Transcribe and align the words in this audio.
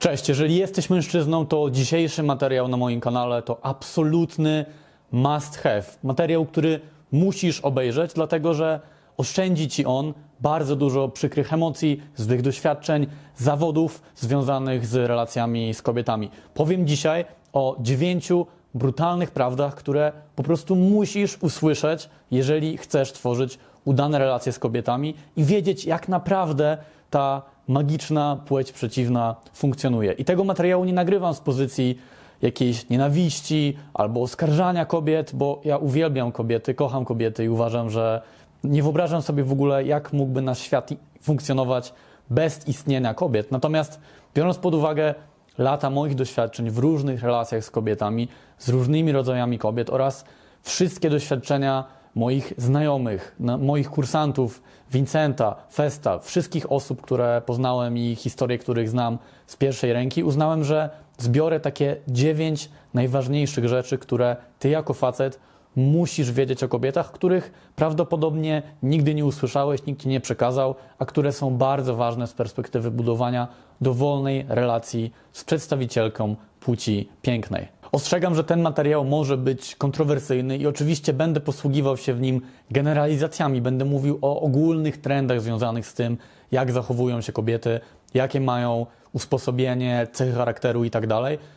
Cześć, 0.00 0.28
jeżeli 0.28 0.56
jesteś 0.56 0.90
mężczyzną, 0.90 1.46
to 1.46 1.70
dzisiejszy 1.70 2.22
materiał 2.22 2.68
na 2.68 2.76
moim 2.76 3.00
kanale 3.00 3.42
to 3.42 3.58
absolutny 3.62 4.64
must 5.12 5.56
have. 5.56 5.82
Materiał, 6.02 6.46
który 6.46 6.80
musisz 7.12 7.60
obejrzeć, 7.60 8.12
dlatego 8.12 8.54
że 8.54 8.80
oszczędzi 9.16 9.68
ci 9.68 9.86
on 9.86 10.14
bardzo 10.40 10.76
dużo 10.76 11.08
przykrych 11.08 11.52
emocji, 11.52 12.02
złych 12.16 12.42
doświadczeń, 12.42 13.06
zawodów 13.36 14.02
związanych 14.16 14.86
z 14.86 14.94
relacjami 14.94 15.74
z 15.74 15.82
kobietami. 15.82 16.30
Powiem 16.54 16.86
dzisiaj 16.86 17.24
o 17.52 17.76
dziewięciu 17.80 18.46
brutalnych 18.74 19.30
prawdach, 19.30 19.74
które 19.74 20.12
po 20.36 20.42
prostu 20.42 20.76
musisz 20.76 21.38
usłyszeć, 21.42 22.08
jeżeli 22.30 22.76
chcesz 22.76 23.12
tworzyć 23.12 23.58
udane 23.84 24.18
relacje 24.18 24.52
z 24.52 24.58
kobietami 24.58 25.14
i 25.36 25.44
wiedzieć, 25.44 25.84
jak 25.84 26.08
naprawdę 26.08 26.78
ta 27.10 27.42
magiczna 27.70 28.36
płeć 28.46 28.72
przeciwna 28.72 29.36
funkcjonuje. 29.52 30.12
I 30.12 30.24
tego 30.24 30.44
materiału 30.44 30.84
nie 30.84 30.92
nagrywam 30.92 31.34
z 31.34 31.40
pozycji 31.40 31.98
jakiejś 32.42 32.88
nienawiści 32.88 33.76
albo 33.94 34.22
oskarżania 34.22 34.84
kobiet, 34.84 35.30
bo 35.34 35.60
ja 35.64 35.76
uwielbiam 35.76 36.32
kobiety, 36.32 36.74
kocham 36.74 37.04
kobiety 37.04 37.44
i 37.44 37.48
uważam, 37.48 37.90
że 37.90 38.22
nie 38.64 38.82
wyobrażam 38.82 39.22
sobie 39.22 39.44
w 39.44 39.52
ogóle, 39.52 39.84
jak 39.84 40.12
mógłby 40.12 40.42
nasz 40.42 40.58
świat 40.58 40.90
funkcjonować 41.22 41.92
bez 42.30 42.68
istnienia 42.68 43.14
kobiet. 43.14 43.50
Natomiast 43.50 44.00
biorąc 44.34 44.58
pod 44.58 44.74
uwagę 44.74 45.14
lata 45.58 45.90
moich 45.90 46.14
doświadczeń 46.14 46.70
w 46.70 46.78
różnych 46.78 47.22
relacjach 47.22 47.64
z 47.64 47.70
kobietami, 47.70 48.28
z 48.58 48.68
różnymi 48.68 49.12
rodzajami 49.12 49.58
kobiet 49.58 49.90
oraz 49.90 50.24
wszystkie 50.62 51.10
doświadczenia 51.10 51.99
moich 52.14 52.52
znajomych, 52.56 53.36
moich 53.58 53.90
kursantów, 53.90 54.62
Vincenta, 54.92 55.56
Festa, 55.72 56.18
wszystkich 56.18 56.72
osób, 56.72 57.02
które 57.02 57.42
poznałem 57.46 57.98
i 57.98 58.14
historie, 58.14 58.58
których 58.58 58.88
znam 58.88 59.18
z 59.46 59.56
pierwszej 59.56 59.92
ręki, 59.92 60.24
uznałem, 60.24 60.64
że 60.64 60.90
zbiorę 61.18 61.60
takie 61.60 61.96
dziewięć 62.08 62.70
najważniejszych 62.94 63.68
rzeczy, 63.68 63.98
które 63.98 64.36
ty 64.58 64.68
jako 64.68 64.94
facet 64.94 65.40
musisz 65.76 66.32
wiedzieć 66.32 66.62
o 66.62 66.68
kobietach, 66.68 67.12
których 67.12 67.52
prawdopodobnie 67.76 68.62
nigdy 68.82 69.14
nie 69.14 69.24
usłyszałeś, 69.24 69.86
nikt 69.86 70.02
ci 70.02 70.08
nie 70.08 70.20
przekazał, 70.20 70.74
a 70.98 71.06
które 71.06 71.32
są 71.32 71.56
bardzo 71.56 71.96
ważne 71.96 72.26
z 72.26 72.32
perspektywy 72.32 72.90
budowania 72.90 73.48
dowolnej 73.80 74.46
relacji 74.48 75.12
z 75.32 75.44
przedstawicielką 75.44 76.36
płci 76.60 77.08
pięknej. 77.22 77.79
Ostrzegam, 77.92 78.34
że 78.34 78.44
ten 78.44 78.62
materiał 78.62 79.04
może 79.04 79.36
być 79.36 79.76
kontrowersyjny 79.76 80.56
i 80.56 80.66
oczywiście 80.66 81.12
będę 81.12 81.40
posługiwał 81.40 81.96
się 81.96 82.14
w 82.14 82.20
nim 82.20 82.40
generalizacjami. 82.70 83.60
Będę 83.60 83.84
mówił 83.84 84.18
o 84.22 84.40
ogólnych 84.40 85.00
trendach 85.00 85.40
związanych 85.40 85.86
z 85.86 85.94
tym, 85.94 86.18
jak 86.52 86.72
zachowują 86.72 87.20
się 87.20 87.32
kobiety, 87.32 87.80
jakie 88.14 88.40
mają 88.40 88.86
usposobienie, 89.12 90.06
cechy 90.12 90.32
charakteru 90.32 90.84
i 90.84 90.90
tak. 90.90 91.04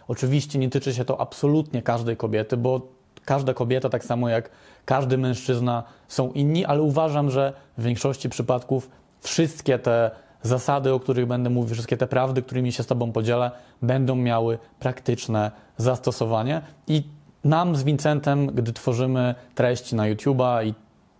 Oczywiście 0.07 0.59
nie 0.59 0.69
tyczy 0.69 0.93
się 0.93 1.05
to 1.05 1.21
absolutnie 1.21 1.81
każdej 1.81 2.17
kobiety, 2.17 2.57
bo 2.57 2.81
każda 3.25 3.53
kobieta, 3.53 3.89
tak 3.89 4.05
samo 4.05 4.29
jak 4.29 4.49
każdy 4.85 5.17
mężczyzna, 5.17 5.83
są 6.07 6.31
inni, 6.31 6.65
ale 6.65 6.81
uważam, 6.81 7.31
że 7.31 7.53
w 7.77 7.83
większości 7.83 8.29
przypadków 8.29 8.89
wszystkie 9.21 9.79
te 9.79 10.11
zasady, 10.43 10.93
o 10.93 10.99
których 10.99 11.25
będę 11.25 11.49
mówił, 11.49 11.73
wszystkie 11.73 11.97
te 11.97 12.07
prawdy, 12.07 12.41
którymi 12.41 12.71
się 12.71 12.83
z 12.83 12.87
Tobą 12.87 13.11
podzielę, 13.11 13.51
będą 13.81 14.15
miały 14.15 14.57
praktyczne 14.79 15.51
zastosowanie. 15.77 16.61
I 16.87 17.03
nam 17.43 17.75
z 17.75 17.83
Vincentem, 17.83 18.47
gdy 18.47 18.73
tworzymy 18.73 19.35
treści 19.55 19.95
na 19.95 20.03
YouTube'a 20.03 20.65
i 20.65 20.73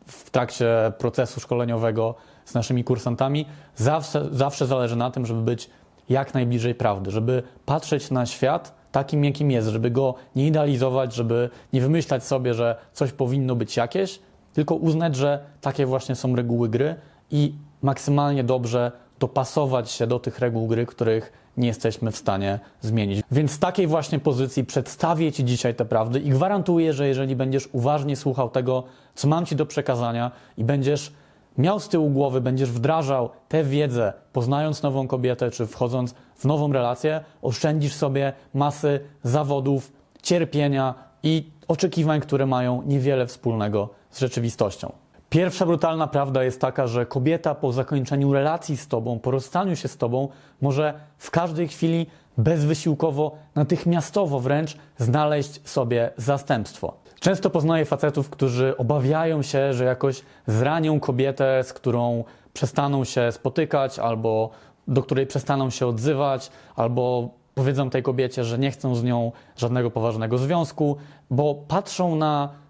w 0.07 0.29
trakcie 0.29 0.91
procesu 0.97 1.39
szkoleniowego 1.39 2.15
z 2.45 2.53
naszymi 2.53 2.83
kursantami, 2.83 3.45
zawsze, 3.75 4.27
zawsze 4.31 4.65
zależy 4.67 4.95
na 4.95 5.11
tym, 5.11 5.25
żeby 5.25 5.41
być 5.41 5.69
jak 6.09 6.33
najbliżej 6.33 6.75
prawdy, 6.75 7.11
żeby 7.11 7.43
patrzeć 7.65 8.11
na 8.11 8.25
świat 8.25 8.73
takim, 8.91 9.25
jakim 9.25 9.51
jest, 9.51 9.67
żeby 9.67 9.91
go 9.91 10.15
nie 10.35 10.47
idealizować, 10.47 11.13
żeby 11.13 11.49
nie 11.73 11.81
wymyślać 11.81 12.23
sobie, 12.23 12.53
że 12.53 12.75
coś 12.93 13.11
powinno 13.11 13.55
być 13.55 13.77
jakieś, 13.77 14.19
tylko 14.53 14.75
uznać, 14.75 15.15
że 15.15 15.39
takie 15.61 15.85
właśnie 15.85 16.15
są 16.15 16.35
reguły 16.35 16.69
gry 16.69 16.95
i 17.31 17.53
maksymalnie 17.81 18.43
dobrze 18.43 18.91
dopasować 19.23 19.91
się 19.91 20.07
do 20.07 20.19
tych 20.19 20.39
reguł 20.39 20.67
gry, 20.67 20.85
których 20.85 21.33
nie 21.57 21.67
jesteśmy 21.67 22.11
w 22.11 22.17
stanie 22.17 22.59
zmienić. 22.81 23.21
Więc 23.31 23.51
z 23.51 23.59
takiej 23.59 23.87
właśnie 23.87 24.19
pozycji 24.19 24.63
przedstawię 24.63 25.31
Ci 25.31 25.45
dzisiaj 25.45 25.75
te 25.75 25.85
prawdy 25.85 26.19
i 26.19 26.29
gwarantuję, 26.29 26.93
że 26.93 27.07
jeżeli 27.07 27.35
będziesz 27.35 27.69
uważnie 27.71 28.15
słuchał 28.15 28.49
tego, 28.49 28.83
co 29.15 29.27
mam 29.27 29.45
Ci 29.45 29.55
do 29.55 29.65
przekazania 29.65 30.31
i 30.57 30.63
będziesz 30.63 31.13
miał 31.57 31.79
z 31.79 31.87
tyłu 31.87 32.09
głowy, 32.09 32.41
będziesz 32.41 32.71
wdrażał 32.71 33.29
tę 33.47 33.63
wiedzę, 33.63 34.13
poznając 34.33 34.83
nową 34.83 35.07
kobietę 35.07 35.51
czy 35.51 35.67
wchodząc 35.67 36.15
w 36.35 36.45
nową 36.45 36.73
relację, 36.73 37.23
oszczędzisz 37.41 37.93
sobie 37.93 38.33
masy 38.53 38.99
zawodów, 39.23 39.91
cierpienia 40.23 40.95
i 41.23 41.51
oczekiwań, 41.67 42.21
które 42.21 42.45
mają 42.45 42.81
niewiele 42.81 43.27
wspólnego 43.27 43.89
z 44.11 44.19
rzeczywistością. 44.19 45.02
Pierwsza 45.33 45.65
brutalna 45.65 46.07
prawda 46.07 46.43
jest 46.43 46.61
taka, 46.61 46.87
że 46.87 47.05
kobieta 47.05 47.55
po 47.55 47.71
zakończeniu 47.71 48.33
relacji 48.33 48.77
z 48.77 48.87
tobą, 48.87 49.19
po 49.19 49.31
rozstaniu 49.31 49.75
się 49.75 49.87
z 49.87 49.97
tobą, 49.97 50.27
może 50.61 50.93
w 51.17 51.31
każdej 51.31 51.67
chwili 51.67 52.07
bezwysiłkowo, 52.37 53.35
natychmiastowo 53.55 54.39
wręcz 54.39 54.77
znaleźć 54.97 55.69
sobie 55.69 56.11
zastępstwo. 56.17 56.93
Często 57.19 57.49
poznaję 57.49 57.85
facetów, 57.85 58.29
którzy 58.29 58.77
obawiają 58.77 59.41
się, 59.41 59.73
że 59.73 59.85
jakoś 59.85 60.21
zranią 60.47 60.99
kobietę, 60.99 61.63
z 61.63 61.73
którą 61.73 62.23
przestaną 62.53 63.03
się 63.03 63.31
spotykać, 63.31 63.99
albo 63.99 64.49
do 64.87 65.03
której 65.03 65.27
przestaną 65.27 65.69
się 65.69 65.87
odzywać, 65.87 66.51
albo 66.75 67.29
powiedzą 67.55 67.89
tej 67.89 68.03
kobiecie, 68.03 68.43
że 68.43 68.59
nie 68.59 68.71
chcą 68.71 68.95
z 68.95 69.03
nią 69.03 69.31
żadnego 69.55 69.91
poważnego 69.91 70.37
związku, 70.37 70.97
bo 71.29 71.55
patrzą 71.55 72.15
na 72.15 72.62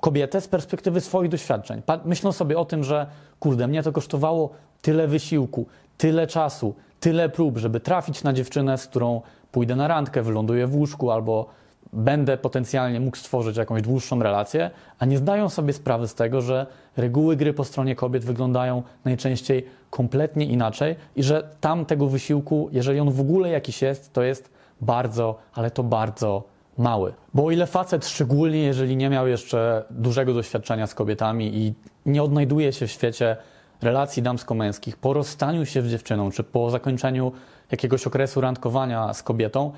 kobietę 0.00 0.40
z 0.40 0.48
perspektywy 0.48 1.00
swoich 1.00 1.30
doświadczeń. 1.30 1.82
Myślą 2.04 2.32
sobie 2.32 2.58
o 2.58 2.64
tym, 2.64 2.84
że 2.84 3.06
kurde, 3.40 3.68
mnie 3.68 3.82
to 3.82 3.92
kosztowało 3.92 4.50
tyle 4.82 5.08
wysiłku, 5.08 5.66
tyle 5.98 6.26
czasu, 6.26 6.74
tyle 7.00 7.28
prób, 7.28 7.58
żeby 7.58 7.80
trafić 7.80 8.22
na 8.22 8.32
dziewczynę, 8.32 8.78
z 8.78 8.86
którą 8.86 9.22
pójdę 9.52 9.76
na 9.76 9.88
randkę, 9.88 10.22
wyląduję 10.22 10.66
w 10.66 10.76
łóżku 10.76 11.10
albo 11.10 11.46
będę 11.92 12.36
potencjalnie 12.38 13.00
mógł 13.00 13.16
stworzyć 13.16 13.56
jakąś 13.56 13.82
dłuższą 13.82 14.22
relację, 14.22 14.70
a 14.98 15.04
nie 15.04 15.18
zdają 15.18 15.48
sobie 15.48 15.72
sprawy 15.72 16.08
z 16.08 16.14
tego, 16.14 16.40
że 16.40 16.66
reguły 16.96 17.36
gry 17.36 17.52
po 17.54 17.64
stronie 17.64 17.96
kobiet 17.96 18.24
wyglądają 18.24 18.82
najczęściej 19.04 19.66
kompletnie 19.90 20.46
inaczej 20.46 20.96
i 21.16 21.22
że 21.22 21.48
tam 21.60 21.86
tego 21.86 22.06
wysiłku, 22.06 22.68
jeżeli 22.72 23.00
on 23.00 23.10
w 23.10 23.20
ogóle 23.20 23.50
jakiś 23.50 23.82
jest, 23.82 24.12
to 24.12 24.22
jest 24.22 24.50
bardzo, 24.80 25.38
ale 25.54 25.70
to 25.70 25.82
bardzo 25.82 26.42
mały. 26.78 27.14
Bo 27.34 27.44
o 27.44 27.50
ile 27.50 27.66
facet, 27.66 28.06
szczególnie 28.06 28.62
jeżeli 28.62 28.96
nie 28.96 29.10
miał 29.10 29.28
jeszcze 29.28 29.84
dużego 29.90 30.34
doświadczenia 30.34 30.86
z 30.86 30.94
kobietami 30.94 31.56
i 31.56 31.74
nie 32.06 32.22
odnajduje 32.22 32.72
się 32.72 32.86
w 32.86 32.90
świecie 32.90 33.36
relacji 33.82 34.22
damsko-męskich, 34.22 34.96
po 34.96 35.12
rozstaniu 35.12 35.66
się 35.66 35.82
z 35.82 35.86
dziewczyną, 35.86 36.30
czy 36.30 36.44
po 36.44 36.70
zakończeniu 36.70 37.32
jakiegoś 37.70 38.06
okresu 38.06 38.40
randkowania 38.40 39.14
z 39.14 39.22
kobietą, 39.22 39.72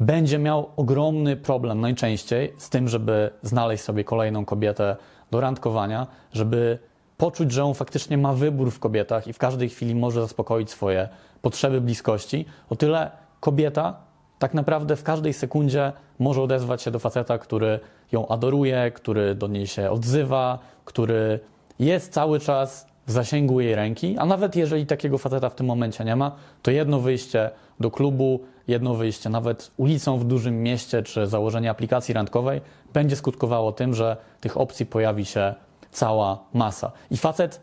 będzie 0.00 0.38
miał 0.38 0.70
ogromny 0.76 1.36
problem 1.36 1.80
najczęściej 1.80 2.52
z 2.58 2.70
tym, 2.70 2.88
żeby 2.88 3.30
znaleźć 3.42 3.84
sobie 3.84 4.04
kolejną 4.04 4.44
kobietę 4.44 4.96
do 5.30 5.40
randkowania, 5.40 6.06
żeby 6.32 6.78
poczuć, 7.16 7.52
że 7.52 7.64
on 7.64 7.74
faktycznie 7.74 8.18
ma 8.18 8.32
wybór 8.32 8.70
w 8.70 8.78
kobietach 8.78 9.28
i 9.28 9.32
w 9.32 9.38
każdej 9.38 9.68
chwili 9.68 9.94
może 9.94 10.20
zaspokoić 10.20 10.70
swoje 10.70 11.08
potrzeby 11.42 11.80
bliskości. 11.80 12.44
O 12.70 12.76
tyle 12.76 13.10
kobieta 13.40 13.96
tak 14.42 14.54
naprawdę 14.54 14.96
w 14.96 15.02
każdej 15.02 15.32
sekundzie 15.32 15.92
może 16.18 16.42
odezwać 16.42 16.82
się 16.82 16.90
do 16.90 16.98
faceta, 16.98 17.38
który 17.38 17.80
ją 18.12 18.28
adoruje, 18.28 18.90
który 18.94 19.34
do 19.34 19.46
niej 19.46 19.66
się 19.66 19.90
odzywa, 19.90 20.58
który 20.84 21.40
jest 21.78 22.12
cały 22.12 22.40
czas 22.40 22.86
w 23.06 23.12
zasięgu 23.12 23.60
jej 23.60 23.74
ręki, 23.74 24.18
a 24.18 24.26
nawet 24.26 24.56
jeżeli 24.56 24.86
takiego 24.86 25.18
faceta 25.18 25.48
w 25.48 25.54
tym 25.54 25.66
momencie 25.66 26.04
nie 26.04 26.16
ma, 26.16 26.32
to 26.62 26.70
jedno 26.70 27.00
wyjście 27.00 27.50
do 27.80 27.90
klubu, 27.90 28.40
jedno 28.68 28.94
wyjście 28.94 29.30
nawet 29.30 29.70
ulicą 29.76 30.18
w 30.18 30.24
dużym 30.24 30.62
mieście 30.62 31.02
czy 31.02 31.26
założenie 31.26 31.70
aplikacji 31.70 32.14
randkowej 32.14 32.60
będzie 32.92 33.16
skutkowało 33.16 33.72
tym, 33.72 33.94
że 33.94 34.16
tych 34.40 34.56
opcji 34.56 34.86
pojawi 34.86 35.24
się 35.24 35.54
cała 35.90 36.38
masa. 36.54 36.92
I 37.10 37.16
facet 37.16 37.60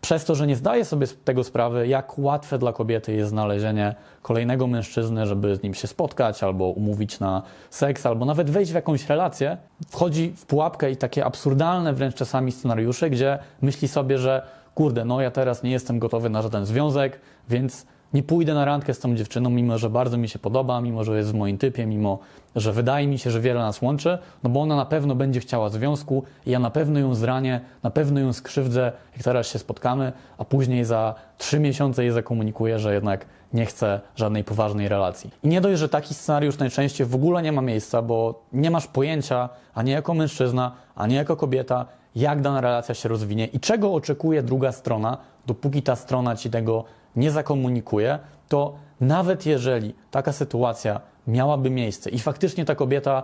przez 0.00 0.24
to, 0.24 0.34
że 0.34 0.46
nie 0.46 0.56
zdaję 0.56 0.84
sobie 0.84 1.06
tego 1.24 1.44
sprawy, 1.44 1.88
jak 1.88 2.18
łatwe 2.18 2.58
dla 2.58 2.72
kobiety 2.72 3.12
jest 3.12 3.30
znalezienie 3.30 3.94
kolejnego 4.22 4.66
mężczyzny, 4.66 5.26
żeby 5.26 5.56
z 5.56 5.62
nim 5.62 5.74
się 5.74 5.88
spotkać, 5.88 6.42
albo 6.42 6.64
umówić 6.64 7.20
na 7.20 7.42
seks, 7.70 8.06
albo 8.06 8.24
nawet 8.24 8.50
wejść 8.50 8.72
w 8.72 8.74
jakąś 8.74 9.08
relację, 9.08 9.56
wchodzi 9.88 10.32
w 10.36 10.46
pułapkę 10.46 10.90
i 10.90 10.96
takie 10.96 11.24
absurdalne 11.24 11.92
wręcz 11.92 12.14
czasami 12.14 12.52
scenariusze, 12.52 13.10
gdzie 13.10 13.38
myśli 13.62 13.88
sobie, 13.88 14.18
że 14.18 14.42
kurde, 14.74 15.04
no 15.04 15.20
ja 15.20 15.30
teraz 15.30 15.62
nie 15.62 15.70
jestem 15.70 15.98
gotowy 15.98 16.30
na 16.30 16.42
żaden 16.42 16.66
związek, 16.66 17.20
więc 17.48 17.86
nie 18.14 18.22
pójdę 18.22 18.54
na 18.54 18.64
randkę 18.64 18.94
z 18.94 18.98
tą 18.98 19.14
dziewczyną, 19.14 19.50
mimo 19.50 19.78
że 19.78 19.90
bardzo 19.90 20.16
mi 20.16 20.28
się 20.28 20.38
podoba, 20.38 20.80
mimo 20.80 21.04
że 21.04 21.16
jest 21.16 21.30
w 21.30 21.34
moim 21.34 21.58
typie, 21.58 21.86
mimo 21.86 22.18
że 22.56 22.72
wydaje 22.72 23.06
mi 23.06 23.18
się, 23.18 23.30
że 23.30 23.40
wiele 23.40 23.60
nas 23.60 23.82
łączy, 23.82 24.18
no 24.42 24.50
bo 24.50 24.60
ona 24.60 24.76
na 24.76 24.86
pewno 24.86 25.14
będzie 25.14 25.40
chciała 25.40 25.68
związku 25.68 26.24
i 26.46 26.50
ja 26.50 26.58
na 26.58 26.70
pewno 26.70 27.00
ją 27.00 27.14
zranię, 27.14 27.60
na 27.82 27.90
pewno 27.90 28.20
ją 28.20 28.32
skrzywdzę, 28.32 28.92
jak 29.12 29.22
teraz 29.22 29.46
się 29.46 29.58
spotkamy, 29.58 30.12
a 30.38 30.44
później 30.44 30.84
za 30.84 31.14
trzy 31.38 31.60
miesiące 31.60 32.04
jej 32.04 32.12
zakomunikuję, 32.12 32.78
że 32.78 32.94
jednak 32.94 33.26
nie 33.52 33.66
chcę 33.66 34.00
żadnej 34.16 34.44
poważnej 34.44 34.88
relacji. 34.88 35.30
I 35.42 35.48
nie 35.48 35.60
dość, 35.60 35.80
że 35.80 35.88
taki 35.88 36.14
scenariusz 36.14 36.58
najczęściej 36.58 37.06
w 37.06 37.14
ogóle 37.14 37.42
nie 37.42 37.52
ma 37.52 37.62
miejsca, 37.62 38.02
bo 38.02 38.42
nie 38.52 38.70
masz 38.70 38.86
pojęcia, 38.86 39.48
ani 39.74 39.90
jako 39.90 40.14
mężczyzna, 40.14 40.72
ani 40.94 41.14
jako 41.14 41.36
kobieta, 41.36 41.86
jak 42.16 42.40
dana 42.40 42.60
relacja 42.60 42.94
się 42.94 43.08
rozwinie 43.08 43.46
i 43.46 43.60
czego 43.60 43.94
oczekuje 43.94 44.42
druga 44.42 44.72
strona, 44.72 45.18
dopóki 45.46 45.82
ta 45.82 45.96
strona 45.96 46.36
ci 46.36 46.50
tego 46.50 46.84
nie 47.16 47.30
zakomunikuje, 47.30 48.18
to 48.48 48.74
nawet 49.00 49.46
jeżeli 49.46 49.94
taka 50.10 50.32
sytuacja 50.32 51.00
miałaby 51.26 51.70
miejsce 51.70 52.10
i 52.10 52.18
faktycznie 52.18 52.64
ta 52.64 52.74
kobieta, 52.74 53.22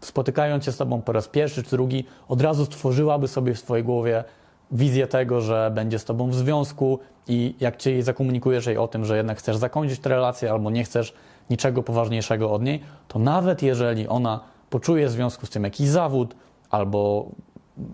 spotykając 0.00 0.64
się 0.64 0.72
z 0.72 0.76
tobą 0.76 1.02
po 1.02 1.12
raz 1.12 1.28
pierwszy 1.28 1.62
czy 1.62 1.70
drugi, 1.70 2.04
od 2.28 2.40
razu 2.40 2.64
stworzyłaby 2.64 3.28
sobie 3.28 3.54
w 3.54 3.58
swojej 3.58 3.84
głowie 3.84 4.24
wizję 4.72 5.06
tego, 5.06 5.40
że 5.40 5.70
będzie 5.74 5.98
z 5.98 6.04
tobą 6.04 6.30
w 6.30 6.34
związku 6.34 6.98
i 7.28 7.54
jak 7.60 7.76
ci 7.76 8.02
zakomunikujesz 8.02 8.66
jej 8.66 8.78
o 8.78 8.88
tym, 8.88 9.04
że 9.04 9.16
jednak 9.16 9.38
chcesz 9.38 9.56
zakończyć 9.56 10.00
tę 10.00 10.10
relację 10.10 10.50
albo 10.50 10.70
nie 10.70 10.84
chcesz 10.84 11.14
niczego 11.50 11.82
poważniejszego 11.82 12.52
od 12.52 12.62
niej, 12.62 12.80
to 13.08 13.18
nawet 13.18 13.62
jeżeli 13.62 14.08
ona 14.08 14.40
poczuje 14.70 15.08
w 15.08 15.10
związku 15.10 15.46
z 15.46 15.50
tym 15.50 15.64
jakiś 15.64 15.88
zawód 15.88 16.36
albo 16.70 17.28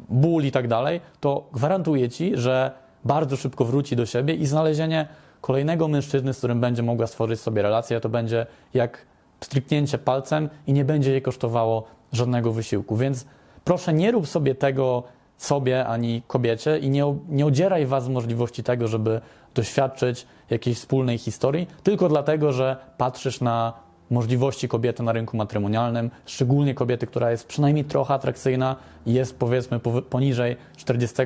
ból 0.08 0.44
i 0.44 0.50
tak 0.50 0.68
dalej, 0.68 1.00
to 1.20 1.48
gwarantuję 1.52 2.08
ci, 2.08 2.32
że 2.34 2.70
bardzo 3.04 3.36
szybko 3.36 3.64
wróci 3.64 3.96
do 3.96 4.06
siebie 4.06 4.34
i 4.34 4.46
znalezienie 4.46 5.08
kolejnego 5.40 5.88
mężczyzny, 5.88 6.34
z 6.34 6.38
którym 6.38 6.60
będzie 6.60 6.82
mogła 6.82 7.06
stworzyć 7.06 7.40
sobie 7.40 7.62
relację, 7.62 8.00
to 8.00 8.08
będzie 8.08 8.46
jak 8.74 9.06
stryknięcie 9.40 9.98
palcem 9.98 10.48
i 10.66 10.72
nie 10.72 10.84
będzie 10.84 11.10
jej 11.10 11.22
kosztowało 11.22 11.84
żadnego 12.12 12.52
wysiłku. 12.52 12.96
Więc 12.96 13.26
proszę, 13.64 13.92
nie 13.92 14.10
rób 14.10 14.26
sobie 14.26 14.54
tego 14.54 15.02
sobie 15.38 15.86
ani 15.86 16.22
kobiecie 16.26 16.78
i 16.78 16.90
nie, 16.90 17.16
nie 17.28 17.46
odzieraj 17.46 17.86
was 17.86 18.04
z 18.04 18.08
możliwości 18.08 18.62
tego, 18.62 18.88
żeby 18.88 19.20
doświadczyć 19.54 20.26
jakiejś 20.50 20.78
wspólnej 20.78 21.18
historii, 21.18 21.66
tylko 21.82 22.08
dlatego, 22.08 22.52
że 22.52 22.76
patrzysz 22.98 23.40
na 23.40 23.72
możliwości 24.10 24.68
kobiety 24.68 25.02
na 25.02 25.12
rynku 25.12 25.36
matrymonialnym, 25.36 26.10
szczególnie 26.26 26.74
kobiety, 26.74 27.06
która 27.06 27.30
jest 27.30 27.46
przynajmniej 27.46 27.84
trochę 27.84 28.14
atrakcyjna 28.14 28.76
i 29.06 29.12
jest 29.12 29.38
powiedzmy 29.38 29.80
poniżej 30.10 30.56
40 30.76 31.16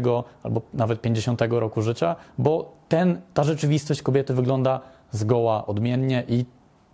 albo 0.42 0.62
nawet 0.74 1.00
50 1.00 1.42
roku 1.50 1.82
życia, 1.82 2.16
bo 2.38 2.72
ten, 2.88 3.20
ta 3.34 3.44
rzeczywistość 3.44 4.02
kobiety 4.02 4.34
wygląda 4.34 4.80
zgoła 5.10 5.66
odmiennie 5.66 6.24
i 6.28 6.44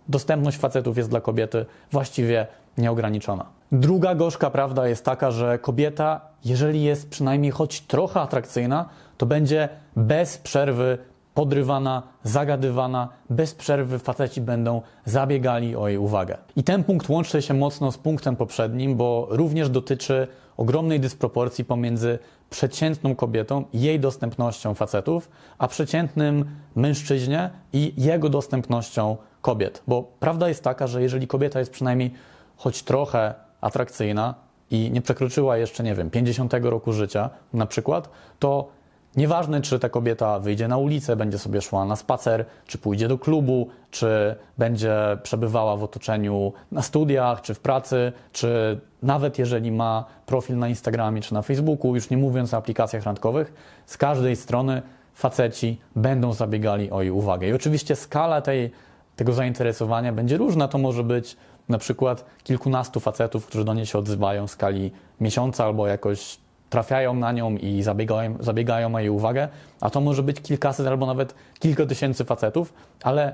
dostępność 0.07 0.57
facetów 0.57 0.97
jest 0.97 1.09
dla 1.09 1.21
kobiety 1.21 1.65
właściwie 1.91 2.47
nieograniczona. 2.77 3.45
Druga 3.71 4.15
gorzka 4.15 4.49
prawda 4.49 4.87
jest 4.87 5.05
taka, 5.05 5.31
że 5.31 5.59
kobieta, 5.59 6.21
jeżeli 6.45 6.83
jest 6.83 7.09
przynajmniej 7.09 7.51
choć 7.51 7.81
trochę 7.81 8.21
atrakcyjna, 8.21 8.89
to 9.17 9.25
będzie 9.25 9.69
bez 9.95 10.37
przerwy 10.37 10.97
podrywana, 11.33 12.03
zagadywana, 12.23 13.09
bez 13.29 13.55
przerwy 13.55 13.99
faceci 13.99 14.41
będą 14.41 14.81
zabiegali 15.05 15.75
o 15.75 15.87
jej 15.87 15.97
uwagę. 15.97 16.37
I 16.55 16.63
ten 16.63 16.83
punkt 16.83 17.09
łączy 17.09 17.41
się 17.41 17.53
mocno 17.53 17.91
z 17.91 17.97
punktem 17.97 18.35
poprzednim, 18.35 18.95
bo 18.95 19.27
również 19.29 19.69
dotyczy 19.69 20.27
ogromnej 20.57 20.99
dysproporcji 20.99 21.65
pomiędzy 21.65 22.19
przeciętną 22.49 23.15
kobietą 23.15 23.63
i 23.73 23.81
jej 23.81 23.99
dostępnością 23.99 24.73
facetów, 24.73 25.29
a 25.57 25.67
przeciętnym 25.67 26.45
mężczyźnie 26.75 27.49
i 27.73 27.93
jego 27.97 28.29
dostępnością 28.29 29.17
kobiet. 29.41 29.83
Bo 29.87 30.03
prawda 30.19 30.49
jest 30.49 30.63
taka, 30.63 30.87
że 30.87 31.01
jeżeli 31.01 31.27
kobieta 31.27 31.59
jest 31.59 31.71
przynajmniej 31.71 32.13
choć 32.57 32.83
trochę 32.83 33.33
atrakcyjna 33.61 34.35
i 34.71 34.91
nie 34.91 35.01
przekroczyła 35.01 35.57
jeszcze, 35.57 35.83
nie 35.83 35.95
wiem, 35.95 36.09
50 36.09 36.53
roku 36.61 36.93
życia 36.93 37.29
na 37.53 37.65
przykład, 37.65 38.09
to 38.39 38.67
Nieważne, 39.15 39.61
czy 39.61 39.79
ta 39.79 39.89
kobieta 39.89 40.39
wyjdzie 40.39 40.67
na 40.67 40.77
ulicę, 40.77 41.15
będzie 41.15 41.39
sobie 41.39 41.61
szła 41.61 41.85
na 41.85 41.95
spacer, 41.95 42.45
czy 42.67 42.77
pójdzie 42.77 43.07
do 43.07 43.17
klubu, 43.17 43.67
czy 43.91 44.35
będzie 44.57 44.95
przebywała 45.23 45.77
w 45.77 45.83
otoczeniu 45.83 46.53
na 46.71 46.81
studiach, 46.81 47.41
czy 47.41 47.53
w 47.53 47.59
pracy, 47.59 48.11
czy 48.31 48.79
nawet 49.03 49.39
jeżeli 49.39 49.71
ma 49.71 50.05
profil 50.25 50.57
na 50.57 50.67
Instagramie 50.67 51.21
czy 51.21 51.33
na 51.33 51.41
Facebooku, 51.41 51.95
już 51.95 52.09
nie 52.09 52.17
mówiąc 52.17 52.53
o 52.53 52.57
aplikacjach 52.57 53.03
randkowych, 53.03 53.53
z 53.85 53.97
każdej 53.97 54.35
strony 54.35 54.81
faceci 55.13 55.79
będą 55.95 56.33
zabiegali 56.33 56.91
o 56.91 57.01
jej 57.01 57.11
uwagę. 57.11 57.47
I 57.47 57.53
oczywiście 57.53 57.95
skala 57.95 58.41
tej, 58.41 58.71
tego 59.15 59.33
zainteresowania 59.33 60.13
będzie 60.13 60.37
różna. 60.37 60.67
To 60.67 60.77
może 60.77 61.03
być 61.03 61.37
na 61.69 61.77
przykład 61.77 62.25
kilkunastu 62.43 62.99
facetów, 62.99 63.45
którzy 63.45 63.65
do 63.65 63.73
niej 63.73 63.85
się 63.85 63.97
odzywają 63.97 64.47
w 64.47 64.51
skali 64.51 64.91
miesiąca 65.21 65.65
albo 65.65 65.87
jakoś 65.87 66.37
trafiają 66.71 67.13
na 67.13 67.31
nią 67.31 67.55
i 67.55 67.83
zabiegają, 67.83 68.35
zabiegają 68.39 68.95
o 68.95 68.99
jej 68.99 69.09
uwagę, 69.09 69.47
a 69.81 69.89
to 69.89 70.01
może 70.01 70.23
być 70.23 70.41
kilkaset 70.41 70.87
albo 70.87 71.05
nawet 71.05 71.35
kilka 71.59 71.85
tysięcy 71.85 72.25
facetów, 72.25 72.73
ale 73.03 73.33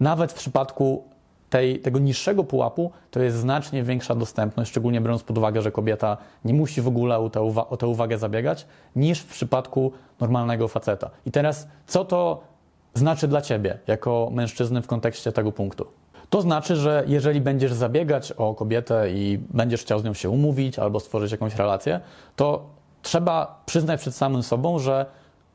nawet 0.00 0.32
w 0.32 0.34
przypadku 0.34 1.04
tej, 1.50 1.78
tego 1.78 1.98
niższego 1.98 2.44
pułapu 2.44 2.90
to 3.10 3.20
jest 3.20 3.36
znacznie 3.36 3.82
większa 3.82 4.14
dostępność, 4.14 4.70
szczególnie 4.70 5.00
biorąc 5.00 5.22
pod 5.22 5.38
uwagę, 5.38 5.62
że 5.62 5.72
kobieta 5.72 6.16
nie 6.44 6.54
musi 6.54 6.82
w 6.82 6.88
ogóle 6.88 7.18
o 7.18 7.30
o 7.68 7.76
tę 7.76 7.86
uwagę 7.86 8.18
zabiegać, 8.18 8.66
niż 8.96 9.20
w 9.20 9.26
przypadku 9.26 9.92
normalnego 10.20 10.68
faceta. 10.68 11.10
I 11.26 11.30
teraz, 11.30 11.68
co 11.86 12.04
to 12.04 12.42
znaczy 12.94 13.28
dla 13.28 13.42
ciebie, 13.42 13.78
jako 13.86 14.30
mężczyzny 14.32 14.82
w 14.82 14.86
kontekście 14.86 15.32
tego 15.32 15.52
punktu? 15.52 15.86
To 16.30 16.42
znaczy, 16.42 16.76
że 16.76 17.04
jeżeli 17.06 17.40
będziesz 17.40 17.72
zabiegać 17.72 18.32
o 18.32 18.54
kobietę 18.54 19.10
i 19.10 19.38
będziesz 19.50 19.80
chciał 19.80 19.98
z 19.98 20.04
nią 20.04 20.14
się 20.14 20.30
umówić 20.30 20.78
albo 20.78 21.00
stworzyć 21.00 21.32
jakąś 21.32 21.54
relację, 21.54 22.00
to 22.36 22.66
trzeba 23.02 23.62
przyznać 23.66 24.00
przed 24.00 24.14
samym 24.14 24.42
sobą, 24.42 24.78
że 24.78 25.06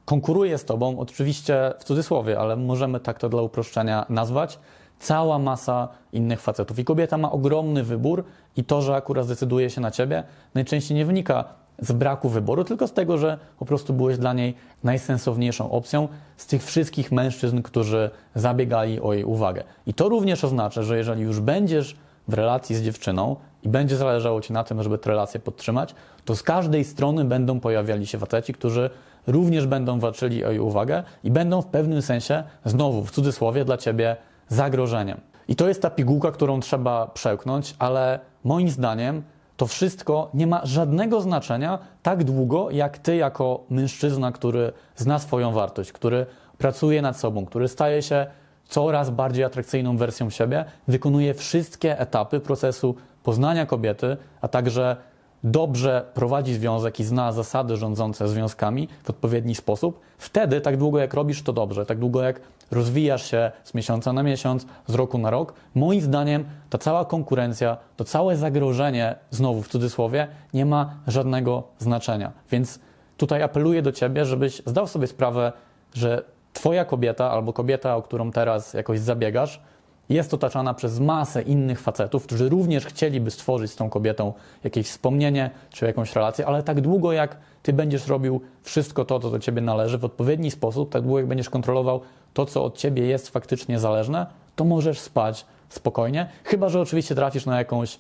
konkuruje 0.05 0.57
z 0.57 0.65
tobą, 0.65 0.99
oczywiście 0.99 1.73
w 1.79 1.83
cudzysłowie, 1.83 2.39
ale 2.39 2.55
możemy 2.55 2.99
tak 2.99 3.19
to 3.19 3.29
dla 3.29 3.41
uproszczenia 3.41 4.05
nazwać, 4.09 4.59
cała 4.99 5.39
masa 5.39 5.87
innych 6.13 6.41
facetów. 6.41 6.79
I 6.79 6.85
kobieta 6.85 7.17
ma 7.17 7.31
ogromny 7.31 7.83
wybór, 7.83 8.23
i 8.57 8.63
to, 8.63 8.81
że 8.81 8.95
akurat 8.95 9.25
zdecyduje 9.25 9.69
się 9.69 9.81
na 9.81 9.91
ciebie, 9.91 10.23
najczęściej 10.53 10.97
nie 10.97 11.05
wynika 11.05 11.43
z 11.81 11.91
braku 11.91 12.29
wyboru, 12.29 12.63
tylko 12.63 12.87
z 12.87 12.93
tego, 12.93 13.17
że 13.17 13.37
po 13.59 13.65
prostu 13.65 13.93
byłeś 13.93 14.17
dla 14.17 14.33
niej 14.33 14.55
najsensowniejszą 14.83 15.71
opcją 15.71 16.07
z 16.37 16.47
tych 16.47 16.63
wszystkich 16.63 17.11
mężczyzn, 17.11 17.61
którzy 17.61 18.09
zabiegali 18.35 19.01
o 19.01 19.13
jej 19.13 19.23
uwagę. 19.23 19.63
I 19.85 19.93
to 19.93 20.09
również 20.09 20.43
oznacza, 20.43 20.83
że 20.83 20.97
jeżeli 20.97 21.21
już 21.21 21.39
będziesz 21.39 21.97
w 22.27 22.33
relacji 22.33 22.75
z 22.75 22.81
dziewczyną 22.81 23.35
i 23.63 23.69
będzie 23.69 23.97
zależało 23.97 24.41
ci 24.41 24.53
na 24.53 24.63
tym, 24.63 24.83
żeby 24.83 24.97
tę 24.97 25.09
relację 25.09 25.39
podtrzymać, 25.39 25.95
to 26.25 26.35
z 26.35 26.43
każdej 26.43 26.83
strony 26.83 27.25
będą 27.25 27.59
pojawiali 27.59 28.07
się 28.07 28.19
faceci, 28.19 28.53
którzy 28.53 28.89
również 29.27 29.67
będą 29.67 29.99
walczyli 29.99 30.45
o 30.45 30.49
jej 30.49 30.59
uwagę 30.59 31.03
i 31.23 31.31
będą 31.31 31.61
w 31.61 31.67
pewnym 31.67 32.01
sensie, 32.01 32.43
znowu 32.65 33.03
w 33.03 33.11
cudzysłowie, 33.11 33.65
dla 33.65 33.77
ciebie 33.77 34.15
zagrożeniem. 34.47 35.21
I 35.47 35.55
to 35.55 35.67
jest 35.67 35.81
ta 35.81 35.89
pigułka, 35.89 36.31
którą 36.31 36.59
trzeba 36.59 37.07
przełknąć, 37.07 37.75
ale 37.79 38.19
moim 38.43 38.69
zdaniem 38.69 39.23
to 39.61 39.67
wszystko 39.67 40.29
nie 40.33 40.47
ma 40.47 40.65
żadnego 40.65 41.21
znaczenia 41.21 41.79
tak 42.03 42.23
długo, 42.23 42.71
jak 42.71 42.97
ty, 42.97 43.15
jako 43.15 43.63
mężczyzna, 43.69 44.31
który 44.31 44.71
zna 44.95 45.19
swoją 45.19 45.51
wartość, 45.51 45.91
który 45.91 46.25
pracuje 46.57 47.01
nad 47.01 47.19
sobą, 47.19 47.45
który 47.45 47.67
staje 47.67 48.01
się 48.01 48.27
coraz 48.65 49.09
bardziej 49.09 49.43
atrakcyjną 49.43 49.97
wersją 49.97 50.29
siebie, 50.29 50.65
wykonuje 50.87 51.33
wszystkie 51.33 51.99
etapy 51.99 52.39
procesu 52.39 52.95
poznania 53.23 53.65
kobiety, 53.65 54.17
a 54.41 54.47
także 54.47 54.95
dobrze 55.43 56.05
prowadzi 56.13 56.53
związek 56.53 56.99
i 56.99 57.03
zna 57.03 57.31
zasady 57.31 57.77
rządzące 57.77 58.27
związkami 58.27 58.87
w 59.03 59.09
odpowiedni 59.09 59.55
sposób, 59.55 59.99
wtedy 60.17 60.61
tak 60.61 60.77
długo 60.77 60.99
jak 60.99 61.13
robisz 61.13 61.43
to 61.43 61.53
dobrze, 61.53 61.85
tak 61.85 61.99
długo 61.99 62.21
jak 62.21 62.41
rozwijasz 62.71 63.31
się 63.31 63.51
z 63.63 63.73
miesiąca 63.73 64.13
na 64.13 64.23
miesiąc, 64.23 64.65
z 64.87 64.95
roku 64.95 65.17
na 65.17 65.29
rok, 65.29 65.53
moim 65.75 66.01
zdaniem 66.01 66.45
ta 66.69 66.77
cała 66.77 67.05
konkurencja, 67.05 67.77
to 67.97 68.03
całe 68.03 68.37
zagrożenie, 68.37 69.15
znowu 69.29 69.61
w 69.61 69.67
cudzysłowie, 69.67 70.27
nie 70.53 70.65
ma 70.65 70.93
żadnego 71.07 71.63
znaczenia. 71.79 72.31
Więc 72.51 72.79
tutaj 73.17 73.43
apeluję 73.43 73.81
do 73.81 73.91
Ciebie, 73.91 74.25
żebyś 74.25 74.61
zdał 74.65 74.87
sobie 74.87 75.07
sprawę, 75.07 75.51
że 75.93 76.23
Twoja 76.53 76.85
kobieta 76.85 77.31
albo 77.31 77.53
kobieta, 77.53 77.95
o 77.95 78.01
którą 78.01 78.31
teraz 78.31 78.73
jakoś 78.73 78.99
zabiegasz, 78.99 79.61
jest 80.11 80.33
otaczana 80.33 80.73
przez 80.73 80.99
masę 80.99 81.41
innych 81.41 81.79
facetów, 81.79 82.23
którzy 82.23 82.49
również 82.49 82.85
chcieliby 82.85 83.31
stworzyć 83.31 83.71
z 83.71 83.75
tą 83.75 83.89
kobietą 83.89 84.33
jakieś 84.63 84.87
wspomnienie 84.87 85.49
czy 85.69 85.85
jakąś 85.85 86.15
relację, 86.15 86.45
ale 86.45 86.63
tak 86.63 86.81
długo 86.81 87.11
jak 87.11 87.37
ty 87.63 87.73
będziesz 87.73 88.07
robił 88.07 88.41
wszystko 88.61 89.05
to, 89.05 89.19
co 89.19 89.31
do 89.31 89.39
ciebie 89.39 89.61
należy 89.61 89.97
w 89.97 90.05
odpowiedni 90.05 90.51
sposób, 90.51 90.91
tak 90.91 91.01
długo 91.01 91.19
jak 91.19 91.27
będziesz 91.27 91.49
kontrolował 91.49 92.01
to, 92.33 92.45
co 92.45 92.63
od 92.63 92.77
ciebie 92.77 93.05
jest 93.05 93.29
faktycznie 93.29 93.79
zależne, 93.79 94.25
to 94.55 94.65
możesz 94.65 94.99
spać 94.99 95.45
spokojnie, 95.69 96.29
chyba 96.43 96.69
że 96.69 96.81
oczywiście 96.81 97.15
trafisz 97.15 97.45
na 97.45 97.57
jakąś 97.57 97.99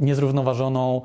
niezrównoważoną 0.00 1.00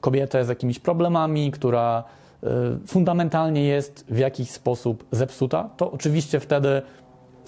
kobietę 0.00 0.44
z 0.44 0.48
jakimiś 0.48 0.78
problemami, 0.78 1.50
która 1.50 2.04
y, 2.44 2.46
fundamentalnie 2.86 3.64
jest 3.64 4.04
w 4.08 4.18
jakiś 4.18 4.50
sposób 4.50 5.04
zepsuta, 5.12 5.70
to 5.76 5.90
oczywiście 5.90 6.40
wtedy 6.40 6.82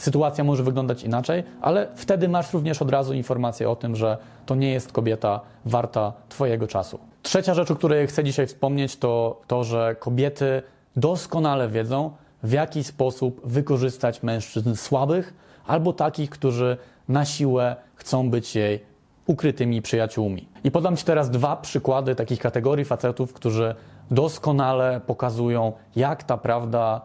sytuacja 0.00 0.44
może 0.44 0.62
wyglądać 0.62 1.02
inaczej, 1.02 1.42
ale 1.60 1.88
wtedy 1.94 2.28
masz 2.28 2.52
również 2.52 2.82
od 2.82 2.90
razu 2.90 3.14
informację 3.14 3.70
o 3.70 3.76
tym, 3.76 3.96
że 3.96 4.16
to 4.46 4.54
nie 4.54 4.72
jest 4.72 4.92
kobieta 4.92 5.40
warta 5.64 6.12
Twojego 6.28 6.66
czasu. 6.66 6.98
Trzecia 7.22 7.54
rzecz, 7.54 7.70
o 7.70 7.76
której 7.76 8.06
chcę 8.06 8.24
dzisiaj 8.24 8.46
wspomnieć, 8.46 8.96
to 8.96 9.40
to, 9.46 9.64
że 9.64 9.96
kobiety 9.98 10.62
doskonale 10.96 11.68
wiedzą, 11.68 12.10
w 12.42 12.52
jaki 12.52 12.84
sposób 12.84 13.40
wykorzystać 13.44 14.22
mężczyzn 14.22 14.74
słabych 14.74 15.34
albo 15.66 15.92
takich, 15.92 16.30
którzy 16.30 16.76
na 17.08 17.24
siłę 17.24 17.76
chcą 17.94 18.30
być 18.30 18.56
jej 18.56 18.84
ukrytymi 19.26 19.82
przyjaciółmi. 19.82 20.48
I 20.64 20.70
podam 20.70 20.96
Ci 20.96 21.04
teraz 21.04 21.30
dwa 21.30 21.56
przykłady 21.56 22.14
takich 22.14 22.40
kategorii 22.40 22.84
facetów, 22.84 23.32
którzy 23.32 23.74
doskonale 24.10 25.00
pokazują, 25.06 25.72
jak 25.96 26.22
ta 26.22 26.36
prawda 26.36 27.00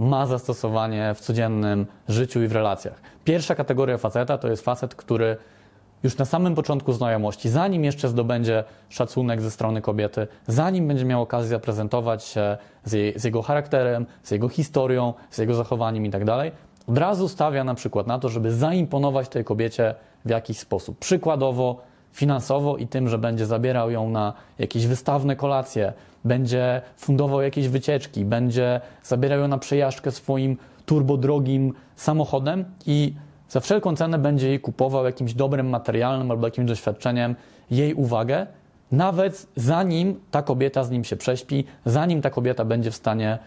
ma 0.00 0.26
zastosowanie 0.26 1.14
w 1.14 1.20
codziennym 1.20 1.86
życiu 2.08 2.42
i 2.42 2.48
w 2.48 2.52
relacjach. 2.52 3.00
Pierwsza 3.24 3.54
kategoria 3.54 3.98
faceta 3.98 4.38
to 4.38 4.48
jest 4.48 4.64
facet, 4.64 4.94
który 4.94 5.36
już 6.02 6.16
na 6.16 6.24
samym 6.24 6.54
początku 6.54 6.92
znajomości, 6.92 7.48
zanim 7.48 7.84
jeszcze 7.84 8.08
zdobędzie 8.08 8.64
szacunek 8.88 9.40
ze 9.40 9.50
strony 9.50 9.82
kobiety, 9.82 10.26
zanim 10.46 10.88
będzie 10.88 11.04
miał 11.04 11.22
okazję 11.22 11.50
zaprezentować 11.50 12.24
się 12.24 12.58
z, 12.84 12.92
jej, 12.92 13.18
z 13.18 13.24
jego 13.24 13.42
charakterem, 13.42 14.06
z 14.22 14.30
jego 14.30 14.48
historią, 14.48 15.14
z 15.30 15.38
jego 15.38 15.54
zachowaniem 15.54 16.04
itd., 16.04 16.24
tak 16.26 16.52
od 16.86 16.98
razu 16.98 17.28
stawia 17.28 17.64
na 17.64 17.74
przykład 17.74 18.06
na 18.06 18.18
to, 18.18 18.28
żeby 18.28 18.52
zaimponować 18.52 19.28
tej 19.28 19.44
kobiecie 19.44 19.94
w 20.24 20.30
jakiś 20.30 20.58
sposób. 20.58 20.98
Przykładowo 20.98 21.80
finansowo 22.12 22.76
i 22.76 22.86
tym, 22.86 23.08
że 23.08 23.18
będzie 23.18 23.46
zabierał 23.46 23.90
ją 23.90 24.10
na 24.10 24.32
jakieś 24.58 24.86
wystawne 24.86 25.36
kolacje, 25.36 25.92
będzie 26.24 26.82
fundował 26.96 27.42
jakieś 27.42 27.68
wycieczki, 27.68 28.24
będzie 28.24 28.80
zabierał 29.02 29.40
ją 29.40 29.48
na 29.48 29.58
przejażdżkę 29.58 30.10
swoim 30.10 30.56
turbodrogim 30.86 31.72
samochodem 31.96 32.64
i 32.86 33.14
za 33.48 33.60
wszelką 33.60 33.96
cenę 33.96 34.18
będzie 34.18 34.48
jej 34.48 34.60
kupował 34.60 35.04
jakimś 35.04 35.34
dobrym 35.34 35.68
materialnym 35.68 36.30
albo 36.30 36.46
jakimś 36.46 36.68
doświadczeniem 36.68 37.36
jej 37.70 37.94
uwagę, 37.94 38.46
nawet 38.92 39.46
zanim 39.56 40.20
ta 40.30 40.42
kobieta 40.42 40.84
z 40.84 40.90
nim 40.90 41.04
się 41.04 41.16
prześpi, 41.16 41.64
zanim 41.84 42.22
ta 42.22 42.30
kobieta 42.30 42.64
będzie 42.64 42.90
w 42.90 42.96
stanie 42.96 43.38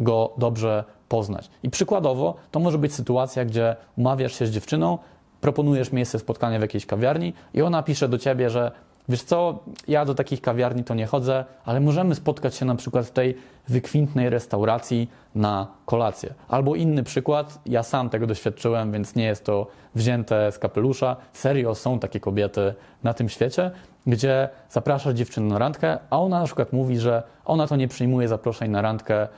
go 0.00 0.32
dobrze 0.38 0.84
poznać. 1.08 1.50
I 1.62 1.70
przykładowo 1.70 2.34
to 2.50 2.60
może 2.60 2.78
być 2.78 2.94
sytuacja, 2.94 3.44
gdzie 3.44 3.76
umawiasz 3.96 4.38
się 4.38 4.46
z 4.46 4.50
dziewczyną, 4.50 4.98
proponujesz 5.40 5.92
miejsce 5.92 6.18
spotkania 6.18 6.58
w 6.58 6.62
jakiejś 6.62 6.86
kawiarni 6.86 7.32
i 7.54 7.62
ona 7.62 7.82
pisze 7.82 8.08
do 8.08 8.18
ciebie, 8.18 8.50
że 8.50 8.72
wiesz 9.08 9.22
co, 9.22 9.58
ja 9.88 10.04
do 10.04 10.14
takich 10.14 10.40
kawiarni 10.40 10.84
to 10.84 10.94
nie 10.94 11.06
chodzę, 11.06 11.44
ale 11.64 11.80
możemy 11.80 12.14
spotkać 12.14 12.54
się 12.54 12.64
na 12.64 12.74
przykład 12.74 13.06
w 13.06 13.10
tej 13.10 13.36
wykwintnej 13.68 14.30
restauracji 14.30 15.10
na 15.34 15.66
kolację. 15.86 16.34
Albo 16.48 16.74
inny 16.74 17.02
przykład, 17.02 17.58
ja 17.66 17.82
sam 17.82 18.10
tego 18.10 18.26
doświadczyłem, 18.26 18.92
więc 18.92 19.14
nie 19.14 19.24
jest 19.24 19.44
to 19.44 19.66
wzięte 19.94 20.52
z 20.52 20.58
kapelusza. 20.58 21.16
Serio 21.32 21.74
są 21.74 21.98
takie 21.98 22.20
kobiety 22.20 22.74
na 23.02 23.14
tym 23.14 23.28
świecie, 23.28 23.70
gdzie 24.06 24.48
zapraszasz 24.70 25.14
dziewczynę 25.14 25.46
na 25.46 25.58
randkę, 25.58 25.98
a 26.10 26.20
ona 26.20 26.38
na 26.38 26.44
przykład 26.44 26.72
mówi, 26.72 26.98
że 26.98 27.22
ona 27.44 27.66
to 27.66 27.76
nie 27.76 27.88
przyjmuje 27.88 28.28
zaproszeń 28.28 28.70
na 28.70 28.82
randkę 28.82 29.28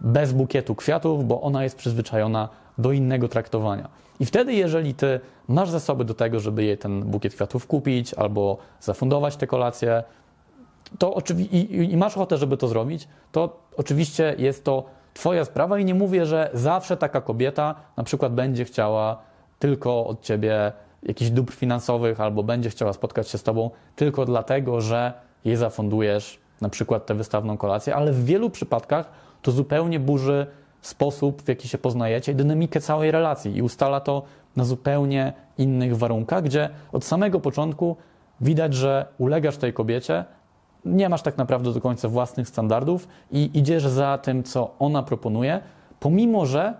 bez 0.00 0.32
bukietu 0.32 0.74
kwiatów, 0.74 1.26
bo 1.26 1.40
ona 1.40 1.64
jest 1.64 1.76
przyzwyczajona 1.76 2.48
do 2.78 2.92
innego 2.92 3.28
traktowania. 3.28 3.88
I 4.20 4.26
wtedy, 4.26 4.52
jeżeli 4.52 4.94
ty 4.94 5.20
masz 5.48 5.70
zasoby 5.70 6.04
do 6.04 6.14
tego, 6.14 6.40
żeby 6.40 6.64
jej 6.64 6.78
ten 6.78 7.02
bukiet 7.02 7.34
kwiatów 7.34 7.66
kupić 7.66 8.14
albo 8.14 8.58
zafundować 8.80 9.36
tę 9.36 9.46
kolację, 9.46 10.02
to 10.98 11.10
oczywi- 11.10 11.48
i, 11.54 11.92
i 11.92 11.96
masz 11.96 12.16
ochotę, 12.16 12.36
żeby 12.36 12.56
to 12.56 12.68
zrobić, 12.68 13.08
to 13.32 13.56
oczywiście 13.76 14.34
jest 14.38 14.64
to 14.64 14.84
Twoja 15.14 15.44
sprawa 15.44 15.78
i 15.78 15.84
nie 15.84 15.94
mówię, 15.94 16.26
że 16.26 16.50
zawsze 16.54 16.96
taka 16.96 17.20
kobieta 17.20 17.74
na 17.96 18.04
przykład 18.04 18.34
będzie 18.34 18.64
chciała 18.64 19.22
tylko 19.58 20.06
od 20.06 20.22
Ciebie 20.22 20.72
jakichś 21.02 21.30
dóbr 21.30 21.52
finansowych 21.52 22.20
albo 22.20 22.42
będzie 22.42 22.70
chciała 22.70 22.92
spotkać 22.92 23.28
się 23.28 23.38
z 23.38 23.42
Tobą 23.42 23.70
tylko 23.96 24.24
dlatego, 24.24 24.80
że 24.80 25.12
jej 25.44 25.56
zafundujesz 25.56 26.38
na 26.60 26.68
przykład 26.68 27.06
tę 27.06 27.14
wystawną 27.14 27.56
kolację, 27.56 27.94
ale 27.94 28.12
w 28.12 28.24
wielu 28.24 28.50
przypadkach 28.50 29.10
to 29.42 29.52
zupełnie 29.52 30.00
burzy 30.00 30.46
sposób, 30.82 31.42
w 31.42 31.48
jaki 31.48 31.68
się 31.68 31.78
poznajecie, 31.78 32.34
dynamikę 32.34 32.80
całej 32.80 33.10
relacji. 33.10 33.56
I 33.56 33.62
ustala 33.62 34.00
to 34.00 34.22
na 34.56 34.64
zupełnie 34.64 35.32
innych 35.58 35.96
warunkach, 35.96 36.44
gdzie 36.44 36.68
od 36.92 37.04
samego 37.04 37.40
początku 37.40 37.96
widać, 38.40 38.74
że 38.74 39.06
ulegasz 39.18 39.56
tej 39.56 39.72
kobiecie, 39.72 40.24
nie 40.84 41.08
masz 41.08 41.22
tak 41.22 41.38
naprawdę 41.38 41.72
do 41.72 41.80
końca 41.80 42.08
własnych 42.08 42.48
standardów 42.48 43.08
i 43.30 43.50
idziesz 43.54 43.86
za 43.86 44.18
tym, 44.18 44.42
co 44.42 44.74
ona 44.78 45.02
proponuje, 45.02 45.60
pomimo 46.00 46.46
że 46.46 46.74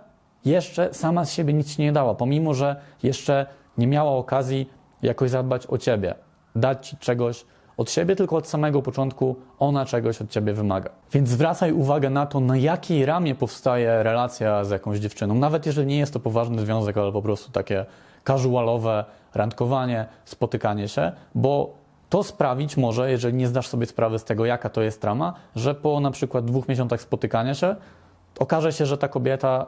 jeszcze 0.45 0.93
sama 0.93 1.25
z 1.25 1.31
siebie 1.31 1.53
nic 1.53 1.77
nie 1.77 1.91
dała, 1.91 2.15
pomimo 2.15 2.53
że 2.53 2.75
jeszcze 3.03 3.45
nie 3.77 3.87
miała 3.87 4.11
okazji 4.11 4.69
jakoś 5.01 5.29
zadbać 5.29 5.67
o 5.67 5.77
ciebie, 5.77 6.15
dać 6.55 6.87
ci 6.87 6.97
czegoś, 6.97 7.45
od 7.77 7.91
siebie, 7.91 8.15
tylko 8.15 8.35
od 8.35 8.47
samego 8.47 8.81
początku 8.81 9.35
ona 9.59 9.85
czegoś 9.85 10.21
od 10.21 10.29
ciebie 10.29 10.53
wymaga. 10.53 10.89
Więc 11.11 11.29
zwracaj 11.29 11.73
uwagę 11.73 12.09
na 12.09 12.25
to, 12.25 12.39
na 12.39 12.57
jakiej 12.57 13.05
ramie 13.05 13.35
powstaje 13.35 14.03
relacja 14.03 14.63
z 14.63 14.69
jakąś 14.69 14.99
dziewczyną. 14.99 15.35
Nawet 15.35 15.65
jeżeli 15.65 15.87
nie 15.87 15.97
jest 15.97 16.13
to 16.13 16.19
poważny 16.19 16.61
związek, 16.61 16.97
ale 16.97 17.11
po 17.11 17.21
prostu 17.21 17.51
takie 17.51 17.85
casualowe 18.27 19.05
randkowanie, 19.33 20.05
spotykanie 20.25 20.87
się, 20.87 21.11
bo 21.35 21.73
to 22.09 22.23
sprawić 22.23 22.77
może, 22.77 23.11
jeżeli 23.11 23.37
nie 23.37 23.47
zdasz 23.47 23.67
sobie 23.67 23.85
sprawy 23.85 24.19
z 24.19 24.23
tego, 24.23 24.45
jaka 24.45 24.69
to 24.69 24.81
jest 24.81 25.03
rama, 25.03 25.33
że 25.55 25.75
po 25.75 25.99
na 25.99 26.11
przykład 26.11 26.45
dwóch 26.45 26.67
miesiącach 26.67 27.01
spotykania 27.01 27.53
się 27.53 27.75
okaże 28.39 28.73
się, 28.73 28.85
że 28.85 28.97
ta 28.97 29.07
kobieta 29.07 29.65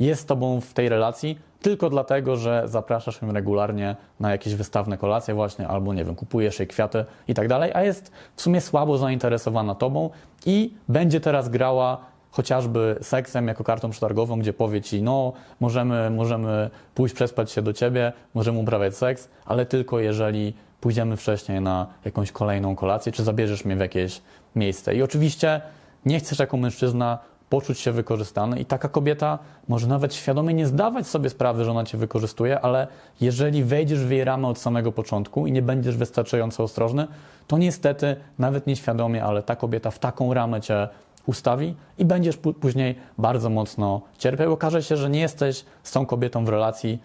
jest 0.00 0.22
z 0.22 0.26
tobą 0.26 0.60
w 0.60 0.72
tej 0.72 0.88
relacji 0.88 1.38
tylko 1.64 1.90
dlatego, 1.90 2.36
że 2.36 2.62
zapraszasz 2.64 3.22
ją 3.22 3.32
regularnie 3.32 3.96
na 4.20 4.30
jakieś 4.30 4.54
wystawne 4.54 4.98
kolacje 4.98 5.34
właśnie, 5.34 5.68
albo 5.68 5.94
nie 5.94 6.04
wiem, 6.04 6.14
kupujesz 6.14 6.58
jej 6.58 6.68
kwiaty 6.68 7.04
i 7.28 7.34
tak 7.34 7.48
dalej, 7.48 7.70
a 7.74 7.82
jest 7.82 8.12
w 8.36 8.42
sumie 8.42 8.60
słabo 8.60 8.98
zainteresowana 8.98 9.74
tobą 9.74 10.10
i 10.46 10.74
będzie 10.88 11.20
teraz 11.20 11.48
grała 11.48 11.98
chociażby 12.30 12.96
seksem 13.02 13.48
jako 13.48 13.64
kartą 13.64 13.90
przetargową, 13.90 14.38
gdzie 14.38 14.52
powie 14.52 14.82
ci, 14.82 15.02
no 15.02 15.32
możemy, 15.60 16.10
możemy 16.10 16.70
pójść 16.94 17.14
przespać 17.14 17.50
się 17.50 17.62
do 17.62 17.72
ciebie, 17.72 18.12
możemy 18.34 18.58
uprawiać 18.58 18.96
seks, 18.96 19.28
ale 19.46 19.66
tylko 19.66 20.00
jeżeli 20.00 20.54
pójdziemy 20.80 21.16
wcześniej 21.16 21.60
na 21.60 21.86
jakąś 22.04 22.32
kolejną 22.32 22.76
kolację, 22.76 23.12
czy 23.12 23.24
zabierzesz 23.24 23.64
mnie 23.64 23.76
w 23.76 23.80
jakieś 23.80 24.22
miejsce. 24.56 24.94
I 24.94 25.02
oczywiście 25.02 25.60
nie 26.06 26.18
chcesz 26.20 26.38
jako 26.38 26.56
mężczyzna 26.56 27.18
poczuć 27.54 27.78
się 27.78 27.92
wykorzystany 27.92 28.60
i 28.60 28.64
taka 28.64 28.88
kobieta 28.88 29.38
może 29.68 29.86
nawet 29.86 30.14
świadomie 30.14 30.54
nie 30.54 30.66
zdawać 30.66 31.06
sobie 31.06 31.30
sprawy, 31.30 31.64
że 31.64 31.70
ona 31.70 31.84
cię 31.84 31.98
wykorzystuje, 31.98 32.60
ale 32.60 32.86
jeżeli 33.20 33.64
wejdziesz 33.64 34.04
w 34.04 34.10
jej 34.10 34.24
ramę 34.24 34.48
od 34.48 34.58
samego 34.58 34.92
początku 34.92 35.46
i 35.46 35.52
nie 35.52 35.62
będziesz 35.62 35.96
wystarczająco 35.96 36.62
ostrożny, 36.62 37.06
to 37.46 37.58
niestety 37.58 38.16
nawet 38.38 38.66
nieświadomie, 38.66 39.24
ale 39.24 39.42
ta 39.42 39.56
kobieta 39.56 39.90
w 39.90 39.98
taką 39.98 40.34
ramę 40.34 40.60
cię 40.60 40.88
ustawi 41.26 41.74
i 41.98 42.04
będziesz 42.04 42.36
później 42.36 42.94
bardzo 43.18 43.50
mocno 43.50 44.00
cierpiał. 44.18 44.52
Okaże 44.52 44.82
się, 44.82 44.96
że 44.96 45.10
nie 45.10 45.20
jesteś 45.20 45.64
z 45.82 45.92
tą 45.92 46.06
kobietą 46.06 46.44
w 46.44 46.48
relacji 46.48 47.02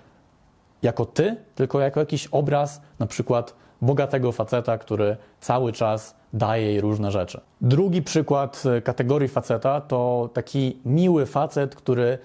jako 0.81 1.05
ty, 1.05 1.35
tylko 1.55 1.79
jako 1.79 1.99
jakiś 1.99 2.27
obraz, 2.27 2.81
na 2.99 3.05
przykład 3.05 3.55
bogatego 3.81 4.31
faceta, 4.31 4.77
który 4.77 5.17
cały 5.39 5.73
czas 5.73 6.15
daje 6.33 6.65
jej 6.65 6.81
różne 6.81 7.11
rzeczy. 7.11 7.41
Drugi 7.61 8.01
przykład 8.01 8.63
e, 8.77 8.81
kategorii 8.81 9.27
faceta 9.27 9.81
to 9.81 10.29
taki 10.33 10.77
miły 10.85 11.25
facet, 11.25 11.75
który 11.75 12.17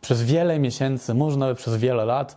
przez 0.00 0.22
wiele 0.22 0.58
miesięcy, 0.58 1.14
może 1.14 1.38
nawet 1.38 1.58
przez 1.58 1.76
wiele 1.76 2.04
lat, 2.04 2.36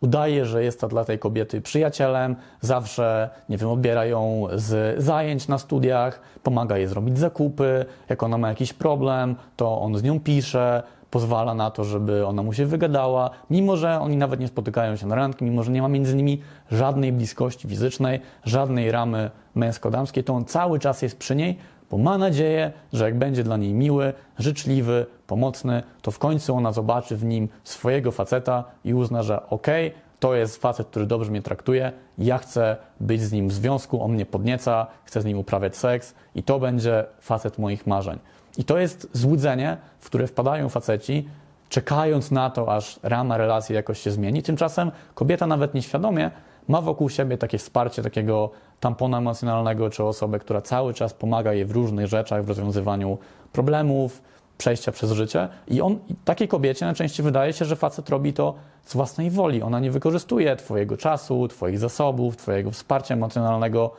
udaje, 0.00 0.46
że 0.46 0.64
jest 0.64 0.80
to 0.80 0.88
dla 0.88 1.04
tej 1.04 1.18
kobiety 1.18 1.60
przyjacielem, 1.60 2.36
zawsze, 2.60 3.30
nie 3.48 3.58
wiem, 3.58 3.68
odbiera 3.68 4.04
ją 4.04 4.46
z 4.54 5.02
zajęć 5.02 5.48
na 5.48 5.58
studiach, 5.58 6.20
pomaga 6.42 6.78
jej 6.78 6.86
zrobić 6.86 7.18
zakupy, 7.18 7.84
jak 8.08 8.22
ona 8.22 8.38
ma 8.38 8.48
jakiś 8.48 8.72
problem, 8.72 9.36
to 9.56 9.80
on 9.80 9.98
z 9.98 10.02
nią 10.02 10.20
pisze, 10.20 10.82
pozwala 11.12 11.54
na 11.54 11.70
to, 11.70 11.84
żeby 11.84 12.26
ona 12.26 12.42
mu 12.42 12.52
się 12.52 12.66
wygadała, 12.66 13.30
mimo 13.50 13.76
że 13.76 14.00
oni 14.00 14.16
nawet 14.16 14.40
nie 14.40 14.48
spotykają 14.48 14.96
się 14.96 15.06
na 15.06 15.14
randki, 15.14 15.44
mimo 15.44 15.62
że 15.62 15.72
nie 15.72 15.82
ma 15.82 15.88
między 15.88 16.16
nimi 16.16 16.40
żadnej 16.70 17.12
bliskości 17.12 17.68
fizycznej, 17.68 18.20
żadnej 18.44 18.90
ramy 18.90 19.30
męsko-damskiej, 19.54 20.24
to 20.24 20.34
on 20.34 20.44
cały 20.44 20.78
czas 20.78 21.02
jest 21.02 21.18
przy 21.18 21.36
niej, 21.36 21.58
bo 21.90 21.98
ma 21.98 22.18
nadzieję, 22.18 22.72
że 22.92 23.04
jak 23.04 23.18
będzie 23.18 23.44
dla 23.44 23.56
niej 23.56 23.74
miły, 23.74 24.12
życzliwy, 24.38 25.06
pomocny, 25.26 25.82
to 26.02 26.10
w 26.10 26.18
końcu 26.18 26.54
ona 26.54 26.72
zobaczy 26.72 27.16
w 27.16 27.24
nim 27.24 27.48
swojego 27.64 28.12
faceta 28.12 28.64
i 28.84 28.94
uzna, 28.94 29.22
że 29.22 29.48
okej, 29.48 29.88
okay, 29.88 30.00
to 30.20 30.34
jest 30.34 30.56
facet, 30.56 30.86
który 30.86 31.06
dobrze 31.06 31.30
mnie 31.30 31.42
traktuje, 31.42 31.92
ja 32.18 32.38
chcę 32.38 32.76
być 33.00 33.22
z 33.22 33.32
nim 33.32 33.48
w 33.48 33.52
związku, 33.52 34.02
on 34.02 34.12
mnie 34.12 34.26
podnieca, 34.26 34.86
chcę 35.04 35.20
z 35.20 35.24
nim 35.24 35.38
uprawiać 35.38 35.76
seks 35.76 36.14
i 36.34 36.42
to 36.42 36.58
będzie 36.58 37.04
facet 37.20 37.58
moich 37.58 37.86
marzeń. 37.86 38.18
I 38.58 38.64
to 38.64 38.78
jest 38.78 39.08
złudzenie, 39.12 39.76
w 40.00 40.06
które 40.06 40.26
wpadają 40.26 40.68
faceci, 40.68 41.28
czekając 41.68 42.30
na 42.30 42.50
to, 42.50 42.74
aż 42.74 43.00
rama 43.02 43.36
relacji 43.36 43.74
jakoś 43.74 44.00
się 44.00 44.10
zmieni. 44.10 44.42
Tymczasem 44.42 44.92
kobieta 45.14 45.46
nawet 45.46 45.74
nieświadomie 45.74 46.30
ma 46.68 46.80
wokół 46.80 47.08
siebie 47.08 47.38
takie 47.38 47.58
wsparcie 47.58 48.02
takiego 48.02 48.50
tampona 48.80 49.18
emocjonalnego, 49.18 49.90
czy 49.90 50.04
osobę, 50.04 50.38
która 50.38 50.60
cały 50.60 50.94
czas 50.94 51.14
pomaga 51.14 51.52
jej 51.52 51.64
w 51.64 51.70
różnych 51.70 52.06
rzeczach, 52.06 52.44
w 52.44 52.48
rozwiązywaniu 52.48 53.18
problemów, 53.52 54.22
przejścia 54.58 54.92
przez 54.92 55.12
życie. 55.12 55.48
I 55.68 55.80
on 55.80 55.98
takiej 56.24 56.48
kobiecie 56.48 56.86
najczęściej 56.86 57.24
wydaje 57.24 57.52
się, 57.52 57.64
że 57.64 57.76
facet 57.76 58.08
robi 58.08 58.32
to 58.32 58.54
z 58.84 58.94
własnej 58.94 59.30
woli. 59.30 59.62
Ona 59.62 59.80
nie 59.80 59.90
wykorzystuje 59.90 60.56
Twojego 60.56 60.96
czasu, 60.96 61.48
Twoich 61.48 61.78
zasobów, 61.78 62.36
Twojego 62.36 62.70
wsparcia 62.70 63.14
emocjonalnego 63.14 63.90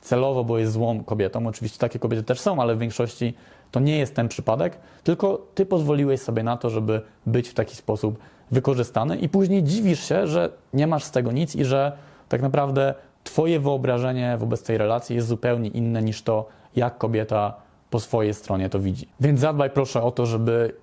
celowo, 0.00 0.44
bo 0.44 0.58
jest 0.58 0.72
złą 0.72 1.04
kobietą. 1.04 1.46
Oczywiście 1.46 1.78
takie 1.78 1.98
kobiety 1.98 2.22
też 2.22 2.40
są, 2.40 2.62
ale 2.62 2.74
w 2.74 2.78
większości 2.78 3.34
to 3.70 3.80
nie 3.80 3.98
jest 3.98 4.14
ten 4.14 4.28
przypadek, 4.28 4.78
tylko 5.04 5.46
Ty 5.54 5.66
pozwoliłeś 5.66 6.20
sobie 6.20 6.42
na 6.42 6.56
to, 6.56 6.70
żeby 6.70 7.02
być 7.26 7.48
w 7.48 7.54
taki 7.54 7.76
sposób 7.76 8.18
wykorzystany 8.50 9.16
i 9.16 9.28
później 9.28 9.62
dziwisz 9.62 10.08
się, 10.08 10.26
że 10.26 10.50
nie 10.72 10.86
masz 10.86 11.04
z 11.04 11.10
tego 11.10 11.32
nic 11.32 11.56
i 11.56 11.64
że 11.64 11.92
tak 12.28 12.42
naprawdę 12.42 12.94
Twoje 13.24 13.60
wyobrażenie 13.60 14.36
wobec 14.38 14.62
tej 14.62 14.78
relacji 14.78 15.16
jest 15.16 15.28
zupełnie 15.28 15.68
inne 15.68 16.02
niż 16.02 16.22
to, 16.22 16.48
jak 16.76 16.98
kobieta 16.98 17.54
po 17.90 18.00
swojej 18.00 18.34
stronie 18.34 18.70
to 18.70 18.80
widzi. 18.80 19.08
Więc 19.20 19.40
zadbaj 19.40 19.70
proszę 19.70 20.02
o 20.02 20.10
to, 20.10 20.26
żeby 20.26 20.74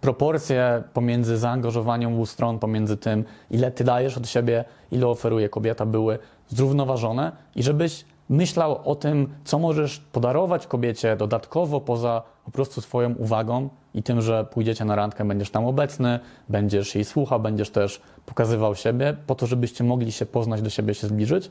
proporcje 0.00 0.82
pomiędzy 0.92 1.38
zaangażowaniem 1.38 2.12
obu 2.14 2.26
stron, 2.26 2.58
pomiędzy 2.58 2.96
tym, 2.96 3.24
ile 3.50 3.70
ty 3.70 3.84
dajesz 3.84 4.16
od 4.16 4.28
siebie, 4.28 4.64
ile 4.92 5.06
oferuje 5.06 5.48
kobieta, 5.48 5.86
były 5.86 6.18
zrównoważone 6.48 7.32
i 7.56 7.62
żebyś 7.62 8.04
myślał 8.28 8.80
o 8.84 8.94
tym, 8.94 9.34
co 9.44 9.58
możesz 9.58 9.98
podarować 9.98 10.66
kobiecie 10.66 11.16
dodatkowo 11.16 11.80
poza 11.80 12.22
po 12.44 12.50
prostu 12.50 12.80
swoją 12.80 13.14
uwagą 13.14 13.68
i 13.94 14.02
tym, 14.02 14.20
że 14.20 14.44
pójdziecie 14.44 14.84
na 14.84 14.96
randkę, 14.96 15.24
będziesz 15.24 15.50
tam 15.50 15.66
obecny, 15.66 16.20
będziesz 16.48 16.94
jej 16.94 17.04
słuchał, 17.04 17.40
będziesz 17.40 17.70
też 17.70 18.00
pokazywał 18.26 18.74
siebie, 18.74 19.16
po 19.26 19.34
to, 19.34 19.46
żebyście 19.46 19.84
mogli 19.84 20.12
się 20.12 20.26
poznać, 20.26 20.62
do 20.62 20.70
siebie 20.70 20.94
się 20.94 21.06
zbliżyć. 21.06 21.50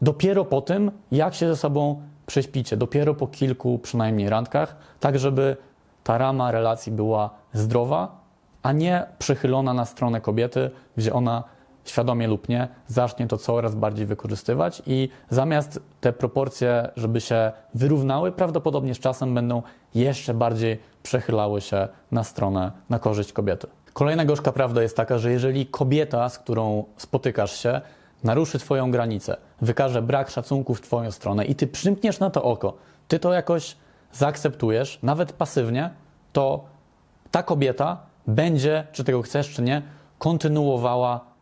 Dopiero 0.00 0.44
po 0.44 0.60
tym, 0.60 0.90
jak 1.12 1.34
się 1.34 1.48
ze 1.48 1.56
sobą 1.56 2.02
prześpicie, 2.26 2.76
dopiero 2.76 3.14
po 3.14 3.26
kilku 3.26 3.78
przynajmniej 3.78 4.28
randkach, 4.28 4.76
tak 5.00 5.18
żeby 5.18 5.56
ta 6.04 6.18
rama 6.18 6.50
relacji 6.50 6.92
była 6.92 7.30
zdrowa, 7.52 8.20
a 8.62 8.72
nie 8.72 9.06
przychylona 9.18 9.74
na 9.74 9.84
stronę 9.84 10.20
kobiety, 10.20 10.70
gdzie 10.96 11.12
ona 11.12 11.44
świadomie 11.90 12.28
lub 12.28 12.48
nie, 12.48 12.68
zacznie 12.86 13.26
to 13.26 13.38
coraz 13.38 13.74
bardziej 13.74 14.06
wykorzystywać 14.06 14.82
i 14.86 15.08
zamiast 15.30 15.80
te 16.00 16.12
proporcje, 16.12 16.90
żeby 16.96 17.20
się 17.20 17.52
wyrównały, 17.74 18.32
prawdopodobnie 18.32 18.94
z 18.94 18.98
czasem 18.98 19.34
będą 19.34 19.62
jeszcze 19.94 20.34
bardziej 20.34 20.78
przechylały 21.02 21.60
się 21.60 21.88
na 22.12 22.24
stronę, 22.24 22.72
na 22.90 22.98
korzyść 22.98 23.32
kobiety. 23.32 23.66
Kolejna 23.92 24.24
gorzka 24.24 24.52
prawda 24.52 24.82
jest 24.82 24.96
taka, 24.96 25.18
że 25.18 25.30
jeżeli 25.30 25.66
kobieta, 25.66 26.28
z 26.28 26.38
którą 26.38 26.84
spotykasz 26.96 27.56
się, 27.56 27.80
naruszy 28.24 28.58
Twoją 28.58 28.90
granicę, 28.90 29.36
wykaże 29.60 30.02
brak 30.02 30.30
szacunku 30.30 30.74
w 30.74 30.80
Twoją 30.80 31.10
stronę 31.10 31.44
i 31.44 31.54
Ty 31.54 31.66
przymkniesz 31.66 32.20
na 32.20 32.30
to 32.30 32.42
oko, 32.42 32.74
Ty 33.08 33.18
to 33.18 33.32
jakoś 33.32 33.76
zaakceptujesz, 34.12 34.98
nawet 35.02 35.32
pasywnie, 35.32 35.90
to 36.32 36.64
ta 37.30 37.42
kobieta 37.42 37.96
będzie, 38.26 38.86
czy 38.92 39.04
tego 39.04 39.22
chcesz, 39.22 39.50
czy 39.50 39.62
nie, 39.62 39.82
kontynuowała 40.18 41.35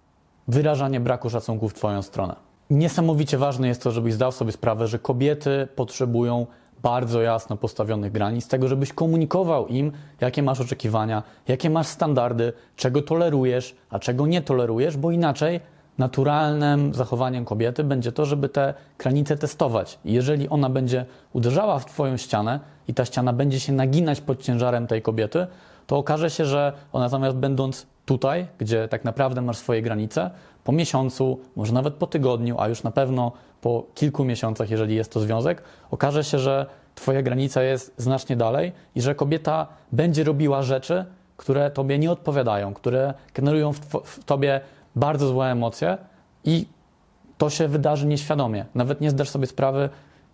wyrażanie 0.49 1.01
braku 1.01 1.31
szacunku 1.31 1.69
w 1.69 1.75
Twoją 1.75 2.03
stronę. 2.03 2.37
Niesamowicie 2.71 3.39
ważne 3.39 3.69
jest 3.69 3.83
to, 3.83 3.91
żebyś 3.91 4.15
zdał 4.15 4.33
sobie 4.33 4.53
sprawę, 4.53 4.87
że 4.87 4.99
kobiety 4.99 5.69
potrzebują 5.77 6.47
bardzo 6.83 7.23
jasno 7.23 7.57
postawionych 7.57 8.13
granic, 8.13 8.49
tego, 8.49 8.69
żebyś 8.69 8.93
komunikował 8.93 9.67
im, 9.67 9.93
jakie 10.21 10.43
masz 10.43 10.61
oczekiwania, 10.61 11.23
jakie 11.49 11.71
masz 11.71 11.87
standardy, 11.87 12.53
czego 12.77 13.03
tolerujesz, 13.03 13.77
a 13.91 13.99
czego 13.99 14.27
nie 14.27 14.43
tolerujesz, 14.43 14.97
bo 14.97 15.11
inaczej 15.11 15.61
naturalnym 15.99 16.95
zachowaniem 16.95 17.45
kobiety 17.45 17.85
będzie 17.85 18.13
to, 18.13 18.25
żeby 18.25 18.49
te 18.49 18.75
granice 18.99 19.37
testować. 19.37 19.99
jeżeli 20.05 20.49
ona 20.49 20.71
będzie 20.71 21.07
uderzała 21.33 21.79
w 21.79 21.87
Twoją 21.87 22.17
ścianę 22.17 22.61
i 22.89 22.95
ta 22.95 23.05
ściana 23.05 23.33
będzie 23.33 23.61
się 23.61 23.73
naginać 23.73 24.21
pod 24.21 24.43
ciężarem 24.43 24.87
tej 24.87 25.03
kobiety, 25.03 25.47
to 25.87 25.97
okaże 25.99 26.31
się, 26.31 26.45
że 26.45 26.73
ona 26.93 27.09
zamiast 27.09 27.37
będąc 27.37 27.87
tutaj, 28.07 28.47
gdzie 28.59 28.89
tak 28.89 29.05
naprawdę 29.05 29.43
masz 29.43 29.57
swoje 29.57 29.83
granice, 29.83 30.31
po 30.65 30.73
miesiącu, 30.73 31.41
może 31.57 31.73
nawet 31.73 31.95
po 31.95 32.07
tygodniu, 32.07 32.57
a 32.59 32.69
już 32.69 32.83
na 32.83 32.91
pewno 32.91 33.33
po 33.61 33.87
kilku 33.95 34.25
miesiącach, 34.25 34.71
jeżeli 34.71 34.95
jest 34.95 35.13
to 35.13 35.21
związek, 35.21 35.63
okaże 35.91 36.25
się, 36.25 36.39
że 36.39 36.67
Twoja 36.95 37.23
granica 37.23 37.63
jest 37.63 37.95
znacznie 37.97 38.37
dalej 38.37 38.73
i 38.95 39.03
że 39.03 39.15
kobieta 39.15 39.67
będzie 39.93 40.25
robiła 40.25 40.63
rzeczy, 40.63 41.05
które 41.37 41.71
Tobie 41.71 41.99
nie 41.99 42.11
odpowiadają, 42.11 42.75
które 42.75 43.15
generują 43.35 43.73
w, 43.73 43.79
w 44.05 44.25
Tobie 44.25 44.61
bardzo 44.97 45.29
złe 45.29 45.51
emocje 45.51 45.99
i 46.45 46.67
to 47.39 47.51
się 47.51 47.69
wydarzy 47.69 48.07
nieświadomie. 48.07 48.65
Nawet 48.75 49.01
nie 49.01 49.11
zdasz 49.11 49.29
sobie 49.29 49.47
sprawy 49.47 49.89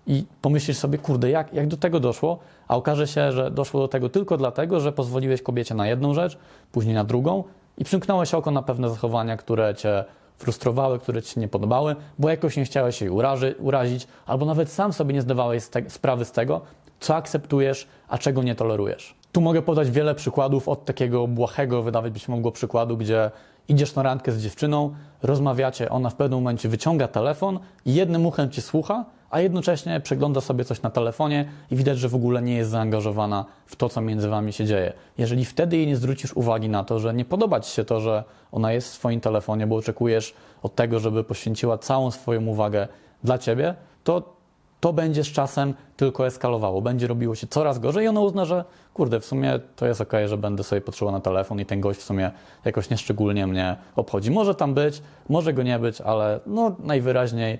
i 0.06 0.24
pomyślisz 0.42 0.76
sobie, 0.76 0.98
kurde, 0.98 1.30
jak, 1.30 1.54
jak 1.54 1.66
do 1.66 1.76
tego 1.76 2.00
doszło, 2.00 2.38
a 2.68 2.76
okaże 2.76 3.06
się, 3.06 3.32
że 3.32 3.50
doszło 3.50 3.80
do 3.80 3.88
tego 3.88 4.08
tylko 4.08 4.36
dlatego, 4.36 4.80
że 4.80 4.92
pozwoliłeś 4.92 5.42
kobiecie 5.42 5.74
na 5.74 5.88
jedną 5.88 6.14
rzecz, 6.14 6.38
później 6.72 6.94
na 6.94 7.04
drugą 7.04 7.44
i 7.80 7.84
przymknąłeś 7.84 8.34
oko 8.34 8.50
na 8.50 8.62
pewne 8.62 8.90
zachowania, 8.90 9.36
które 9.36 9.74
cię 9.74 10.04
frustrowały, 10.38 10.98
które 10.98 11.22
ci 11.22 11.40
nie 11.40 11.48
podobały, 11.48 11.96
bo 12.18 12.30
jakoś 12.30 12.56
nie 12.56 12.64
chciałeś 12.64 13.00
jej 13.00 13.10
uraży, 13.10 13.54
urazić, 13.58 14.06
albo 14.26 14.46
nawet 14.46 14.72
sam 14.72 14.92
sobie 14.92 15.14
nie 15.14 15.22
zdawałeś 15.22 15.62
sprawy 15.88 16.24
z 16.24 16.32
tego, 16.32 16.60
co 17.00 17.16
akceptujesz, 17.16 17.88
a 18.08 18.18
czego 18.18 18.42
nie 18.42 18.54
tolerujesz. 18.54 19.14
Tu 19.32 19.40
mogę 19.40 19.62
podać 19.62 19.90
wiele 19.90 20.14
przykładów 20.14 20.68
od 20.68 20.84
takiego 20.84 21.26
błahego, 21.26 21.82
wydawać 21.82 22.12
by 22.12 22.18
się 22.18 22.32
mogło 22.32 22.52
przykładu, 22.52 22.96
gdzie 22.96 23.30
idziesz 23.68 23.94
na 23.94 24.02
randkę 24.02 24.32
z 24.32 24.42
dziewczyną, 24.42 24.94
rozmawiacie, 25.22 25.90
ona 25.90 26.10
w 26.10 26.14
pewnym 26.14 26.38
momencie 26.38 26.68
wyciąga 26.68 27.08
telefon 27.08 27.58
i 27.86 27.94
jednym 27.94 28.26
uchem 28.26 28.50
cię 28.50 28.62
słucha, 28.62 29.04
a 29.30 29.40
jednocześnie 29.40 30.00
przegląda 30.00 30.40
sobie 30.40 30.64
coś 30.64 30.82
na 30.82 30.90
telefonie 30.90 31.48
i 31.70 31.76
widać, 31.76 31.98
że 31.98 32.08
w 32.08 32.14
ogóle 32.14 32.42
nie 32.42 32.54
jest 32.54 32.70
zaangażowana 32.70 33.44
w 33.66 33.76
to, 33.76 33.88
co 33.88 34.00
między 34.00 34.28
wami 34.28 34.52
się 34.52 34.66
dzieje. 34.66 34.92
Jeżeli 35.18 35.44
wtedy 35.44 35.76
jej 35.76 35.86
nie 35.86 35.96
zwrócisz 35.96 36.32
uwagi 36.32 36.68
na 36.68 36.84
to, 36.84 36.98
że 36.98 37.14
nie 37.14 37.24
podoba 37.24 37.60
ci 37.60 37.70
się 37.70 37.84
to, 37.84 38.00
że 38.00 38.24
ona 38.52 38.72
jest 38.72 38.88
w 38.88 38.94
swoim 38.94 39.20
telefonie, 39.20 39.66
bo 39.66 39.76
oczekujesz 39.76 40.34
od 40.62 40.74
tego, 40.74 40.98
żeby 40.98 41.24
poświęciła 41.24 41.78
całą 41.78 42.10
swoją 42.10 42.46
uwagę 42.46 42.88
dla 43.24 43.38
ciebie, 43.38 43.74
to 44.04 44.40
to 44.80 44.92
będzie 44.92 45.24
z 45.24 45.26
czasem 45.26 45.74
tylko 45.96 46.26
eskalowało, 46.26 46.82
będzie 46.82 47.06
robiło 47.06 47.34
się 47.34 47.46
coraz 47.46 47.78
gorzej 47.78 48.04
i 48.04 48.08
ona 48.08 48.20
uzna, 48.20 48.44
że 48.44 48.64
kurde, 48.94 49.20
w 49.20 49.24
sumie 49.24 49.60
to 49.76 49.86
jest 49.86 50.00
ok, 50.00 50.12
że 50.26 50.36
będę 50.36 50.64
sobie 50.64 50.80
potrzebował 50.80 51.18
na 51.18 51.20
telefon 51.20 51.60
i 51.60 51.66
ten 51.66 51.80
gość 51.80 52.00
w 52.00 52.02
sumie 52.02 52.30
jakoś 52.64 52.90
nieszczególnie 52.90 53.46
mnie 53.46 53.76
obchodzi. 53.96 54.30
Może 54.30 54.54
tam 54.54 54.74
być, 54.74 55.02
może 55.28 55.52
go 55.52 55.62
nie 55.62 55.78
być, 55.78 56.00
ale 56.00 56.40
no 56.46 56.76
najwyraźniej 56.78 57.58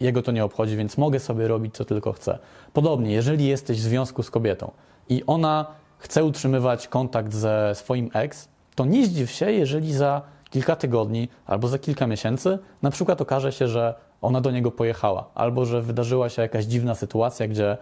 jego 0.00 0.22
to 0.22 0.32
nie 0.32 0.44
obchodzi, 0.44 0.76
więc 0.76 0.98
mogę 0.98 1.20
sobie 1.20 1.48
robić 1.48 1.74
co 1.74 1.84
tylko 1.84 2.12
chcę. 2.12 2.38
Podobnie, 2.72 3.12
jeżeli 3.12 3.46
jesteś 3.46 3.78
w 3.78 3.82
związku 3.82 4.22
z 4.22 4.30
kobietą 4.30 4.70
i 5.08 5.22
ona 5.26 5.66
chce 5.98 6.24
utrzymywać 6.24 6.88
kontakt 6.88 7.34
ze 7.34 7.72
swoim 7.74 8.10
ex, 8.14 8.48
to 8.74 8.84
nie 8.84 9.06
zdziw 9.06 9.30
się, 9.30 9.52
jeżeli 9.52 9.92
za 9.92 10.22
kilka 10.50 10.76
tygodni 10.76 11.28
albo 11.46 11.68
za 11.68 11.78
kilka 11.78 12.06
miesięcy 12.06 12.58
na 12.82 12.90
przykład 12.90 13.20
okaże 13.20 13.52
się, 13.52 13.68
że 13.68 13.94
ona 14.22 14.40
do 14.40 14.50
niego 14.50 14.70
pojechała, 14.70 15.30
albo 15.34 15.64
że 15.64 15.82
wydarzyła 15.82 16.28
się 16.28 16.42
jakaś 16.42 16.64
dziwna 16.64 16.94
sytuacja, 16.94 17.48
gdzie 17.48 17.76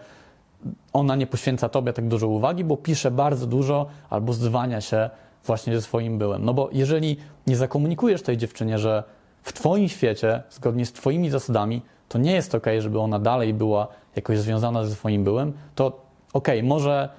ona 0.93 1.15
nie 1.15 1.27
poświęca 1.27 1.69
tobie 1.69 1.93
tak 1.93 2.07
dużo 2.07 2.27
uwagi, 2.27 2.63
bo 2.63 2.77
pisze 2.77 3.11
bardzo 3.11 3.47
dużo 3.47 3.85
albo 4.09 4.33
zwania 4.33 4.81
się 4.81 5.09
właśnie 5.45 5.75
ze 5.75 5.81
swoim 5.81 6.17
byłem. 6.17 6.45
No 6.45 6.53
bo 6.53 6.69
jeżeli 6.71 7.17
nie 7.47 7.55
zakomunikujesz 7.55 8.21
tej 8.21 8.37
dziewczynie, 8.37 8.79
że 8.79 9.03
w 9.45 9.53
twoim 9.53 9.89
świecie, 9.89 10.43
zgodnie 10.49 10.85
z 10.85 10.93
twoimi 10.93 11.29
zasadami, 11.29 11.81
to 12.09 12.17
nie 12.17 12.31
jest 12.31 12.55
ok, 12.55 12.65
żeby 12.79 12.99
ona 12.99 13.19
dalej 13.19 13.53
była 13.53 13.87
jakoś 14.15 14.39
związana 14.39 14.85
ze 14.85 14.95
swoim 14.95 15.23
byłem, 15.23 15.53
to 15.75 16.01
ok, 16.33 16.47
może 16.63 17.09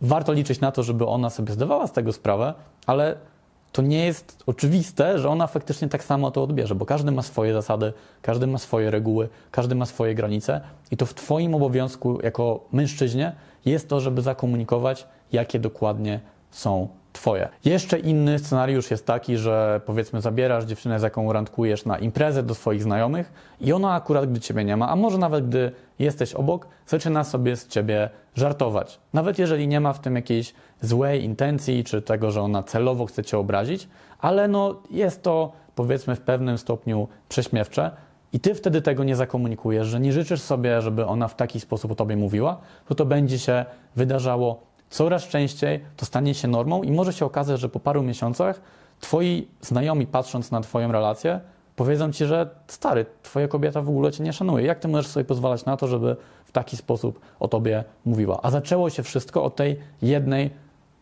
warto 0.00 0.32
liczyć 0.32 0.60
na 0.60 0.72
to, 0.72 0.82
żeby 0.82 1.06
ona 1.06 1.30
sobie 1.30 1.52
zdawała 1.52 1.86
z 1.86 1.92
tego 1.92 2.12
sprawę, 2.12 2.54
ale 2.86 3.16
to 3.72 3.82
nie 3.82 4.06
jest 4.06 4.42
oczywiste, 4.46 5.18
że 5.18 5.28
ona 5.28 5.46
faktycznie 5.46 5.88
tak 5.88 6.04
samo 6.04 6.30
to 6.30 6.42
odbierze, 6.42 6.74
bo 6.74 6.86
każdy 6.86 7.12
ma 7.12 7.22
swoje 7.22 7.52
zasady, 7.52 7.92
każdy 8.22 8.46
ma 8.46 8.58
swoje 8.58 8.90
reguły, 8.90 9.28
każdy 9.50 9.74
ma 9.74 9.86
swoje 9.86 10.14
granice 10.14 10.60
i 10.90 10.96
to 10.96 11.06
w 11.06 11.14
Twoim 11.14 11.54
obowiązku 11.54 12.18
jako 12.22 12.64
mężczyźnie 12.72 13.32
jest 13.64 13.88
to, 13.88 14.00
żeby 14.00 14.22
zakomunikować, 14.22 15.06
jakie 15.32 15.58
dokładnie 15.58 16.20
są 16.50 16.88
Twoje. 17.16 17.48
Jeszcze 17.64 17.98
inny 17.98 18.38
scenariusz 18.38 18.90
jest 18.90 19.06
taki, 19.06 19.36
że 19.36 19.80
powiedzmy 19.86 20.20
zabierasz 20.20 20.64
dziewczynę, 20.64 21.00
z 21.00 21.02
jaką 21.02 21.32
randkujesz 21.32 21.84
na 21.84 21.98
imprezę 21.98 22.42
do 22.42 22.54
swoich 22.54 22.82
znajomych 22.82 23.32
i 23.60 23.72
ona 23.72 23.94
akurat, 23.94 24.30
gdy 24.30 24.40
Ciebie 24.40 24.64
nie 24.64 24.76
ma, 24.76 24.88
a 24.88 24.96
może 24.96 25.18
nawet 25.18 25.48
gdy 25.48 25.72
jesteś 25.98 26.34
obok, 26.34 26.66
zaczyna 26.86 27.24
sobie 27.24 27.56
z 27.56 27.68
Ciebie 27.68 28.10
żartować. 28.34 29.00
Nawet 29.12 29.38
jeżeli 29.38 29.68
nie 29.68 29.80
ma 29.80 29.92
w 29.92 30.00
tym 30.00 30.16
jakiejś 30.16 30.54
złej 30.82 31.24
intencji, 31.24 31.84
czy 31.84 32.02
tego, 32.02 32.30
że 32.30 32.42
ona 32.42 32.62
celowo 32.62 33.06
chce 33.06 33.24
Cię 33.24 33.38
obrazić, 33.38 33.88
ale 34.18 34.48
no 34.48 34.74
jest 34.90 35.22
to 35.22 35.52
powiedzmy 35.74 36.16
w 36.16 36.20
pewnym 36.20 36.58
stopniu 36.58 37.08
prześmiewcze 37.28 37.90
i 38.32 38.40
ty 38.40 38.54
wtedy 38.54 38.82
tego 38.82 39.04
nie 39.04 39.16
zakomunikujesz, 39.16 39.86
że 39.86 40.00
nie 40.00 40.12
życzysz 40.12 40.40
sobie, 40.40 40.82
żeby 40.82 41.06
ona 41.06 41.28
w 41.28 41.36
taki 41.36 41.60
sposób 41.60 41.92
o 41.92 41.94
tobie 41.94 42.16
mówiła, 42.16 42.56
to 42.88 42.94
to 42.94 43.04
będzie 43.04 43.38
się 43.38 43.64
wydarzało 43.96 44.60
coraz 44.90 45.28
częściej, 45.28 45.80
to 45.96 46.06
stanie 46.06 46.34
się 46.34 46.48
normą 46.48 46.82
i 46.82 46.92
może 46.92 47.12
się 47.12 47.24
okazać, 47.24 47.60
że 47.60 47.68
po 47.68 47.80
paru 47.80 48.02
miesiącach 48.02 48.60
twoi 49.00 49.48
znajomi 49.60 50.06
patrząc 50.06 50.50
na 50.50 50.60
twoją 50.60 50.92
relację 50.92 51.40
powiedzą 51.76 52.12
ci, 52.12 52.26
że 52.26 52.50
stary, 52.66 53.06
twoja 53.22 53.48
kobieta 53.48 53.82
w 53.82 53.88
ogóle 53.88 54.12
cię 54.12 54.24
nie 54.24 54.32
szanuje. 54.32 54.66
Jak 54.66 54.78
ty 54.78 54.88
możesz 54.88 55.06
sobie 55.06 55.24
pozwalać 55.24 55.64
na 55.64 55.76
to, 55.76 55.88
żeby 55.88 56.16
w 56.44 56.52
taki 56.52 56.76
sposób 56.76 57.20
o 57.40 57.48
tobie 57.48 57.84
mówiła? 58.04 58.40
A 58.42 58.50
zaczęło 58.50 58.90
się 58.90 59.02
wszystko 59.02 59.44
od 59.44 59.56
tej 59.56 59.76
jednej, 60.02 60.50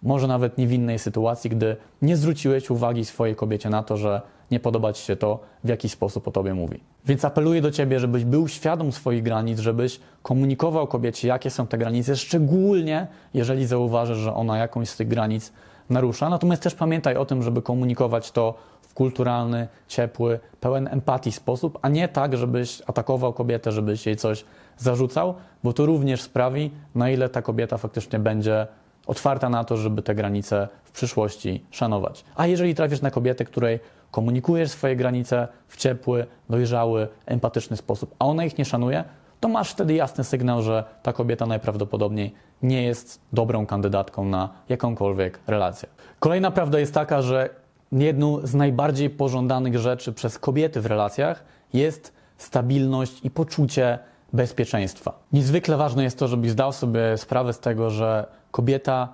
może 0.02 0.26
nawet 0.26 0.58
niewinnej 0.58 0.98
sytuacji, 0.98 1.50
gdy 1.50 1.76
nie 2.02 2.16
zwróciłeś 2.16 2.70
uwagi 2.70 3.04
swojej 3.04 3.36
kobiecie 3.36 3.70
na 3.70 3.82
to, 3.82 3.96
że 3.96 4.22
nie 4.50 4.60
podoba 4.60 4.92
ci 4.92 5.02
się 5.02 5.16
to, 5.16 5.40
w 5.64 5.68
jaki 5.68 5.88
sposób 5.88 6.28
o 6.28 6.30
tobie 6.30 6.54
mówi. 6.54 6.80
Więc 7.06 7.24
apeluję 7.24 7.62
do 7.62 7.70
ciebie, 7.70 8.00
żebyś 8.00 8.24
był 8.24 8.48
świadom 8.48 8.92
swoich 8.92 9.22
granic, 9.22 9.58
żebyś 9.60 10.00
komunikował 10.22 10.86
kobiecie, 10.86 11.28
jakie 11.28 11.50
są 11.50 11.66
te 11.66 11.78
granice, 11.78 12.16
szczególnie 12.16 13.06
jeżeli 13.34 13.66
zauważysz, 13.66 14.18
że 14.18 14.34
ona 14.34 14.58
jakąś 14.58 14.88
z 14.88 14.96
tych 14.96 15.08
granic 15.08 15.52
narusza. 15.90 16.30
Natomiast 16.30 16.62
też 16.62 16.74
pamiętaj 16.74 17.16
o 17.16 17.24
tym, 17.24 17.42
żeby 17.42 17.62
komunikować 17.62 18.30
to 18.30 18.54
w 18.82 18.94
kulturalny, 18.94 19.68
ciepły, 19.88 20.40
pełen 20.60 20.88
empatii 20.88 21.32
sposób, 21.32 21.78
a 21.82 21.88
nie 21.88 22.08
tak, 22.08 22.36
żebyś 22.36 22.82
atakował 22.86 23.32
kobietę, 23.32 23.72
żebyś 23.72 24.06
jej 24.06 24.16
coś 24.16 24.44
zarzucał, 24.78 25.34
bo 25.64 25.72
to 25.72 25.86
również 25.86 26.22
sprawi, 26.22 26.70
na 26.94 27.10
ile 27.10 27.28
ta 27.28 27.42
kobieta 27.42 27.78
faktycznie 27.78 28.18
będzie 28.18 28.66
otwarta 29.06 29.48
na 29.48 29.64
to, 29.64 29.76
żeby 29.76 30.02
te 30.02 30.14
granice 30.14 30.68
w 30.84 30.90
przyszłości 30.90 31.64
szanować. 31.70 32.24
A 32.36 32.46
jeżeli 32.46 32.74
trafisz 32.74 33.00
na 33.00 33.10
kobietę, 33.10 33.44
której 33.44 33.80
komunikujesz 34.14 34.70
swoje 34.70 34.96
granice 34.96 35.48
w 35.68 35.76
ciepły, 35.76 36.26
dojrzały, 36.50 37.08
empatyczny 37.26 37.76
sposób, 37.76 38.14
a 38.18 38.26
ona 38.26 38.44
ich 38.44 38.58
nie 38.58 38.64
szanuje, 38.64 39.04
to 39.40 39.48
masz 39.48 39.70
wtedy 39.70 39.94
jasny 39.94 40.24
sygnał, 40.24 40.62
że 40.62 40.84
ta 41.02 41.12
kobieta 41.12 41.46
najprawdopodobniej 41.46 42.34
nie 42.62 42.82
jest 42.82 43.20
dobrą 43.32 43.66
kandydatką 43.66 44.24
na 44.24 44.48
jakąkolwiek 44.68 45.40
relację. 45.46 45.88
Kolejna 46.20 46.50
prawda 46.50 46.78
jest 46.78 46.94
taka, 46.94 47.22
że 47.22 47.50
jedną 47.92 48.46
z 48.46 48.54
najbardziej 48.54 49.10
pożądanych 49.10 49.78
rzeczy 49.78 50.12
przez 50.12 50.38
kobiety 50.38 50.80
w 50.80 50.86
relacjach 50.86 51.44
jest 51.72 52.12
stabilność 52.38 53.24
i 53.24 53.30
poczucie 53.30 53.98
bezpieczeństwa. 54.32 55.18
Niezwykle 55.32 55.76
ważne 55.76 56.04
jest 56.04 56.18
to, 56.18 56.28
żebyś 56.28 56.50
zdał 56.50 56.72
sobie 56.72 57.18
sprawę 57.18 57.52
z 57.52 57.60
tego, 57.60 57.90
że 57.90 58.26
kobieta 58.50 59.08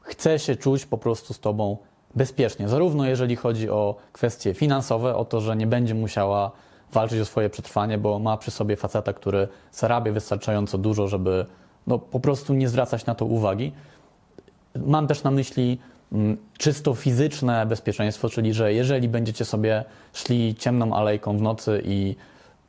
chce 0.00 0.38
się 0.38 0.56
czuć 0.56 0.86
po 0.86 0.98
prostu 0.98 1.34
z 1.34 1.40
tobą 1.40 1.76
bezpiecznie. 2.16 2.68
Zarówno 2.68 3.06
jeżeli 3.06 3.36
chodzi 3.36 3.70
o 3.70 3.96
kwestie 4.12 4.54
finansowe, 4.54 5.16
o 5.16 5.24
to, 5.24 5.40
że 5.40 5.56
nie 5.56 5.66
będzie 5.66 5.94
musiała 5.94 6.50
walczyć 6.92 7.20
o 7.20 7.24
swoje 7.24 7.50
przetrwanie, 7.50 7.98
bo 7.98 8.18
ma 8.18 8.36
przy 8.36 8.50
sobie 8.50 8.76
faceta, 8.76 9.12
który 9.12 9.48
zarabia 9.72 10.12
wystarczająco 10.12 10.78
dużo, 10.78 11.08
żeby 11.08 11.46
no, 11.86 11.98
po 11.98 12.20
prostu 12.20 12.54
nie 12.54 12.68
zwracać 12.68 13.06
na 13.06 13.14
to 13.14 13.24
uwagi. 13.24 13.72
Mam 14.86 15.06
też 15.06 15.22
na 15.22 15.30
myśli 15.30 15.78
mm, 16.12 16.36
czysto 16.58 16.94
fizyczne 16.94 17.66
bezpieczeństwo, 17.66 18.28
czyli 18.28 18.54
że 18.54 18.72
jeżeli 18.72 19.08
będziecie 19.08 19.44
sobie 19.44 19.84
szli 20.12 20.54
ciemną 20.54 20.96
alejką 20.96 21.38
w 21.38 21.42
nocy 21.42 21.82
i 21.84 22.16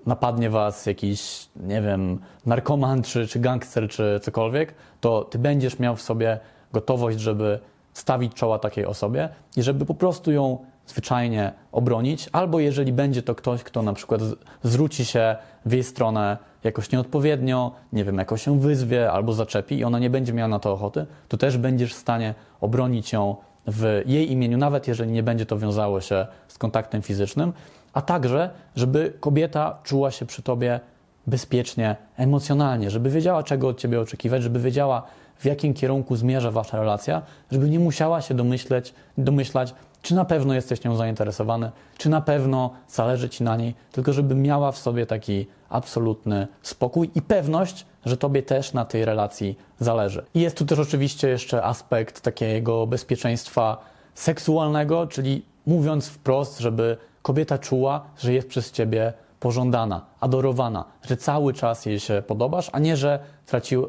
napadnie 0.05 0.49
was 0.49 0.85
jakiś, 0.85 1.49
nie 1.55 1.81
wiem, 1.81 2.19
narkoman, 2.45 3.03
czy, 3.03 3.27
czy 3.27 3.39
gangster, 3.39 3.89
czy 3.89 4.19
cokolwiek, 4.23 4.73
to 5.01 5.23
ty 5.23 5.39
będziesz 5.39 5.79
miał 5.79 5.95
w 5.95 6.01
sobie 6.01 6.39
gotowość, 6.73 7.19
żeby 7.19 7.59
stawić 7.97 8.33
czoła 8.33 8.59
takiej 8.59 8.85
osobie 8.85 9.29
i 9.57 9.63
żeby 9.63 9.85
po 9.85 9.93
prostu 9.93 10.31
ją 10.31 10.57
zwyczajnie 10.87 11.51
obronić, 11.71 12.29
albo 12.31 12.59
jeżeli 12.59 12.93
będzie 12.93 13.23
to 13.23 13.35
ktoś, 13.35 13.63
kto 13.63 13.81
na 13.81 13.93
przykład 13.93 14.21
zwróci 14.63 15.05
się 15.05 15.35
w 15.65 15.71
jej 15.71 15.83
stronę 15.83 16.37
jakoś 16.63 16.91
nieodpowiednio, 16.91 17.71
nie 17.93 18.03
wiem, 18.03 18.17
jakoś 18.17 18.41
się 18.41 18.59
wyzwie 18.59 19.11
albo 19.11 19.33
zaczepi 19.33 19.77
i 19.77 19.83
ona 19.83 19.99
nie 19.99 20.09
będzie 20.09 20.33
miała 20.33 20.47
na 20.47 20.59
to 20.59 20.73
ochoty, 20.73 21.05
to 21.27 21.37
też 21.37 21.57
będziesz 21.57 21.93
w 21.93 21.97
stanie 21.97 22.35
obronić 22.61 23.13
ją 23.13 23.35
w 23.67 24.01
jej 24.05 24.31
imieniu, 24.31 24.57
nawet 24.57 24.87
jeżeli 24.87 25.11
nie 25.11 25.23
będzie 25.23 25.45
to 25.45 25.57
wiązało 25.57 26.01
się 26.01 26.27
z 26.47 26.57
kontaktem 26.57 27.01
fizycznym, 27.01 27.53
a 27.93 28.01
także, 28.01 28.49
żeby 28.75 29.13
kobieta 29.19 29.77
czuła 29.83 30.11
się 30.11 30.25
przy 30.25 30.41
tobie 30.41 30.79
bezpiecznie, 31.27 31.95
emocjonalnie, 32.17 32.89
żeby 32.89 33.09
wiedziała, 33.09 33.43
czego 33.43 33.67
od 33.67 33.79
ciebie 33.79 34.01
oczekiwać, 34.01 34.43
żeby 34.43 34.59
wiedziała, 34.59 35.03
w 35.39 35.45
jakim 35.45 35.73
kierunku 35.73 36.15
zmierza 36.15 36.51
wasza 36.51 36.77
relacja, 36.79 37.21
żeby 37.51 37.69
nie 37.69 37.79
musiała 37.79 38.21
się 38.21 38.33
domyśleć, 38.33 38.93
domyślać, 39.17 39.73
czy 40.01 40.15
na 40.15 40.25
pewno 40.25 40.53
jesteś 40.53 40.83
nią 40.83 40.95
zainteresowany, 40.95 41.71
czy 41.97 42.09
na 42.09 42.21
pewno 42.21 42.71
zależy 42.89 43.29
ci 43.29 43.43
na 43.43 43.57
niej, 43.57 43.75
tylko 43.91 44.13
żeby 44.13 44.35
miała 44.35 44.71
w 44.71 44.77
sobie 44.77 45.05
taki 45.05 45.47
absolutny 45.69 46.47
spokój 46.61 47.11
i 47.15 47.21
pewność, 47.21 47.85
że 48.05 48.17
tobie 48.17 48.43
też 48.43 48.73
na 48.73 48.85
tej 48.85 49.05
relacji 49.05 49.57
zależy. 49.79 50.25
I 50.33 50.41
jest 50.41 50.57
tu 50.57 50.65
też 50.65 50.79
oczywiście 50.79 51.29
jeszcze 51.29 51.63
aspekt 51.63 52.21
takiego 52.21 52.87
bezpieczeństwa 52.87 53.77
seksualnego, 54.15 55.07
czyli 55.07 55.45
mówiąc 55.65 56.07
wprost, 56.07 56.59
żeby 56.59 56.97
kobieta 57.21 57.57
czuła, 57.57 58.05
że 58.19 58.33
jest 58.33 58.47
przez 58.47 58.71
ciebie 58.71 59.13
pożądana, 59.47 60.05
adorowana, 60.19 60.85
że 61.01 61.17
cały 61.17 61.53
czas 61.53 61.85
jej 61.85 61.99
się 61.99 62.23
podobasz, 62.27 62.69
a 62.73 62.79
nie, 62.79 62.97
że 62.97 63.19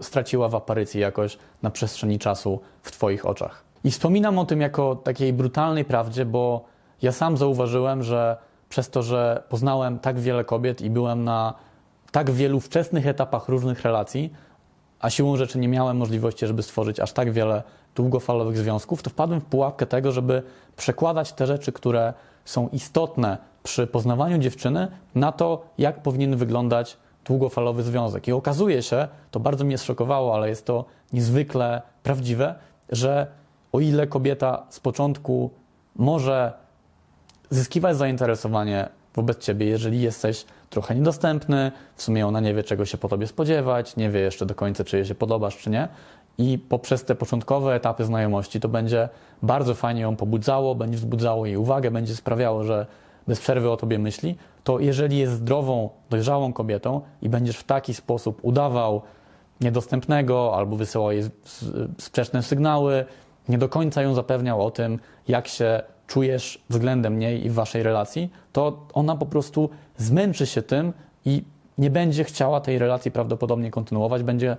straciła 0.00 0.48
w 0.48 0.54
aparycji 0.54 1.00
jakoś 1.00 1.38
na 1.62 1.70
przestrzeni 1.70 2.18
czasu 2.18 2.60
w 2.82 2.90
Twoich 2.90 3.26
oczach. 3.26 3.64
I 3.84 3.90
wspominam 3.90 4.38
o 4.38 4.44
tym 4.44 4.60
jako 4.60 4.96
takiej 4.96 5.32
brutalnej 5.32 5.84
prawdzie, 5.84 6.24
bo 6.24 6.64
ja 7.02 7.12
sam 7.12 7.36
zauważyłem, 7.36 8.02
że 8.02 8.36
przez 8.68 8.90
to, 8.90 9.02
że 9.02 9.42
poznałem 9.48 9.98
tak 9.98 10.18
wiele 10.20 10.44
kobiet 10.44 10.80
i 10.80 10.90
byłem 10.90 11.24
na 11.24 11.54
tak 12.12 12.30
wielu 12.30 12.60
wczesnych 12.60 13.06
etapach 13.06 13.48
różnych 13.48 13.82
relacji, 13.82 14.32
a 15.00 15.10
siłą 15.10 15.36
rzeczy 15.36 15.58
nie 15.58 15.68
miałem 15.68 15.96
możliwości, 15.96 16.46
żeby 16.46 16.62
stworzyć 16.62 17.00
aż 17.00 17.12
tak 17.12 17.32
wiele 17.32 17.62
długofalowych 17.94 18.58
związków, 18.58 19.02
to 19.02 19.10
wpadłem 19.10 19.40
w 19.40 19.44
pułapkę 19.44 19.86
tego, 19.86 20.12
żeby 20.12 20.42
przekładać 20.76 21.32
te 21.32 21.46
rzeczy, 21.46 21.72
które 21.72 22.14
są 22.48 22.68
istotne 22.68 23.38
przy 23.62 23.86
poznawaniu 23.86 24.38
dziewczyny 24.38 24.88
na 25.14 25.32
to, 25.32 25.64
jak 25.78 26.02
powinien 26.02 26.36
wyglądać 26.36 26.96
długofalowy 27.24 27.82
związek. 27.82 28.28
I 28.28 28.32
okazuje 28.32 28.82
się, 28.82 29.08
to 29.30 29.40
bardzo 29.40 29.64
mnie 29.64 29.78
zszokowało, 29.78 30.34
ale 30.34 30.48
jest 30.48 30.66
to 30.66 30.84
niezwykle 31.12 31.82
prawdziwe, 32.02 32.54
że 32.88 33.26
o 33.72 33.80
ile 33.80 34.06
kobieta 34.06 34.66
z 34.68 34.80
początku 34.80 35.50
może 35.96 36.52
zyskiwać 37.50 37.96
zainteresowanie 37.96 38.88
wobec 39.14 39.38
ciebie, 39.38 39.66
jeżeli 39.66 40.00
jesteś 40.00 40.44
trochę 40.70 40.94
niedostępny, 40.94 41.72
w 41.96 42.02
sumie 42.02 42.26
ona 42.26 42.40
nie 42.40 42.54
wie, 42.54 42.62
czego 42.62 42.84
się 42.84 42.98
po 42.98 43.08
tobie 43.08 43.26
spodziewać, 43.26 43.96
nie 43.96 44.10
wie 44.10 44.20
jeszcze 44.20 44.46
do 44.46 44.54
końca, 44.54 44.84
czy 44.84 44.96
jej 44.96 45.06
się 45.06 45.14
podobasz, 45.14 45.56
czy 45.56 45.70
nie. 45.70 45.88
I 46.38 46.58
poprzez 46.58 47.04
te 47.04 47.14
początkowe 47.14 47.74
etapy 47.74 48.04
znajomości 48.04 48.60
to 48.60 48.68
będzie 48.68 49.08
bardzo 49.42 49.74
fajnie 49.74 50.00
ją 50.00 50.16
pobudzało, 50.16 50.74
będzie 50.74 50.98
wzbudzało 50.98 51.46
jej 51.46 51.56
uwagę, 51.56 51.90
będzie 51.90 52.16
sprawiało, 52.16 52.64
że 52.64 52.86
bez 53.26 53.40
przerwy 53.40 53.70
o 53.70 53.76
tobie 53.76 53.98
myśli, 53.98 54.36
to 54.64 54.80
jeżeli 54.80 55.18
jest 55.18 55.32
zdrową, 55.32 55.90
dojrzałą 56.10 56.52
kobietą 56.52 57.00
i 57.22 57.28
będziesz 57.28 57.56
w 57.56 57.64
taki 57.64 57.94
sposób 57.94 58.38
udawał 58.42 59.02
niedostępnego 59.60 60.56
albo 60.56 60.76
wysyłał 60.76 61.12
jej 61.12 61.22
sprzeczne 61.98 62.42
sygnały, 62.42 63.04
nie 63.48 63.58
do 63.58 63.68
końca 63.68 64.02
ją 64.02 64.14
zapewniał 64.14 64.66
o 64.66 64.70
tym, 64.70 64.98
jak 65.28 65.48
się 65.48 65.82
czujesz 66.06 66.64
względem 66.70 67.18
niej 67.18 67.46
i 67.46 67.50
w 67.50 67.54
waszej 67.54 67.82
relacji, 67.82 68.30
to 68.52 68.86
ona 68.92 69.16
po 69.16 69.26
prostu 69.26 69.70
zmęczy 69.96 70.46
się 70.46 70.62
tym 70.62 70.92
i 71.24 71.44
nie 71.78 71.90
będzie 71.90 72.24
chciała 72.24 72.60
tej 72.60 72.78
relacji 72.78 73.10
prawdopodobnie 73.10 73.70
kontynuować, 73.70 74.22
będzie, 74.22 74.56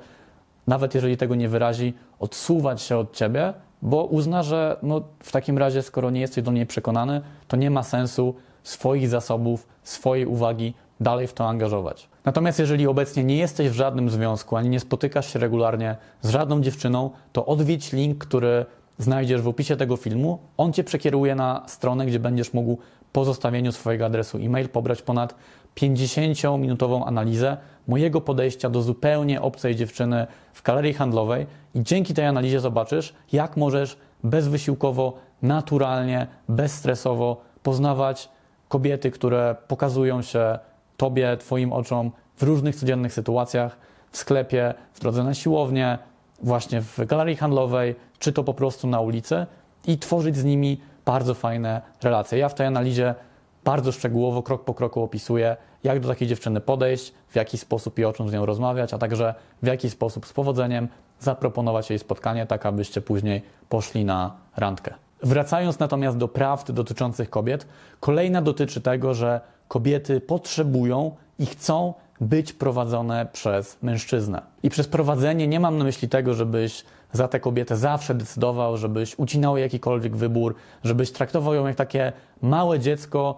nawet 0.70 0.96
jeżeli 0.96 1.18
tego 1.18 1.36
nie 1.36 1.50
wyrazi, 1.50 1.94
odsuwać 2.20 2.82
się 2.82 2.98
od 2.98 3.14
ciebie, 3.14 3.54
bo 3.82 4.04
uzna, 4.04 4.44
że 4.44 4.78
no, 4.84 5.02
w 5.24 5.32
takim 5.32 5.58
razie, 5.58 5.82
skoro 5.82 6.10
nie 6.10 6.22
jesteś 6.22 6.44
do 6.44 6.52
niej 6.52 6.66
przekonany, 6.66 7.22
to 7.48 7.58
nie 7.58 7.72
ma 7.72 7.84
sensu 7.84 8.36
swoich 8.64 9.10
zasobów, 9.10 9.68
swojej 9.84 10.26
uwagi 10.26 10.74
dalej 11.00 11.28
w 11.28 11.34
to 11.34 11.50
angażować. 11.50 12.10
Natomiast 12.26 12.60
jeżeli 12.60 12.88
obecnie 12.88 13.24
nie 13.24 13.38
jesteś 13.38 13.70
w 13.70 13.74
żadnym 13.74 14.10
związku, 14.10 14.56
ani 14.56 14.70
nie 14.70 14.80
spotykasz 14.80 15.34
się 15.34 15.40
regularnie 15.40 15.98
z 16.22 16.30
żadną 16.30 16.62
dziewczyną, 16.62 17.10
to 17.34 17.46
odwiedź 17.46 17.94
link, 17.94 18.18
który 18.18 18.66
znajdziesz 18.98 19.42
w 19.42 19.48
opisie 19.48 19.76
tego 19.76 19.98
filmu. 19.98 20.40
On 20.58 20.74
cię 20.74 20.84
przekieruje 20.84 21.36
na 21.36 21.64
stronę, 21.68 22.06
gdzie 22.06 22.20
będziesz 22.20 22.54
mógł 22.54 22.78
po 23.14 23.26
zostawieniu 23.26 23.72
swojego 23.72 24.06
adresu 24.06 24.38
e-mail 24.38 24.70
pobrać 24.70 25.02
ponad 25.02 25.36
50-minutową 25.76 27.08
analizę 27.08 27.58
mojego 27.90 28.22
podejścia 28.22 28.70
do 28.70 28.82
zupełnie 28.82 29.42
obcej 29.42 29.76
dziewczyny 29.76 30.28
w 30.54 30.64
galerii 30.64 30.94
handlowej 30.94 31.48
i 31.76 31.84
dzięki 31.84 32.14
tej 32.14 32.26
analizie 32.26 32.60
zobaczysz, 32.60 33.14
jak 33.32 33.58
możesz 33.58 33.98
bezwysiłkowo, 34.24 35.14
naturalnie, 35.42 36.28
bezstresowo 36.50 37.42
poznawać 37.64 38.30
kobiety, 38.68 39.12
które 39.12 39.56
pokazują 39.68 40.22
się 40.22 40.60
Tobie, 40.98 41.38
Twoim 41.38 41.74
oczom 41.74 42.12
w 42.38 42.44
różnych 42.44 42.76
codziennych 42.76 43.14
sytuacjach, 43.14 43.78
w 44.12 44.18
sklepie, 44.18 44.74
w 44.94 45.00
drodze 45.00 45.24
na 45.24 45.34
siłownię, 45.34 45.98
właśnie 46.44 46.82
w 46.82 47.06
galerii 47.06 47.36
handlowej, 47.36 47.96
czy 48.20 48.34
to 48.34 48.44
po 48.44 48.54
prostu 48.54 48.88
na 48.88 49.00
ulicy 49.00 49.46
i 49.88 49.98
tworzyć 49.98 50.38
z 50.38 50.44
nimi 50.44 50.82
bardzo 51.06 51.34
fajne 51.34 51.82
relacje. 52.04 52.40
Ja 52.40 52.50
w 52.50 52.54
tej 52.54 52.68
analizie 52.68 53.16
bardzo 53.64 53.92
szczegółowo, 53.92 54.44
krok 54.44 54.64
po 54.64 54.74
kroku 54.74 55.04
opisuję, 55.04 55.58
jak 55.84 56.00
do 56.00 56.08
takiej 56.08 56.28
dziewczyny 56.28 56.62
podejść, 56.62 57.14
w 57.30 57.36
jaki 57.36 57.58
sposób 57.58 58.00
i 58.00 58.06
o 58.06 58.14
czym 58.14 58.30
z 58.30 58.34
nią 58.34 58.46
rozmawiać, 58.46 58.94
a 58.94 58.98
także 58.98 59.36
w 59.64 59.68
jaki 59.68 59.90
sposób 59.90 60.26
z 60.26 60.34
powodzeniem 60.34 60.88
zaproponować 61.20 61.90
jej 61.90 62.00
spotkanie, 62.00 62.46
tak 62.46 62.66
abyście 62.66 63.02
później 63.02 63.42
poszli 63.70 64.06
na 64.06 64.36
randkę. 64.58 64.94
Wracając 65.24 65.80
natomiast 65.80 66.18
do 66.18 66.28
prawd 66.28 66.72
dotyczących 66.72 67.30
kobiet, 67.30 67.68
kolejna 68.00 68.42
dotyczy 68.42 68.82
tego, 68.82 69.14
że 69.14 69.42
kobiety 69.68 70.22
potrzebują 70.22 71.16
i 71.40 71.46
chcą 71.46 71.94
być 72.22 72.54
prowadzone 72.54 73.28
przez 73.34 73.78
mężczyznę. 73.82 74.42
I 74.64 74.70
przez 74.70 74.88
prowadzenie 74.88 75.48
nie 75.48 75.60
mam 75.60 75.78
na 75.78 75.84
myśli 75.84 76.10
tego, 76.10 76.34
żebyś 76.34 76.86
za 77.12 77.28
tę 77.28 77.40
kobietę 77.40 77.78
zawsze 77.78 78.16
decydował, 78.16 78.78
żebyś 78.78 79.20
ucinał 79.20 79.58
jakikolwiek 79.58 80.16
wybór, 80.16 80.56
żebyś 80.84 81.12
traktował 81.12 81.54
ją 81.54 81.68
jak 81.68 81.76
takie 81.76 82.14
małe 82.42 82.80
dziecko, 82.80 83.36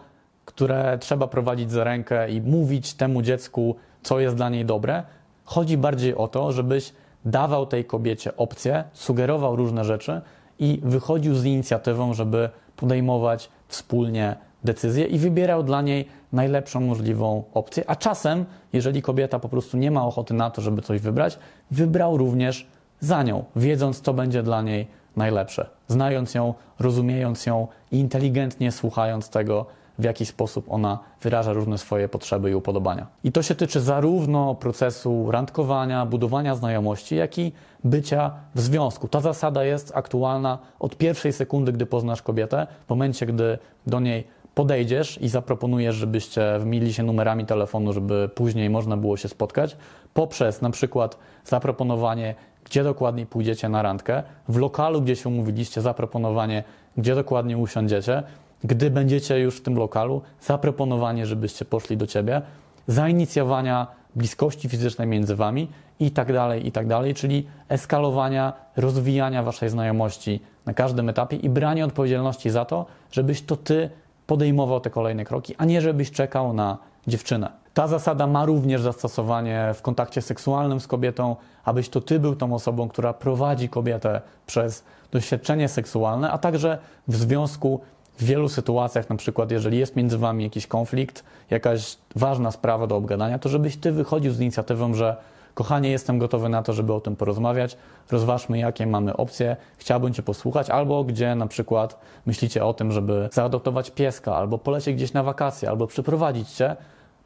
które 0.61 0.97
trzeba 0.97 1.27
prowadzić 1.27 1.71
za 1.71 1.83
rękę 1.83 2.29
i 2.29 2.41
mówić 2.41 2.93
temu 2.93 3.21
dziecku, 3.21 3.75
co 4.03 4.19
jest 4.19 4.35
dla 4.35 4.49
niej 4.49 4.65
dobre. 4.65 5.03
Chodzi 5.45 5.77
bardziej 5.77 6.15
o 6.15 6.27
to, 6.27 6.51
żebyś 6.51 6.93
dawał 7.25 7.65
tej 7.65 7.85
kobiecie 7.85 8.37
opcje, 8.37 8.83
sugerował 8.93 9.55
różne 9.55 9.85
rzeczy 9.85 10.21
i 10.59 10.79
wychodził 10.83 11.35
z 11.35 11.45
inicjatywą, 11.45 12.13
żeby 12.13 12.49
podejmować 12.75 13.49
wspólnie 13.67 14.35
decyzję 14.63 15.05
i 15.05 15.17
wybierał 15.17 15.63
dla 15.63 15.81
niej 15.81 16.07
najlepszą 16.33 16.81
możliwą 16.81 17.43
opcję. 17.53 17.83
A 17.87 17.95
czasem, 17.95 18.45
jeżeli 18.73 19.01
kobieta 19.01 19.39
po 19.39 19.49
prostu 19.49 19.77
nie 19.77 19.91
ma 19.91 20.05
ochoty 20.05 20.33
na 20.33 20.49
to, 20.49 20.61
żeby 20.61 20.81
coś 20.81 21.01
wybrać, 21.01 21.39
wybrał 21.71 22.17
również 22.17 22.67
za 22.99 23.23
nią, 23.23 23.43
wiedząc, 23.55 24.01
co 24.01 24.13
będzie 24.13 24.43
dla 24.43 24.61
niej 24.61 24.87
najlepsze, 25.15 25.69
znając 25.87 26.33
ją, 26.33 26.53
rozumiejąc 26.79 27.45
ją 27.45 27.67
i 27.91 27.99
inteligentnie 27.99 28.71
słuchając 28.71 29.29
tego, 29.29 29.80
w 30.01 30.03
jaki 30.03 30.25
sposób 30.25 30.65
ona 30.69 30.99
wyraża 31.21 31.53
różne 31.53 31.77
swoje 31.77 32.09
potrzeby 32.09 32.51
i 32.51 32.55
upodobania. 32.55 33.07
I 33.23 33.31
to 33.31 33.41
się 33.41 33.55
tyczy 33.55 33.81
zarówno 33.81 34.55
procesu 34.55 35.31
randkowania, 35.31 36.05
budowania 36.05 36.55
znajomości, 36.55 37.15
jak 37.15 37.39
i 37.39 37.51
bycia 37.83 38.31
w 38.55 38.61
związku. 38.61 39.07
Ta 39.07 39.21
zasada 39.21 39.63
jest 39.63 39.91
aktualna 39.95 40.57
od 40.79 40.97
pierwszej 40.97 41.33
sekundy, 41.33 41.71
gdy 41.71 41.85
poznasz 41.85 42.21
kobietę, 42.21 42.67
w 42.87 42.89
momencie, 42.89 43.25
gdy 43.25 43.57
do 43.87 43.99
niej 43.99 44.27
podejdziesz 44.55 45.21
i 45.21 45.29
zaproponujesz, 45.29 45.95
żebyście 45.95 46.59
wmili 46.59 46.93
się 46.93 47.03
numerami 47.03 47.45
telefonu, 47.45 47.93
żeby 47.93 48.29
później 48.35 48.69
można 48.69 48.97
było 48.97 49.17
się 49.17 49.27
spotkać, 49.27 49.77
poprzez 50.13 50.61
na 50.61 50.69
przykład 50.69 51.17
zaproponowanie, 51.45 52.35
gdzie 52.65 52.83
dokładnie 52.83 53.25
pójdziecie 53.25 53.69
na 53.69 53.81
randkę, 53.81 54.23
w 54.49 54.57
lokalu, 54.57 55.01
gdzie 55.01 55.15
się 55.15 55.29
umówiliście, 55.29 55.81
zaproponowanie, 55.81 56.63
gdzie 56.97 57.15
dokładnie 57.15 57.57
usiądziecie, 57.57 58.23
gdy 58.63 58.91
będziecie 58.91 59.39
już 59.39 59.57
w 59.57 59.61
tym 59.61 59.75
lokalu, 59.75 60.21
zaproponowanie, 60.41 61.25
żebyście 61.25 61.65
poszli 61.65 61.97
do 61.97 62.07
ciebie, 62.07 62.41
zainicjowania 62.87 63.87
bliskości 64.15 64.69
fizycznej 64.69 65.07
między 65.07 65.35
wami 65.35 65.67
i 65.99 66.11
tak 66.11 66.33
dalej, 66.33 66.67
i 66.67 66.71
tak 66.71 66.87
dalej, 66.87 67.13
czyli 67.13 67.47
eskalowania, 67.69 68.53
rozwijania 68.77 69.43
waszej 69.43 69.69
znajomości 69.69 70.39
na 70.65 70.73
każdym 70.73 71.09
etapie 71.09 71.37
i 71.37 71.49
branie 71.49 71.85
odpowiedzialności 71.85 72.49
za 72.49 72.65
to, 72.65 72.85
żebyś 73.11 73.41
to 73.41 73.55
ty 73.55 73.89
podejmował 74.27 74.79
te 74.79 74.89
kolejne 74.89 75.25
kroki, 75.25 75.55
a 75.57 75.65
nie 75.65 75.81
żebyś 75.81 76.11
czekał 76.11 76.53
na 76.53 76.77
dziewczynę. 77.07 77.51
Ta 77.73 77.87
zasada 77.87 78.27
ma 78.27 78.45
również 78.45 78.81
zastosowanie 78.81 79.71
w 79.73 79.81
kontakcie 79.81 80.21
seksualnym 80.21 80.79
z 80.79 80.87
kobietą, 80.87 81.35
abyś 81.63 81.89
to 81.89 82.01
ty 82.01 82.19
był 82.19 82.35
tą 82.35 82.53
osobą, 82.53 82.89
która 82.89 83.13
prowadzi 83.13 83.69
kobietę 83.69 84.21
przez 84.45 84.83
doświadczenie 85.11 85.67
seksualne, 85.67 86.31
a 86.31 86.37
także 86.37 86.77
w 87.07 87.15
związku 87.15 87.81
w 88.17 88.23
wielu 88.23 88.49
sytuacjach, 88.49 89.09
na 89.09 89.15
przykład 89.15 89.51
jeżeli 89.51 89.77
jest 89.77 89.95
między 89.95 90.17
wami 90.17 90.43
jakiś 90.43 90.67
konflikt, 90.67 91.23
jakaś 91.49 91.97
ważna 92.15 92.51
sprawa 92.51 92.87
do 92.87 92.95
obgadania, 92.95 93.39
to 93.39 93.49
żebyś 93.49 93.77
ty 93.77 93.91
wychodził 93.91 94.31
z 94.31 94.39
inicjatywą, 94.39 94.93
że 94.93 95.17
kochanie, 95.53 95.89
jestem 95.89 96.19
gotowy 96.19 96.49
na 96.49 96.63
to, 96.63 96.73
żeby 96.73 96.93
o 96.93 96.99
tym 96.99 97.15
porozmawiać, 97.15 97.77
rozważmy 98.11 98.59
jakie 98.59 98.87
mamy 98.87 99.17
opcje, 99.17 99.57
chciałbym 99.77 100.13
cię 100.13 100.23
posłuchać, 100.23 100.69
albo 100.69 101.03
gdzie 101.03 101.35
na 101.35 101.47
przykład 101.47 101.99
myślicie 102.25 102.65
o 102.65 102.73
tym, 102.73 102.91
żeby 102.91 103.29
zaadoptować 103.31 103.91
pieska, 103.91 104.35
albo 104.35 104.57
polecieć 104.57 104.95
gdzieś 104.95 105.13
na 105.13 105.23
wakacje, 105.23 105.69
albo 105.69 105.87
przeprowadzić 105.87 106.49
się, 106.49 106.75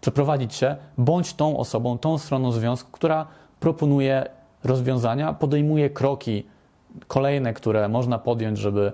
przeprowadzić 0.02 0.54
się, 0.54 0.76
bądź 0.98 1.34
tą 1.34 1.58
osobą, 1.58 1.98
tą 1.98 2.18
stroną 2.18 2.52
związku, 2.52 2.92
która 2.92 3.28
proponuje 3.60 4.26
rozwiązania, 4.64 5.34
podejmuje 5.34 5.90
kroki 5.90 6.46
kolejne, 7.08 7.54
które 7.54 7.90
można 7.90 8.20
podjąć, 8.20 8.58
żeby 8.58 8.94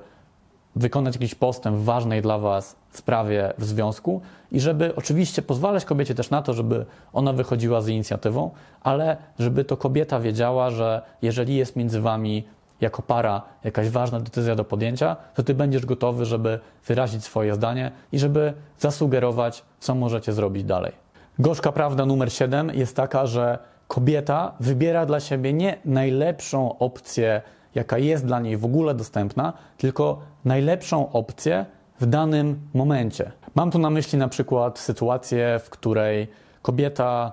wykonać 0.76 1.16
jakiś 1.16 1.36
postęp 1.36 1.78
w 1.78 1.84
ważnej 1.84 2.22
dla 2.22 2.38
Was 2.38 2.76
sprawie 2.92 3.54
w 3.58 3.64
związku 3.64 4.22
i 4.52 4.60
żeby 4.60 4.96
oczywiście 4.96 5.42
pozwalać 5.42 5.86
kobiecie 5.86 6.16
też 6.16 6.30
na 6.30 6.42
to, 6.42 6.54
żeby 6.54 6.86
ona 7.14 7.34
wychodziła 7.34 7.82
z 7.82 7.88
inicjatywą, 7.88 8.52
ale 8.82 9.18
żeby 9.40 9.66
to 9.66 9.78
kobieta 9.78 10.20
wiedziała, 10.20 10.70
że 10.70 11.02
jeżeli 11.22 11.56
jest 11.56 11.76
między 11.76 12.02
Wami 12.02 12.44
jako 12.82 13.02
para 13.02 13.42
jakaś 13.64 13.90
ważna 13.90 14.20
decyzja 14.20 14.56
do 14.56 14.64
podjęcia, 14.64 15.16
to 15.36 15.44
Ty 15.44 15.54
będziesz 15.54 15.86
gotowy, 15.86 16.26
żeby 16.26 16.60
wyrazić 16.88 17.24
swoje 17.24 17.56
zdanie 17.56 17.92
i 18.12 18.20
żeby 18.20 18.54
zasugerować, 18.80 19.64
co 19.80 19.96
możecie 19.96 20.34
zrobić 20.34 20.64
dalej. 20.64 20.92
Gorzka 21.40 21.72
prawda 21.72 22.06
numer 22.06 22.34
7 22.34 22.72
jest 22.74 22.96
taka, 22.96 23.26
że 23.26 23.60
kobieta 23.88 24.54
wybiera 24.60 25.06
dla 25.06 25.20
siebie 25.20 25.54
nie 25.54 25.78
najlepszą 25.86 26.78
opcję 26.78 27.42
jaka 27.76 27.98
jest 27.98 28.26
dla 28.26 28.40
niej 28.40 28.58
w 28.58 28.66
ogóle 28.66 28.96
dostępna, 28.96 29.54
tylko 29.78 30.22
najlepszą 30.46 31.12
opcję 31.12 31.66
w 32.00 32.06
danym 32.06 32.60
momencie. 32.74 33.32
Mam 33.56 33.72
tu 33.72 33.80
na 33.80 33.90
myśli 33.90 34.20
na 34.20 34.28
przykład 34.28 34.80
sytuację, 34.80 35.60
w 35.64 35.70
której 35.70 36.28
kobieta 36.62 37.32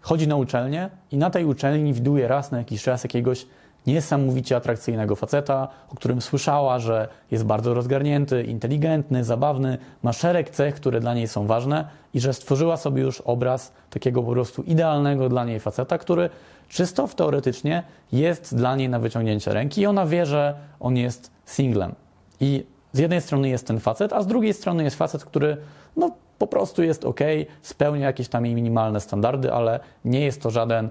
chodzi 0.00 0.28
na 0.28 0.36
uczelnię 0.36 0.90
i 1.10 1.16
na 1.16 1.30
tej 1.30 1.44
uczelni 1.44 1.92
widuje 1.92 2.28
raz 2.28 2.50
na 2.50 2.58
jakiś 2.58 2.82
czas 2.82 3.04
jakiegoś 3.04 3.46
niesamowicie 3.86 4.56
atrakcyjnego 4.56 5.16
faceta, 5.16 5.68
o 5.88 5.94
którym 5.94 6.20
słyszała, 6.20 6.78
że 6.78 7.08
jest 7.30 7.44
bardzo 7.44 7.74
rozgarnięty, 7.74 8.42
inteligentny, 8.42 9.24
zabawny, 9.24 9.78
ma 10.02 10.12
szereg 10.12 10.50
cech, 10.50 10.74
które 10.74 11.00
dla 11.00 11.14
niej 11.14 11.28
są 11.28 11.46
ważne 11.46 11.88
i 12.14 12.20
że 12.20 12.34
stworzyła 12.34 12.76
sobie 12.76 13.02
już 13.02 13.20
obraz 13.20 13.72
takiego 13.90 14.22
po 14.22 14.32
prostu 14.32 14.62
idealnego 14.62 15.28
dla 15.28 15.44
niej 15.44 15.60
faceta, 15.60 15.98
który 15.98 16.30
czysto 16.68 17.08
teoretycznie 17.08 17.82
jest 18.12 18.56
dla 18.56 18.76
niej 18.76 18.88
na 18.88 18.98
wyciągnięcie 18.98 19.52
ręki 19.52 19.80
i 19.80 19.86
ona 19.86 20.06
wie, 20.06 20.26
że 20.26 20.54
on 20.80 20.96
jest 20.96 21.30
singlem. 21.44 21.94
I 22.40 22.66
z 22.92 22.98
jednej 22.98 23.20
strony 23.20 23.48
jest 23.48 23.66
ten 23.66 23.80
facet, 23.80 24.12
a 24.12 24.22
z 24.22 24.26
drugiej 24.26 24.54
strony 24.54 24.84
jest 24.84 24.96
facet, 24.96 25.24
który 25.24 25.56
no, 25.96 26.10
po 26.38 26.46
prostu 26.46 26.82
jest 26.82 27.04
ok, 27.04 27.20
spełnia 27.62 28.06
jakieś 28.06 28.28
tam 28.28 28.46
jej 28.46 28.54
minimalne 28.54 29.00
standardy, 29.00 29.52
ale 29.52 29.80
nie 30.04 30.20
jest 30.20 30.42
to 30.42 30.50
żaden 30.50 30.90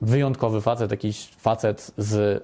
wyjątkowy 0.00 0.60
facet, 0.60 0.90
jakiś 0.90 1.28
facet 1.28 1.90
z 1.96 2.42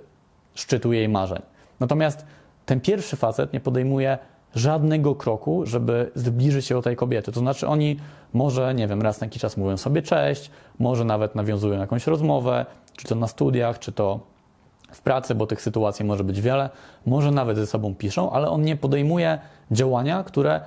szczytu 0.54 0.92
jej 0.92 1.08
marzeń. 1.08 1.42
Natomiast 1.80 2.26
ten 2.66 2.80
pierwszy 2.80 3.16
facet 3.16 3.52
nie 3.52 3.60
podejmuje 3.60 4.18
żadnego 4.54 5.14
kroku, 5.14 5.66
żeby 5.66 6.10
zbliżyć 6.14 6.66
się 6.66 6.74
do 6.74 6.82
tej 6.82 6.96
kobiety. 6.96 7.32
To 7.32 7.40
znaczy 7.40 7.68
oni 7.68 7.96
może, 8.32 8.74
nie 8.74 8.88
wiem, 8.88 9.02
raz 9.02 9.20
na 9.20 9.24
jakiś 9.24 9.42
czas 9.42 9.56
mówią 9.56 9.76
sobie 9.76 10.02
cześć, 10.02 10.50
może 10.78 11.04
nawet 11.04 11.34
nawiązują 11.34 11.80
jakąś 11.80 12.06
rozmowę, 12.06 12.66
czy 12.96 13.08
to 13.08 13.14
na 13.14 13.26
studiach, 13.26 13.78
czy 13.78 13.92
to 13.92 14.20
w 14.92 15.00
pracy, 15.00 15.34
bo 15.34 15.46
tych 15.46 15.62
sytuacji 15.62 16.04
może 16.04 16.24
być 16.24 16.40
wiele, 16.40 16.70
może 17.06 17.30
nawet 17.30 17.56
ze 17.56 17.66
sobą 17.66 17.94
piszą, 17.94 18.30
ale 18.30 18.50
on 18.50 18.62
nie 18.62 18.76
podejmuje 18.76 19.38
działania, 19.70 20.24
które 20.24 20.60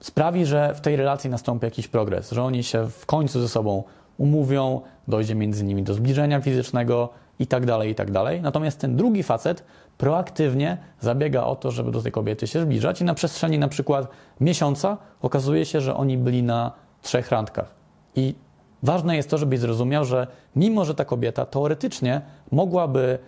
sprawi, 0.00 0.46
że 0.46 0.74
w 0.74 0.80
tej 0.80 0.96
relacji 0.96 1.30
nastąpi 1.30 1.64
jakiś 1.64 1.88
progres, 1.88 2.30
że 2.30 2.42
oni 2.42 2.62
się 2.62 2.90
w 2.90 3.06
końcu 3.06 3.40
ze 3.40 3.48
sobą 3.48 3.84
umówią, 4.18 4.80
dojdzie 5.08 5.34
między 5.34 5.64
nimi 5.64 5.82
do 5.82 5.94
zbliżenia 5.94 6.40
fizycznego 6.40 7.08
i 7.38 7.46
tak 7.46 7.66
dalej, 7.66 7.90
i 7.90 7.94
tak. 7.94 8.08
Natomiast 8.42 8.80
ten 8.80 8.96
drugi 8.96 9.22
facet 9.22 9.64
proaktywnie 9.98 10.78
zabiega 11.00 11.44
o 11.44 11.56
to, 11.56 11.70
żeby 11.70 11.90
do 11.90 12.02
tej 12.02 12.12
kobiety 12.12 12.46
się 12.46 12.62
zbliżać 12.62 13.00
i 13.00 13.04
na 13.04 13.14
przestrzeni 13.14 13.58
na 13.58 13.68
przykład 13.68 14.08
miesiąca 14.40 14.96
okazuje 15.22 15.64
się, 15.64 15.80
że 15.80 15.96
oni 15.96 16.18
byli 16.18 16.42
na 16.42 16.72
trzech 17.02 17.30
randkach. 17.30 17.74
I 18.16 18.34
ważne 18.82 19.16
jest 19.16 19.30
to, 19.30 19.38
żebyś 19.38 19.60
zrozumiał, 19.60 20.04
że 20.04 20.26
mimo, 20.56 20.84
że 20.84 20.94
ta 20.94 21.04
kobieta 21.04 21.46
teoretycznie 21.46 22.20
mogłaby 22.52 23.18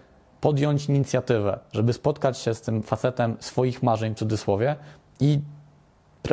podjąć 0.40 0.88
inicjatywę, 0.88 1.58
żeby 1.72 1.92
spotkać 1.92 2.38
się 2.38 2.54
z 2.54 2.60
tym 2.60 2.82
facetem 2.82 3.36
swoich 3.40 3.82
marzeń 3.82 4.14
w 4.14 4.18
cudzysłowie 4.18 4.76
i 5.20 5.40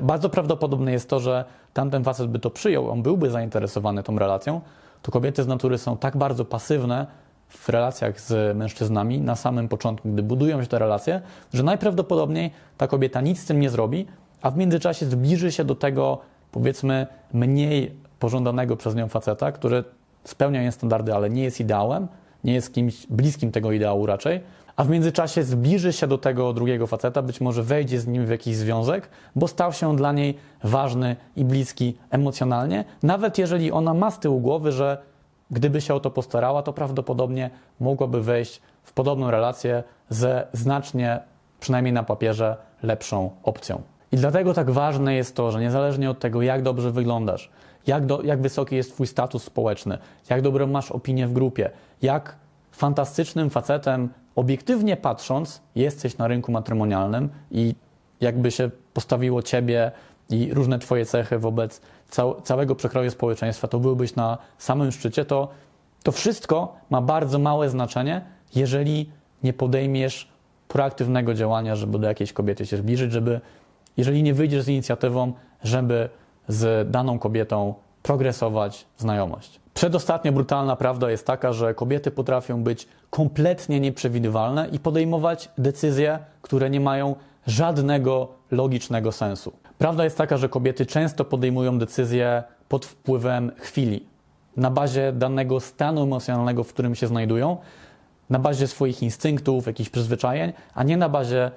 bardzo 0.04 0.30
prawdopodobne 0.30 0.91
jest 0.91 1.10
to, 1.10 1.19
że 1.19 1.45
tamten 1.74 2.04
facet 2.04 2.28
by 2.28 2.39
to 2.39 2.50
przyjął, 2.50 2.89
on 2.89 3.02
byłby 3.02 3.30
zainteresowany 3.30 4.04
tą 4.04 4.19
relacją, 4.19 4.62
to 5.02 5.12
kobiety 5.12 5.43
z 5.43 5.48
natury 5.48 5.78
są 5.78 5.98
tak 5.98 6.17
bardzo 6.17 6.45
pasywne 6.45 7.08
w 7.50 7.69
relacjach 7.69 8.21
z 8.21 8.58
mężczyznami 8.58 9.21
na 9.21 9.36
samym 9.36 9.67
początku, 9.67 10.10
gdy 10.10 10.24
budują 10.24 10.62
się 10.62 10.67
te 10.67 10.80
relacje, 10.80 11.21
że 11.54 11.63
najprawdopodobniej 11.63 12.52
ta 12.78 12.88
kobieta 12.88 13.21
nic 13.21 13.39
z 13.39 13.45
tym 13.45 13.60
nie 13.60 13.69
zrobi, 13.69 14.06
a 14.41 14.52
w 14.52 14.58
międzyczasie 14.58 15.06
zbliży 15.06 15.52
się 15.52 15.63
do 15.63 15.76
tego, 15.76 16.19
powiedzmy, 16.52 17.08
mniej 17.34 17.95
pożądanego 18.19 18.78
przez 18.78 18.95
nią 18.95 19.08
faceta, 19.08 19.52
który 19.52 19.84
spełnia 20.24 20.62
jej 20.62 20.71
standardy, 20.71 21.13
ale 21.13 21.30
nie 21.30 21.43
jest 21.43 21.60
ideałem, 21.60 22.08
nie 22.45 22.53
jest 22.53 22.73
kimś 22.73 23.08
bliskim 23.08 23.51
tego 23.51 23.71
ideału 23.71 24.05
raczej, 24.05 24.41
a 24.75 24.84
w 24.84 24.89
międzyczasie 24.89 25.43
zbliży 25.43 25.93
się 25.93 26.08
do 26.08 26.17
tego 26.17 26.53
drugiego 26.53 26.88
faceta, 26.88 27.21
być 27.21 27.41
może 27.41 27.63
wejdzie 27.63 27.99
z 27.99 28.08
nim 28.08 28.25
w 28.25 28.29
jakiś 28.29 28.55
związek, 28.55 29.10
bo 29.36 29.47
stał 29.47 29.73
się 29.73 29.95
dla 29.95 30.12
niej 30.12 30.38
ważny 30.63 31.15
i 31.36 31.45
bliski 31.45 31.97
emocjonalnie, 32.10 32.86
nawet 33.03 33.38
jeżeli 33.38 33.71
ona 33.71 33.93
ma 33.93 34.12
z 34.12 34.19
tyłu 34.19 34.39
głowy, 34.39 34.71
że 34.71 34.97
gdyby 35.51 35.81
się 35.81 35.93
o 35.93 35.99
to 35.99 36.12
postarała, 36.12 36.63
to 36.63 36.73
prawdopodobnie 36.73 37.49
mogłaby 37.79 38.21
wejść 38.21 38.62
w 38.84 38.93
podobną 38.93 39.31
relację 39.31 39.84
ze 40.10 40.47
znacznie, 40.53 41.19
przynajmniej 41.60 41.93
na 41.93 42.03
papierze, 42.03 42.58
lepszą 42.84 43.29
opcją. 43.43 43.81
I 44.12 44.17
dlatego 44.17 44.53
tak 44.53 44.71
ważne 44.71 45.15
jest 45.15 45.36
to, 45.36 45.51
że 45.51 45.60
niezależnie 45.60 46.10
od 46.10 46.19
tego, 46.19 46.41
jak 46.41 46.62
dobrze 46.62 46.91
wyglądasz, 46.91 47.49
jak, 47.88 48.06
do, 48.06 48.21
jak 48.21 48.41
wysoki 48.41 48.76
jest 48.76 48.93
Twój 48.93 49.08
status 49.08 49.43
społeczny, 49.43 49.98
jak 50.30 50.41
dobrą 50.41 50.67
masz 50.67 50.91
opinię 50.91 51.28
w 51.28 51.34
grupie, 51.34 51.69
jak 52.02 52.36
fantastycznym 52.71 53.50
facetem, 53.50 54.10
obiektywnie 54.36 54.98
patrząc, 54.98 55.62
jesteś 55.76 56.17
na 56.17 56.28
rynku 56.28 56.52
matrymonialnym 56.52 57.30
i 57.52 57.76
jakby 58.21 58.52
się 58.52 58.69
postawiło 58.93 59.41
Ciebie 59.41 59.91
i 60.30 60.54
różne 60.54 60.80
Twoje 60.80 61.06
cechy 61.06 61.39
wobec 61.39 61.82
cał, 62.10 62.41
całego 62.41 62.76
przekroju 62.76 63.12
społeczeństwa, 63.12 63.67
to 63.67 63.80
byłbyś 63.80 64.15
na 64.15 64.38
samym 64.58 64.91
szczycie, 64.91 65.26
to, 65.26 65.48
to 66.04 66.12
wszystko 66.12 66.76
ma 66.89 67.02
bardzo 67.02 67.39
małe 67.39 67.69
znaczenie, 67.69 68.21
jeżeli 68.56 69.10
nie 69.43 69.54
podejmiesz 69.54 70.30
proaktywnego 70.67 71.34
działania, 71.34 71.76
żeby 71.76 72.00
do 72.00 72.08
jakiejś 72.08 72.34
kobiety 72.34 72.65
się 72.65 72.78
zbliżyć, 72.78 73.12
żeby, 73.12 73.41
jeżeli 73.98 74.24
nie 74.24 74.34
wyjdziesz 74.34 74.63
z 74.63 74.67
inicjatywą, 74.67 75.34
żeby 75.63 76.10
z 76.47 76.91
daną 76.91 77.19
kobietą 77.19 77.73
progresować 78.03 78.86
znajomość. 78.97 79.60
Przedostatnia 79.73 80.31
brutalna 80.31 80.75
prawda 80.75 81.12
jest 81.12 81.27
taka, 81.27 81.53
że 81.53 81.73
kobiety 81.73 82.12
potrafią 82.12 82.63
być 82.63 82.88
kompletnie 83.10 83.79
nieprzewidywalne 83.79 84.67
i 84.71 84.79
podejmować 84.79 85.49
decyzje, 85.58 86.19
które 86.41 86.69
nie 86.69 86.79
mają 86.79 87.15
żadnego 87.47 88.27
logicznego 88.51 89.12
sensu. 89.12 89.53
Prawda 89.77 90.03
jest 90.03 90.17
taka, 90.17 90.38
że 90.38 90.49
kobiety 90.49 90.86
często 90.86 91.25
podejmują 91.25 91.79
decyzje 91.79 92.43
pod 92.69 92.86
wpływem 92.86 93.51
chwili, 93.58 94.05
na 94.58 94.71
bazie 94.71 95.13
danego 95.13 95.60
stanu 95.60 96.03
emocjonalnego, 96.03 96.63
w 96.63 96.73
którym 96.73 96.95
się 96.95 97.08
znajdują, 97.08 97.58
na 98.29 98.39
bazie 98.39 98.67
swoich 98.67 99.03
instynktów, 99.03 99.67
jakichś 99.67 99.89
przyzwyczajeń, 99.89 100.53
a 100.73 100.84
nie 100.84 100.97
na 100.97 101.10
bazie 101.10 101.51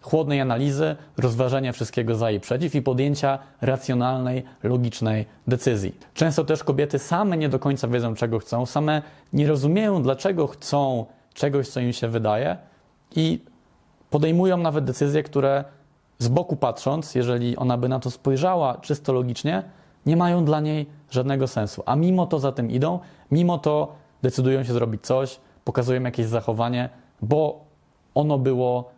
chłodnej 0.00 0.40
analizy, 0.40 0.96
rozważenia 1.16 1.72
wszystkiego 1.72 2.14
za 2.14 2.30
i 2.30 2.40
przeciw 2.40 2.74
i 2.74 2.82
podjęcia 2.82 3.38
racjonalnej, 3.60 4.44
logicznej 4.62 5.26
decyzji. 5.46 5.94
Często 6.14 6.44
też 6.44 6.64
kobiety 6.64 6.98
same 6.98 7.36
nie 7.36 7.48
do 7.48 7.58
końca 7.58 7.88
wiedzą, 7.88 8.14
czego 8.14 8.38
chcą, 8.38 8.66
same 8.66 9.02
nie 9.32 9.48
rozumieją, 9.48 10.02
dlaczego 10.02 10.46
chcą 10.46 11.06
czegoś, 11.34 11.68
co 11.68 11.80
im 11.80 11.92
się 11.92 12.08
wydaje 12.08 12.56
i 13.16 13.44
podejmują 14.10 14.56
nawet 14.56 14.84
decyzje, 14.84 15.22
które 15.22 15.64
z 16.18 16.28
boku 16.28 16.56
patrząc, 16.56 17.14
jeżeli 17.14 17.56
ona 17.56 17.78
by 17.78 17.88
na 17.88 18.00
to 18.00 18.10
spojrzała 18.10 18.78
czysto 18.78 19.12
logicznie, 19.12 19.62
nie 20.06 20.16
mają 20.16 20.44
dla 20.44 20.60
niej 20.60 20.86
żadnego 21.10 21.48
sensu. 21.48 21.82
A 21.86 21.96
mimo 21.96 22.26
to 22.26 22.38
za 22.38 22.52
tym 22.52 22.70
idą, 22.70 22.98
mimo 23.30 23.58
to 23.58 23.94
decydują 24.22 24.64
się 24.64 24.72
zrobić 24.72 25.02
coś, 25.02 25.40
pokazują 25.64 26.02
jakieś 26.02 26.26
zachowanie, 26.26 26.88
bo 27.22 27.64
ono 28.14 28.38
było 28.38 28.90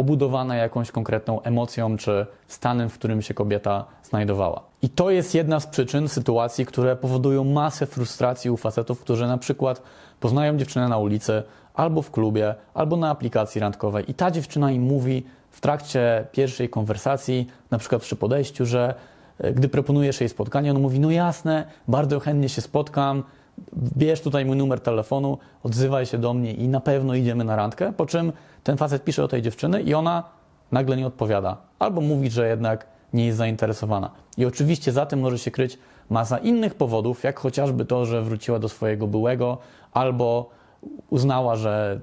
obudowane 0.00 0.56
jakąś 0.56 0.90
konkretną 0.90 1.42
emocją 1.42 1.96
czy 1.96 2.26
stanem, 2.48 2.88
w 2.88 2.94
którym 2.94 3.22
się 3.22 3.34
kobieta 3.34 3.84
znajdowała. 4.02 4.62
I 4.82 4.88
to 4.88 5.10
jest 5.10 5.34
jedna 5.34 5.60
z 5.60 5.66
przyczyn 5.66 6.08
sytuacji, 6.08 6.66
które 6.66 6.96
powodują 6.96 7.44
masę 7.44 7.86
frustracji 7.86 8.50
u 8.50 8.56
facetów, 8.56 9.00
którzy 9.00 9.26
na 9.26 9.38
przykład 9.38 9.82
poznają 10.20 10.56
dziewczynę 10.56 10.88
na 10.88 10.98
ulicy, 10.98 11.42
albo 11.74 12.02
w 12.02 12.10
klubie, 12.10 12.54
albo 12.74 12.96
na 12.96 13.10
aplikacji 13.10 13.60
randkowej 13.60 14.10
i 14.10 14.14
ta 14.14 14.30
dziewczyna 14.30 14.70
im 14.70 14.82
mówi 14.82 15.26
w 15.50 15.60
trakcie 15.60 16.26
pierwszej 16.32 16.68
konwersacji, 16.68 17.46
na 17.70 17.78
przykład 17.78 18.02
przy 18.02 18.16
podejściu, 18.16 18.66
że 18.66 18.94
e, 19.38 19.52
gdy 19.52 19.68
proponujesz 19.68 20.20
jej 20.20 20.28
spotkanie, 20.28 20.70
on 20.70 20.80
mówi, 20.80 21.00
no 21.00 21.10
jasne, 21.10 21.66
bardzo 21.88 22.20
chętnie 22.20 22.48
się 22.48 22.60
spotkam, 22.60 23.22
bierz 23.96 24.20
tutaj 24.20 24.44
mój 24.44 24.56
numer 24.56 24.80
telefonu, 24.80 25.38
odzywaj 25.62 26.06
się 26.06 26.18
do 26.18 26.34
mnie 26.34 26.52
i 26.52 26.68
na 26.68 26.80
pewno 26.80 27.14
idziemy 27.14 27.44
na 27.44 27.56
randkę, 27.56 27.92
po 27.92 28.06
czym 28.06 28.32
ten 28.64 28.76
facet 28.76 29.04
pisze 29.04 29.24
o 29.24 29.28
tej 29.28 29.42
dziewczyny 29.42 29.82
i 29.82 29.94
ona 29.94 30.24
nagle 30.72 30.96
nie 30.96 31.06
odpowiada. 31.06 31.56
Albo 31.78 32.00
mówi, 32.00 32.30
że 32.30 32.48
jednak 32.48 32.86
nie 33.12 33.26
jest 33.26 33.38
zainteresowana. 33.38 34.10
I 34.36 34.44
oczywiście 34.44 34.92
za 34.92 35.06
tym 35.06 35.20
może 35.20 35.38
się 35.38 35.50
kryć 35.50 35.78
masa 36.10 36.38
innych 36.38 36.74
powodów, 36.74 37.24
jak 37.24 37.40
chociażby 37.40 37.84
to, 37.84 38.06
że 38.06 38.22
wróciła 38.22 38.58
do 38.58 38.68
swojego 38.68 39.06
byłego, 39.06 39.58
albo 39.92 40.50
uznała, 41.10 41.56
że 41.56 42.00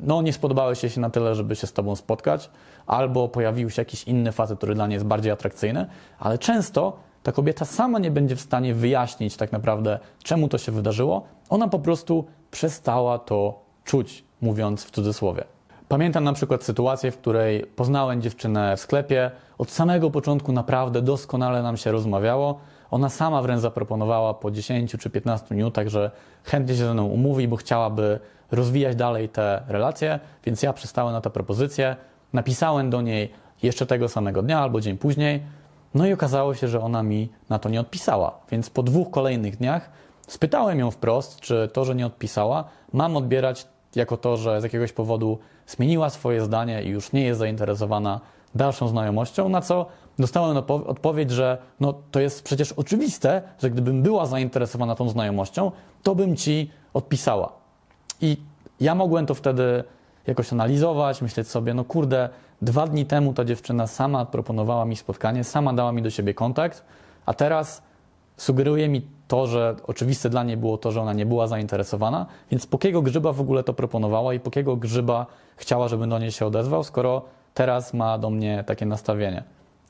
no, 0.00 0.22
nie 0.22 0.32
spodobały 0.32 0.76
się 0.76 0.90
się 0.90 1.00
na 1.00 1.10
tyle, 1.10 1.34
żeby 1.34 1.56
się 1.56 1.66
z 1.66 1.72
tobą 1.72 1.96
spotkać, 1.96 2.50
albo 2.86 3.28
pojawił 3.28 3.70
się 3.70 3.80
jakiś 3.82 4.04
inny 4.04 4.32
facet, 4.32 4.58
który 4.58 4.74
dla 4.74 4.86
niej 4.86 4.94
jest 4.94 5.06
bardziej 5.06 5.32
atrakcyjny, 5.32 5.86
ale 6.18 6.38
często 6.38 6.96
ta 7.22 7.32
kobieta 7.32 7.64
sama 7.64 7.98
nie 7.98 8.10
będzie 8.10 8.36
w 8.36 8.40
stanie 8.40 8.74
wyjaśnić 8.74 9.36
tak 9.36 9.52
naprawdę, 9.52 9.98
czemu 10.22 10.48
to 10.48 10.58
się 10.58 10.72
wydarzyło. 10.72 11.22
Ona 11.48 11.68
po 11.68 11.78
prostu 11.78 12.24
przestała 12.50 13.18
to 13.18 13.60
czuć, 13.84 14.24
mówiąc 14.40 14.84
w 14.84 14.90
cudzysłowie. 14.90 15.44
Pamiętam 15.88 16.24
na 16.24 16.32
przykład 16.32 16.64
sytuację, 16.64 17.10
w 17.10 17.18
której 17.18 17.66
poznałem 17.66 18.22
dziewczynę 18.22 18.76
w 18.76 18.80
sklepie. 18.80 19.30
Od 19.58 19.70
samego 19.70 20.10
początku 20.10 20.52
naprawdę 20.52 21.02
doskonale 21.02 21.62
nam 21.62 21.76
się 21.76 21.92
rozmawiało. 21.92 22.60
Ona 22.90 23.08
sama 23.08 23.42
wręcz 23.42 23.60
zaproponowała 23.60 24.34
po 24.34 24.50
10 24.50 24.96
czy 24.98 25.10
15 25.10 25.54
minutach, 25.54 25.88
że 25.88 26.10
chętnie 26.44 26.74
się 26.74 26.84
ze 26.84 26.94
mną 26.94 27.06
umówi, 27.06 27.48
bo 27.48 27.56
chciałaby 27.56 28.20
rozwijać 28.50 28.96
dalej 28.96 29.28
te 29.28 29.62
relacje, 29.68 30.20
więc 30.44 30.62
ja 30.62 30.72
przystałem 30.72 31.12
na 31.12 31.20
tę 31.20 31.30
propozycję. 31.30 31.96
Napisałem 32.32 32.90
do 32.90 33.02
niej 33.02 33.32
jeszcze 33.62 33.86
tego 33.86 34.08
samego 34.08 34.42
dnia 34.42 34.60
albo 34.60 34.80
dzień 34.80 34.98
później. 34.98 35.42
No 35.94 36.06
i 36.06 36.12
okazało 36.12 36.54
się, 36.54 36.68
że 36.68 36.80
ona 36.80 37.02
mi 37.02 37.28
na 37.48 37.58
to 37.58 37.68
nie 37.68 37.80
odpisała. 37.80 38.40
Więc 38.50 38.70
po 38.70 38.82
dwóch 38.82 39.10
kolejnych 39.10 39.56
dniach 39.56 39.90
spytałem 40.26 40.78
ją 40.78 40.90
wprost, 40.90 41.40
czy 41.40 41.68
to, 41.72 41.84
że 41.84 41.94
nie 41.94 42.06
odpisała, 42.06 42.64
mam 42.92 43.16
odbierać 43.16 43.66
jako 43.94 44.16
to, 44.16 44.36
że 44.36 44.60
z 44.60 44.64
jakiegoś 44.64 44.92
powodu 44.92 45.38
zmieniła 45.66 46.10
swoje 46.10 46.44
zdanie 46.44 46.82
i 46.82 46.88
już 46.88 47.12
nie 47.12 47.22
jest 47.22 47.38
zainteresowana 47.38 48.20
dalszą 48.54 48.88
znajomością, 48.88 49.48
na 49.48 49.60
co 49.60 49.86
dostałem 50.18 50.56
odpowiedź, 50.68 51.30
że 51.30 51.58
no, 51.80 51.94
to 52.10 52.20
jest 52.20 52.42
przecież 52.42 52.72
oczywiste, 52.72 53.42
że 53.58 53.70
gdybym 53.70 54.02
była 54.02 54.26
zainteresowana 54.26 54.94
tą 54.94 55.08
znajomością, 55.08 55.72
to 56.02 56.14
bym 56.14 56.36
ci 56.36 56.70
odpisała. 56.94 57.52
I 58.20 58.36
ja 58.80 58.94
mogłem 58.94 59.26
to 59.26 59.34
wtedy 59.34 59.84
jakoś 60.26 60.52
analizować, 60.52 61.22
myśleć 61.22 61.48
sobie, 61.48 61.74
no 61.74 61.84
kurde, 61.84 62.28
dwa 62.62 62.86
dni 62.86 63.06
temu 63.06 63.32
ta 63.32 63.44
dziewczyna 63.44 63.86
sama 63.86 64.26
proponowała 64.26 64.84
mi 64.84 64.96
spotkanie, 64.96 65.44
sama 65.44 65.72
dała 65.72 65.92
mi 65.92 66.02
do 66.02 66.10
siebie 66.10 66.34
kontakt, 66.34 66.84
a 67.26 67.34
teraz 67.34 67.82
sugeruje 68.36 68.88
mi 68.88 69.02
to, 69.28 69.46
że 69.46 69.76
oczywiste 69.86 70.30
dla 70.30 70.44
niej 70.44 70.56
było 70.56 70.78
to, 70.78 70.92
że 70.92 71.00
ona 71.00 71.12
nie 71.12 71.26
była 71.26 71.46
zainteresowana, 71.46 72.26
więc 72.50 72.66
po 72.66 72.78
kiego 72.78 73.02
grzyba 73.02 73.32
w 73.32 73.40
ogóle 73.40 73.64
to 73.64 73.74
proponowała 73.74 74.34
i 74.34 74.40
po 74.40 74.50
kiego 74.50 74.76
grzyba 74.76 75.26
chciała, 75.56 75.88
żebym 75.88 76.10
do 76.10 76.18
niej 76.18 76.32
się 76.32 76.46
odezwał, 76.46 76.84
skoro 76.84 77.22
teraz 77.54 77.94
ma 77.94 78.18
do 78.18 78.30
mnie 78.30 78.64
takie 78.66 78.86
nastawienie. 78.86 79.42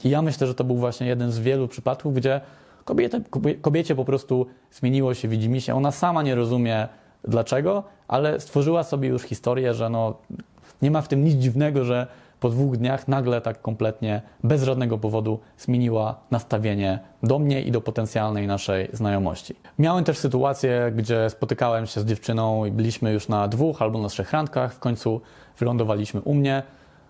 I 0.04 0.10
ja 0.10 0.22
myślę, 0.22 0.46
że 0.46 0.54
to 0.54 0.64
był 0.64 0.76
właśnie 0.76 1.06
jeden 1.06 1.32
z 1.32 1.38
wielu 1.38 1.68
przypadków, 1.68 2.14
gdzie 2.14 2.40
kobiecie, 2.84 3.20
kobiecie 3.62 3.94
po 3.94 4.04
prostu 4.04 4.46
zmieniło 4.72 5.14
się 5.14 5.28
widzimisię. 5.28 5.74
Ona 5.74 5.90
sama 5.90 6.22
nie 6.22 6.34
rozumie 6.34 6.88
dlaczego, 7.24 7.82
ale 8.08 8.40
stworzyła 8.40 8.82
sobie 8.82 9.08
już 9.08 9.22
historię, 9.22 9.74
że 9.74 9.90
no, 9.90 10.14
nie 10.82 10.90
ma 10.90 11.02
w 11.02 11.08
tym 11.08 11.24
nic 11.24 11.34
dziwnego, 11.34 11.84
że 11.84 12.06
po 12.40 12.50
dwóch 12.50 12.76
dniach 12.76 13.08
nagle 13.08 13.40
tak 13.40 13.62
kompletnie, 13.62 14.22
bez 14.44 14.62
żadnego 14.62 14.98
powodu 14.98 15.40
zmieniła 15.58 16.20
nastawienie 16.30 16.98
do 17.22 17.38
mnie 17.38 17.62
i 17.62 17.70
do 17.70 17.80
potencjalnej 17.80 18.46
naszej 18.46 18.88
znajomości. 18.92 19.54
Miałem 19.78 20.04
też 20.04 20.18
sytuację, 20.18 20.92
gdzie 20.96 21.30
spotykałem 21.30 21.86
się 21.86 22.00
z 22.00 22.04
dziewczyną 22.04 22.64
i 22.64 22.70
byliśmy 22.70 23.12
już 23.12 23.28
na 23.28 23.48
dwóch 23.48 23.82
albo 23.82 23.98
na 23.98 24.08
trzech 24.08 24.32
randkach, 24.32 24.74
w 24.74 24.78
końcu 24.78 25.20
wylądowaliśmy 25.58 26.20
u 26.20 26.34
mnie. 26.34 26.62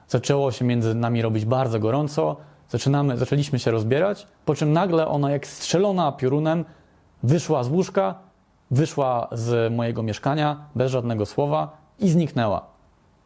Zaczęło 0.09 0.53
się 0.53 0.64
między 0.64 0.95
nami 0.95 1.23
robić 1.23 1.45
bardzo 1.45 1.79
gorąco, 1.79 2.37
zaczynamy, 2.69 3.16
zaczęliśmy 3.16 3.59
się 3.59 3.71
rozbierać, 3.71 4.27
po 4.45 4.55
czym 4.55 4.73
nagle 4.73 5.09
ona 5.09 5.31
jak 5.31 5.47
strzelona 5.47 6.12
piorunem 6.12 6.64
wyszła 7.23 7.64
z 7.64 7.69
łóżka, 7.69 8.14
wyszła 8.71 9.29
z 9.33 9.73
mojego 9.73 10.03
mieszkania 10.03 10.64
bez 10.75 10.93
żadnego 10.93 11.27
słowa 11.27 11.77
i 11.99 12.09
zniknęła. 12.09 12.69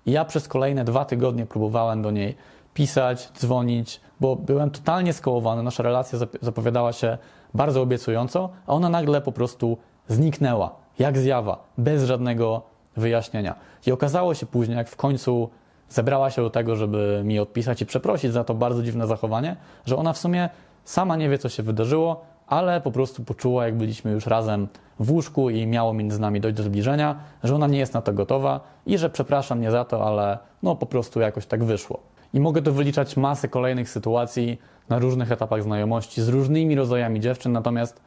Ja 0.07 0.25
przez 0.25 0.49
kolejne 0.49 0.85
dwa 0.85 1.05
tygodnie 1.05 1.47
próbowałem 1.47 2.03
do 2.03 2.11
niej 2.11 2.37
pisać, 2.75 3.29
dzwonić, 3.39 4.01
bo 4.21 4.37
byłem 4.37 4.71
totalnie 4.71 5.13
skołowany. 5.13 5.63
Nasza 5.63 5.83
relacja 5.83 6.19
zapowiadała 6.43 6.93
się 6.93 7.19
bardzo 7.55 7.83
obiecująco, 7.83 8.49
a 8.67 8.73
ona 8.73 8.89
nagle 8.89 9.21
po 9.21 9.33
prostu 9.33 9.79
zniknęła, 10.09 10.75
jak 10.99 11.19
zjawa, 11.19 11.65
bez 11.79 12.05
żadnego 12.05 12.63
wyjaśnienia. 12.97 13.55
I 13.87 13.93
okazało 13.93 14.35
się 14.35 14.47
później, 14.47 14.77
jak 14.77 14.89
w 14.89 14.97
końcu 14.97 15.49
zebrała 15.89 16.31
się 16.31 16.43
do 16.43 16.51
tego, 16.51 16.77
żeby 16.77 17.23
mi 17.25 17.39
odpisać 17.39 17.83
i 17.83 17.87
przeprosić 17.87 18.33
za 18.33 18.45
to 18.45 18.55
bardzo 18.55 18.83
dziwne 18.83 19.07
zachowanie, 19.07 19.57
że 19.87 19.97
ona 19.97 20.13
w 20.13 20.19
sumie 20.19 20.49
sama 20.85 21.17
nie 21.17 21.29
wie, 21.29 21.39
co 21.39 21.49
się 21.49 21.63
wydarzyło. 21.63 22.25
Ale 22.47 22.81
po 22.81 22.91
prostu 22.91 23.25
poczuła, 23.25 23.65
jak 23.65 23.77
byliśmy 23.77 24.11
już 24.11 24.27
razem 24.27 24.69
w 25.01 25.11
łóżku 25.11 25.51
i 25.51 25.67
miało 25.67 25.93
między 25.93 26.21
nami 26.21 26.41
dojść 26.41 26.57
do 26.57 26.63
zbliżenia, 26.63 27.17
że 27.45 27.55
ona 27.55 27.67
nie 27.67 27.79
jest 27.79 27.95
na 27.95 28.03
to 28.03 28.13
gotowa 28.13 28.61
i 28.87 28.99
że 28.99 29.11
przepraszam 29.11 29.59
mnie 29.59 29.71
za 29.71 29.85
to, 29.85 30.07
ale 30.07 30.39
no 30.63 30.77
po 30.77 30.87
prostu 30.87 31.21
jakoś 31.21 31.47
tak 31.47 31.65
wyszło. 31.65 32.01
I 32.35 32.41
mogę 32.41 32.63
tu 32.63 32.73
wyliczać 32.73 33.17
masę 33.17 33.49
kolejnych 33.49 33.89
sytuacji 33.89 34.59
na 34.89 34.99
różnych 34.99 35.33
etapach 35.33 35.63
znajomości 35.63 36.23
z 36.23 36.29
różnymi 36.29 36.75
rodzajami 36.75 37.21
dziewczyn, 37.21 37.53
natomiast 37.53 38.01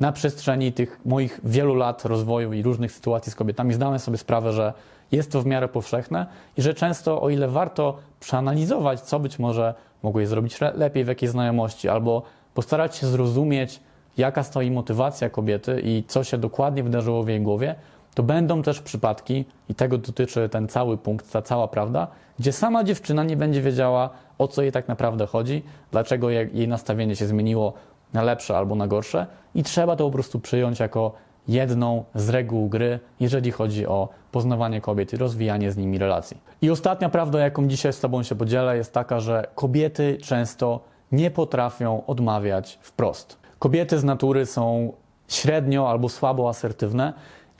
na 0.00 0.12
przestrzeni 0.12 0.72
tych 0.72 1.00
moich 1.04 1.40
wielu 1.44 1.74
lat 1.74 2.04
rozwoju 2.04 2.52
i 2.52 2.62
różnych 2.62 2.92
sytuacji 2.92 3.32
z 3.32 3.34
kobietami 3.34 3.74
zdałem 3.74 3.98
sobie 3.98 4.18
sprawę, 4.18 4.52
że 4.52 4.72
jest 5.12 5.32
to 5.32 5.42
w 5.42 5.46
miarę 5.46 5.68
powszechne 5.68 6.26
i 6.56 6.62
że 6.62 6.74
często, 6.74 7.22
o 7.22 7.30
ile 7.30 7.48
warto 7.48 7.96
przeanalizować, 8.20 9.00
co 9.00 9.18
być 9.18 9.38
może 9.38 9.74
mogłeś 10.02 10.28
zrobić 10.28 10.58
lepiej 10.74 11.04
w 11.04 11.08
jakiejś 11.08 11.32
znajomości, 11.32 11.88
albo 11.88 12.22
postarać 12.54 12.96
się 12.96 13.06
zrozumieć, 13.06 13.80
jaka 14.16 14.42
stoi 14.42 14.70
motywacja 14.70 15.30
kobiety 15.30 15.80
i 15.84 16.04
co 16.08 16.24
się 16.24 16.38
dokładnie 16.38 16.82
wydarzyło 16.82 17.22
w 17.22 17.28
jej 17.28 17.40
głowie, 17.40 17.74
to 18.14 18.22
będą 18.22 18.62
też 18.62 18.80
przypadki, 18.80 19.44
i 19.68 19.74
tego 19.74 19.98
dotyczy 19.98 20.48
ten 20.48 20.68
cały 20.68 20.98
punkt, 20.98 21.32
ta 21.32 21.42
cała 21.42 21.68
prawda, 21.68 22.06
gdzie 22.38 22.52
sama 22.52 22.84
dziewczyna 22.84 23.24
nie 23.24 23.36
będzie 23.36 23.62
wiedziała, 23.62 24.10
o 24.38 24.48
co 24.48 24.62
jej 24.62 24.72
tak 24.72 24.88
naprawdę 24.88 25.26
chodzi, 25.26 25.62
dlaczego 25.90 26.30
jej 26.30 26.68
nastawienie 26.68 27.16
się 27.16 27.26
zmieniło 27.26 27.72
na 28.12 28.22
lepsze 28.22 28.56
albo 28.56 28.74
na 28.74 28.86
gorsze, 28.86 29.26
i 29.54 29.62
trzeba 29.62 29.96
to 29.96 30.04
po 30.04 30.10
prostu 30.10 30.40
przyjąć 30.40 30.80
jako 30.80 31.12
jedną 31.48 32.04
z 32.14 32.28
reguł 32.28 32.68
gry, 32.68 33.00
jeżeli 33.20 33.50
chodzi 33.50 33.86
o 33.86 34.08
poznawanie 34.32 34.80
kobiet 34.80 35.12
i 35.12 35.16
rozwijanie 35.16 35.72
z 35.72 35.76
nimi 35.76 35.98
relacji. 35.98 36.36
I 36.62 36.70
ostatnia 36.70 37.08
prawda, 37.08 37.40
jaką 37.40 37.68
dzisiaj 37.68 37.92
z 37.92 38.00
Tobą 38.00 38.22
się 38.22 38.34
podzielę, 38.34 38.76
jest 38.76 38.92
taka, 38.92 39.20
że 39.20 39.46
kobiety 39.54 40.18
często 40.22 40.80
nie 41.12 41.30
potrafią 41.30 42.06
odmawiać 42.06 42.78
wprost. 42.82 43.38
Kobiety 43.58 43.98
z 43.98 44.04
natury 44.04 44.46
są 44.46 44.92
średnio 45.28 45.90
albo 45.90 46.08
słabo 46.08 46.48
asertywne 46.48 47.12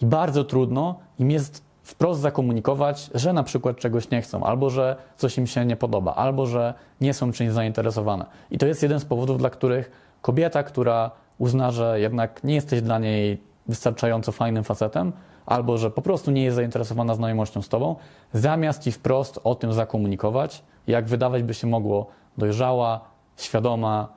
i 0.03 0.07
bardzo 0.07 0.45
trudno 0.45 0.99
im 1.19 1.31
jest 1.31 1.65
wprost 1.83 2.21
zakomunikować, 2.21 3.11
że 3.15 3.33
na 3.33 3.43
przykład 3.43 3.77
czegoś 3.77 4.11
nie 4.11 4.23
chcą, 4.23 4.45
albo 4.45 4.71
że 4.71 4.97
coś 5.17 5.39
im 5.39 5.47
się 5.47 5.65
nie 5.65 5.77
podoba, 5.77 6.15
albo 6.15 6.47
że 6.47 6.75
nie 7.01 7.15
są 7.15 7.33
czymś 7.33 7.51
zainteresowane. 7.51 8.27
I 8.51 8.59
to 8.59 8.67
jest 8.67 8.83
jeden 8.83 9.01
z 9.01 9.05
powodów, 9.05 9.39
dla 9.39 9.51
których 9.51 9.91
kobieta, 10.23 10.63
która 10.63 11.11
uzna, 11.39 11.71
że 11.71 12.01
jednak 12.01 12.45
nie 12.45 12.55
jesteś 12.55 12.83
dla 12.83 12.99
niej 12.99 13.43
wystarczająco 13.67 14.33
fajnym 14.33 14.65
facetem, 14.65 15.13
albo 15.47 15.79
że 15.79 15.91
po 15.91 16.03
prostu 16.03 16.31
nie 16.31 16.45
jest 16.45 16.57
zainteresowana 16.57 17.15
znajomością 17.15 17.63
z 17.63 17.69
tobą, 17.69 17.97
zamiast 18.33 18.83
ci 18.83 18.93
wprost 18.93 19.41
o 19.45 19.55
tym 19.55 19.73
zakomunikować, 19.73 20.63
jak 20.87 21.07
wydawać 21.07 21.43
by 21.43 21.55
się 21.55 21.67
mogło 21.67 22.07
dojrzała, 22.39 23.01
świadoma, 23.45 24.09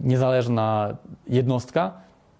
niezależna 0.00 0.96
jednostka, 1.28 1.92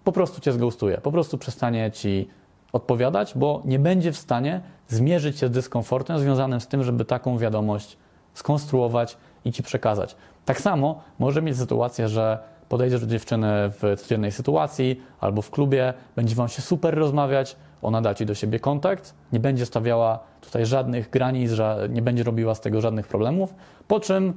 po 0.03 0.11
prostu 0.11 0.41
cię 0.41 0.51
zgustuje, 0.51 0.97
po 0.97 1.11
prostu 1.11 1.37
przestanie 1.37 1.91
ci 1.91 2.29
odpowiadać, 2.73 3.33
bo 3.35 3.61
nie 3.65 3.79
będzie 3.79 4.11
w 4.11 4.17
stanie 4.17 4.61
zmierzyć 4.87 5.39
się 5.39 5.47
z 5.47 5.51
dyskomfortem 5.51 6.19
związanym 6.19 6.61
z 6.61 6.67
tym, 6.67 6.83
żeby 6.83 7.05
taką 7.05 7.37
wiadomość 7.37 7.97
skonstruować 8.33 9.17
i 9.45 9.51
ci 9.51 9.63
przekazać. 9.63 10.15
Tak 10.45 10.61
samo 10.61 11.01
może 11.19 11.41
mieć 11.41 11.57
sytuację, 11.57 12.07
że 12.07 12.39
podejdziesz 12.69 13.01
do 13.01 13.07
dziewczyny 13.07 13.47
w 13.69 14.01
codziennej 14.01 14.31
sytuacji 14.31 15.01
albo 15.19 15.41
w 15.41 15.51
klubie, 15.51 15.93
będzie 16.15 16.35
wam 16.35 16.47
się 16.47 16.61
super 16.61 16.95
rozmawiać, 16.95 17.55
ona 17.81 18.01
da 18.01 18.13
ci 18.13 18.25
do 18.25 18.35
siebie 18.35 18.59
kontakt, 18.59 19.13
nie 19.33 19.39
będzie 19.39 19.65
stawiała 19.65 20.19
tutaj 20.41 20.65
żadnych 20.65 21.09
granic, 21.09 21.51
nie 21.89 22.01
będzie 22.01 22.23
robiła 22.23 22.55
z 22.55 22.61
tego 22.61 22.81
żadnych 22.81 23.07
problemów, 23.07 23.53
po 23.87 23.99
czym 23.99 24.33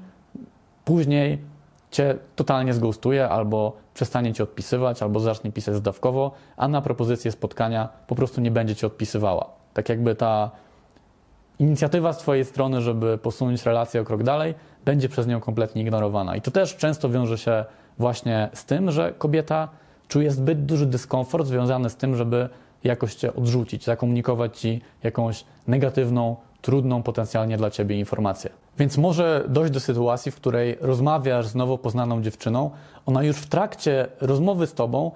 później 0.85 1.39
cię 1.91 2.17
totalnie 2.37 2.75
zgustuje 2.75 3.29
albo 3.29 3.77
przestanie 3.95 4.33
ci 4.35 4.43
odpisywać, 4.43 5.03
albo 5.03 5.21
zacznie 5.21 5.53
pisać 5.53 5.75
zdawkowo, 5.75 6.33
a 6.57 6.69
na 6.69 6.83
propozycję 6.83 7.33
spotkania 7.33 7.89
po 8.07 8.15
prostu 8.15 8.41
nie 8.41 8.51
będzie 8.51 8.77
ci 8.77 8.87
odpisywała. 8.87 9.51
Tak 9.75 9.89
jakby 9.89 10.15
ta 10.15 10.51
inicjatywa 11.59 12.13
z 12.13 12.19
twojej 12.19 12.45
strony, 12.45 12.81
żeby 12.81 13.19
posunąć 13.19 13.67
relację 13.67 14.01
o 14.01 14.05
krok 14.05 14.23
dalej, 14.23 14.55
będzie 14.85 15.09
przez 15.09 15.27
nią 15.27 15.41
kompletnie 15.41 15.83
ignorowana. 15.83 16.37
I 16.37 16.41
to 16.41 16.51
też 16.51 16.77
często 16.77 17.11
wiąże 17.11 17.39
się 17.39 17.65
właśnie 17.99 18.49
z 18.53 18.65
tym, 18.65 18.91
że 18.91 19.13
kobieta 19.19 19.69
czuje 20.09 20.31
zbyt 20.31 20.67
duży 20.67 20.87
dyskomfort 20.87 21.47
związany 21.47 21.91
z 21.91 21.97
tym, 21.97 22.17
żeby 22.17 22.49
jakoś 22.85 23.15
cię 23.15 23.35
odrzucić, 23.35 23.85
zakomunikować 23.85 24.59
ci 24.59 24.81
jakąś 25.03 25.45
negatywną, 25.67 26.37
trudną 26.63 27.03
potencjalnie 27.03 27.57
dla 27.57 27.71
ciebie 27.71 27.99
informację. 27.99 28.51
Więc 28.79 28.99
może 28.99 29.45
dojść 29.49 29.73
do 29.73 29.81
sytuacji, 29.81 30.33
w 30.33 30.37
której 30.37 30.79
rozmawiasz 30.81 31.47
z 31.47 31.55
nowo 31.55 31.79
poznaną 31.79 32.23
dziewczyną, 32.23 32.71
ona 33.07 33.23
już 33.23 33.37
w 33.37 33.47
trakcie 33.47 34.09
rozmowy 34.21 34.67
z 34.67 34.75
tobą 34.75 35.11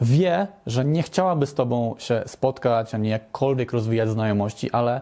wie, 0.00 0.46
że 0.66 0.84
nie 0.84 1.02
chciałaby 1.02 1.46
z 1.46 1.54
tobą 1.54 1.94
się 1.98 2.22
spotkać, 2.26 2.94
ani 2.94 3.08
jakkolwiek 3.08 3.72
rozwijać 3.72 4.08
znajomości, 4.08 4.70
ale 4.70 5.00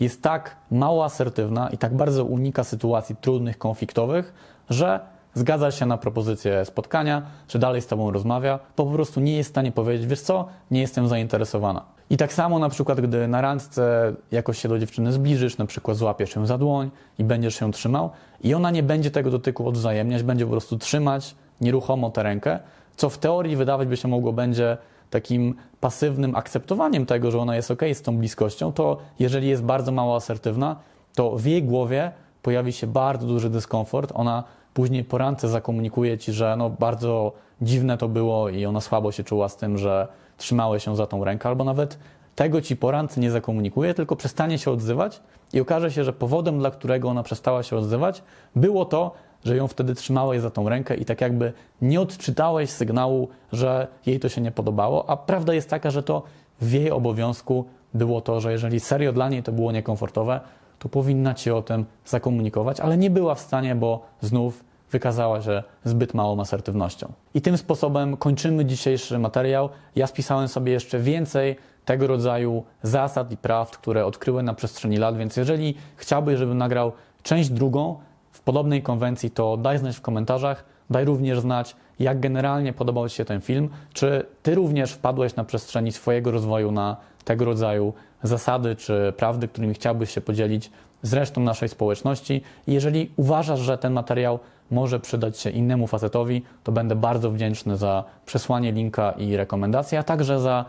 jest 0.00 0.22
tak 0.22 0.56
mało 0.70 1.04
asertywna 1.04 1.68
i 1.70 1.78
tak 1.78 1.96
bardzo 1.96 2.24
unika 2.24 2.64
sytuacji 2.64 3.16
trudnych, 3.16 3.58
konfliktowych, 3.58 4.34
że 4.70 5.00
zgadza 5.34 5.70
się 5.70 5.86
na 5.86 5.98
propozycję 5.98 6.64
spotkania, 6.64 7.22
czy 7.46 7.58
dalej 7.58 7.82
z 7.82 7.86
Tobą 7.86 8.10
rozmawia, 8.10 8.58
po 8.76 8.86
prostu 8.86 9.20
nie 9.20 9.36
jest 9.36 9.50
w 9.50 9.52
stanie 9.52 9.72
powiedzieć, 9.72 10.06
wiesz 10.06 10.20
co, 10.20 10.48
nie 10.70 10.80
jestem 10.80 11.08
zainteresowana. 11.08 11.97
I 12.10 12.16
tak 12.16 12.32
samo 12.32 12.58
na 12.58 12.68
przykład, 12.68 13.00
gdy 13.00 13.28
na 13.28 13.40
randce 13.40 14.12
jakoś 14.30 14.58
się 14.58 14.68
do 14.68 14.78
dziewczyny 14.78 15.12
zbliżysz, 15.12 15.58
na 15.58 15.66
przykład 15.66 15.96
złapiesz 15.96 16.36
ją 16.36 16.46
za 16.46 16.58
dłoń 16.58 16.90
i 17.18 17.24
będziesz 17.24 17.54
się 17.54 17.72
trzymał 17.72 18.10
i 18.42 18.54
ona 18.54 18.70
nie 18.70 18.82
będzie 18.82 19.10
tego 19.10 19.30
dotyku 19.30 19.68
odwzajemniać, 19.68 20.22
będzie 20.22 20.44
po 20.44 20.50
prostu 20.50 20.78
trzymać 20.78 21.34
nieruchomo 21.60 22.10
tę 22.10 22.22
rękę, 22.22 22.58
co 22.96 23.10
w 23.10 23.18
teorii 23.18 23.56
wydawać 23.56 23.88
by 23.88 23.96
się 23.96 24.08
mogło 24.08 24.32
będzie 24.32 24.76
takim 25.10 25.54
pasywnym 25.80 26.36
akceptowaniem 26.36 27.06
tego, 27.06 27.30
że 27.30 27.38
ona 27.38 27.56
jest 27.56 27.70
ok 27.70 27.82
z 27.92 28.02
tą 28.02 28.16
bliskością, 28.16 28.72
to 28.72 28.98
jeżeli 29.18 29.48
jest 29.48 29.62
bardzo 29.62 29.92
mało 29.92 30.16
asertywna, 30.16 30.76
to 31.14 31.36
w 31.36 31.46
jej 31.46 31.62
głowie 31.62 32.12
pojawi 32.42 32.72
się 32.72 32.86
bardzo 32.86 33.26
duży 33.26 33.50
dyskomfort. 33.50 34.12
Ona 34.14 34.44
później 34.74 35.04
po 35.04 35.18
randce 35.18 35.48
zakomunikuje 35.48 36.18
ci, 36.18 36.32
że 36.32 36.56
no 36.58 36.70
bardzo 36.70 37.32
dziwne 37.62 37.98
to 37.98 38.08
było 38.08 38.48
i 38.48 38.66
ona 38.66 38.80
słabo 38.80 39.12
się 39.12 39.24
czuła 39.24 39.48
z 39.48 39.56
tym, 39.56 39.78
że 39.78 40.08
trzymałeś 40.38 40.84
się 40.84 40.96
za 40.96 41.06
tą 41.06 41.24
rękę, 41.24 41.48
albo 41.48 41.64
nawet 41.64 41.98
tego 42.34 42.60
ci 42.60 42.76
po 42.76 42.90
randce 42.90 43.20
nie 43.20 43.30
zakomunikuje, 43.30 43.94
tylko 43.94 44.16
przestanie 44.16 44.58
się 44.58 44.70
odzywać 44.70 45.20
i 45.52 45.60
okaże 45.60 45.90
się, 45.90 46.04
że 46.04 46.12
powodem, 46.12 46.58
dla 46.58 46.70
którego 46.70 47.08
ona 47.08 47.22
przestała 47.22 47.62
się 47.62 47.76
odzywać, 47.76 48.22
było 48.56 48.84
to, 48.84 49.12
że 49.44 49.56
ją 49.56 49.68
wtedy 49.68 49.94
trzymałeś 49.94 50.40
za 50.40 50.50
tą 50.50 50.68
rękę 50.68 50.96
i 50.96 51.04
tak 51.04 51.20
jakby 51.20 51.52
nie 51.82 52.00
odczytałeś 52.00 52.70
sygnału, 52.70 53.28
że 53.52 53.86
jej 54.06 54.20
to 54.20 54.28
się 54.28 54.40
nie 54.40 54.50
podobało, 54.50 55.10
a 55.10 55.16
prawda 55.16 55.54
jest 55.54 55.70
taka, 55.70 55.90
że 55.90 56.02
to 56.02 56.22
w 56.60 56.72
jej 56.72 56.90
obowiązku 56.90 57.64
było 57.94 58.20
to, 58.20 58.40
że 58.40 58.52
jeżeli 58.52 58.80
serio 58.80 59.12
dla 59.12 59.28
niej 59.28 59.42
to 59.42 59.52
było 59.52 59.72
niekomfortowe, 59.72 60.40
to 60.78 60.88
powinna 60.88 61.34
ci 61.34 61.50
o 61.50 61.62
tym 61.62 61.84
zakomunikować, 62.06 62.80
ale 62.80 62.96
nie 62.96 63.10
była 63.10 63.34
w 63.34 63.40
stanie, 63.40 63.74
bo 63.74 64.06
znów 64.20 64.64
wykazała 64.90 65.42
się 65.42 65.62
zbyt 65.84 66.14
małą 66.14 66.40
asertywnością. 66.40 67.12
I 67.34 67.40
tym 67.40 67.58
sposobem 67.58 68.16
kończymy 68.16 68.64
dzisiejszy 68.64 69.18
materiał. 69.18 69.68
Ja 69.96 70.06
spisałem 70.06 70.48
sobie 70.48 70.72
jeszcze 70.72 70.98
więcej 70.98 71.56
tego 71.84 72.06
rodzaju 72.06 72.64
zasad 72.82 73.32
i 73.32 73.36
prawd, 73.36 73.76
które 73.76 74.06
odkryłem 74.06 74.46
na 74.46 74.54
przestrzeni 74.54 74.96
lat, 74.96 75.16
więc 75.16 75.36
jeżeli 75.36 75.74
chciałbyś, 75.96 76.38
żebym 76.38 76.58
nagrał 76.58 76.92
część 77.22 77.50
drugą 77.50 77.98
w 78.32 78.40
podobnej 78.40 78.82
konwencji, 78.82 79.30
to 79.30 79.56
daj 79.56 79.78
znać 79.78 79.96
w 79.96 80.00
komentarzach. 80.00 80.64
Daj 80.90 81.04
również 81.04 81.40
znać, 81.40 81.76
jak 81.98 82.20
generalnie 82.20 82.72
podobał 82.72 83.08
Ci 83.08 83.16
się 83.16 83.24
ten 83.24 83.40
film, 83.40 83.68
czy 83.92 84.26
Ty 84.42 84.54
również 84.54 84.92
wpadłeś 84.92 85.36
na 85.36 85.44
przestrzeni 85.44 85.92
swojego 85.92 86.30
rozwoju 86.30 86.72
na 86.72 86.96
tego 87.24 87.44
rodzaju 87.44 87.92
zasady 88.22 88.76
czy 88.76 89.12
prawdy, 89.16 89.48
którymi 89.48 89.74
chciałbyś 89.74 90.10
się 90.10 90.20
podzielić 90.20 90.70
z 91.02 91.12
resztą 91.12 91.40
naszej 91.40 91.68
społeczności. 91.68 92.42
I 92.66 92.72
jeżeli 92.72 93.10
uważasz, 93.16 93.60
że 93.60 93.78
ten 93.78 93.92
materiał 93.92 94.38
może 94.70 95.00
przydać 95.00 95.38
się 95.38 95.50
innemu 95.50 95.86
facetowi, 95.86 96.42
to 96.64 96.72
będę 96.72 96.96
bardzo 96.96 97.30
wdzięczny 97.30 97.76
za 97.76 98.04
przesłanie 98.26 98.72
linka 98.72 99.12
i 99.12 99.36
rekomendację, 99.36 99.98
a 99.98 100.02
także 100.02 100.40
za 100.40 100.64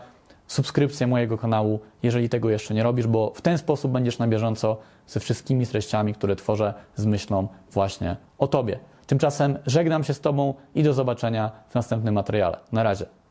subskrypcję 0.46 1.06
mojego 1.06 1.38
kanału, 1.38 1.80
jeżeli 2.02 2.28
tego 2.28 2.50
jeszcze 2.50 2.74
nie 2.74 2.82
robisz, 2.82 3.06
bo 3.06 3.32
w 3.34 3.40
ten 3.40 3.58
sposób 3.58 3.92
będziesz 3.92 4.18
na 4.18 4.28
bieżąco 4.28 4.76
ze 5.06 5.20
wszystkimi 5.20 5.66
treściami, 5.66 6.14
które 6.14 6.36
tworzę 6.36 6.74
z 6.96 7.06
myślą 7.06 7.48
właśnie 7.72 8.16
o 8.38 8.48
Tobie. 8.48 8.78
Tymczasem 9.06 9.58
żegnam 9.66 10.04
się 10.04 10.14
z 10.14 10.20
Tobą 10.20 10.54
i 10.74 10.82
do 10.82 10.94
zobaczenia 10.94 11.50
w 11.68 11.74
następnym 11.74 12.14
materiale. 12.14 12.58
Na 12.72 12.82
razie. 12.82 13.19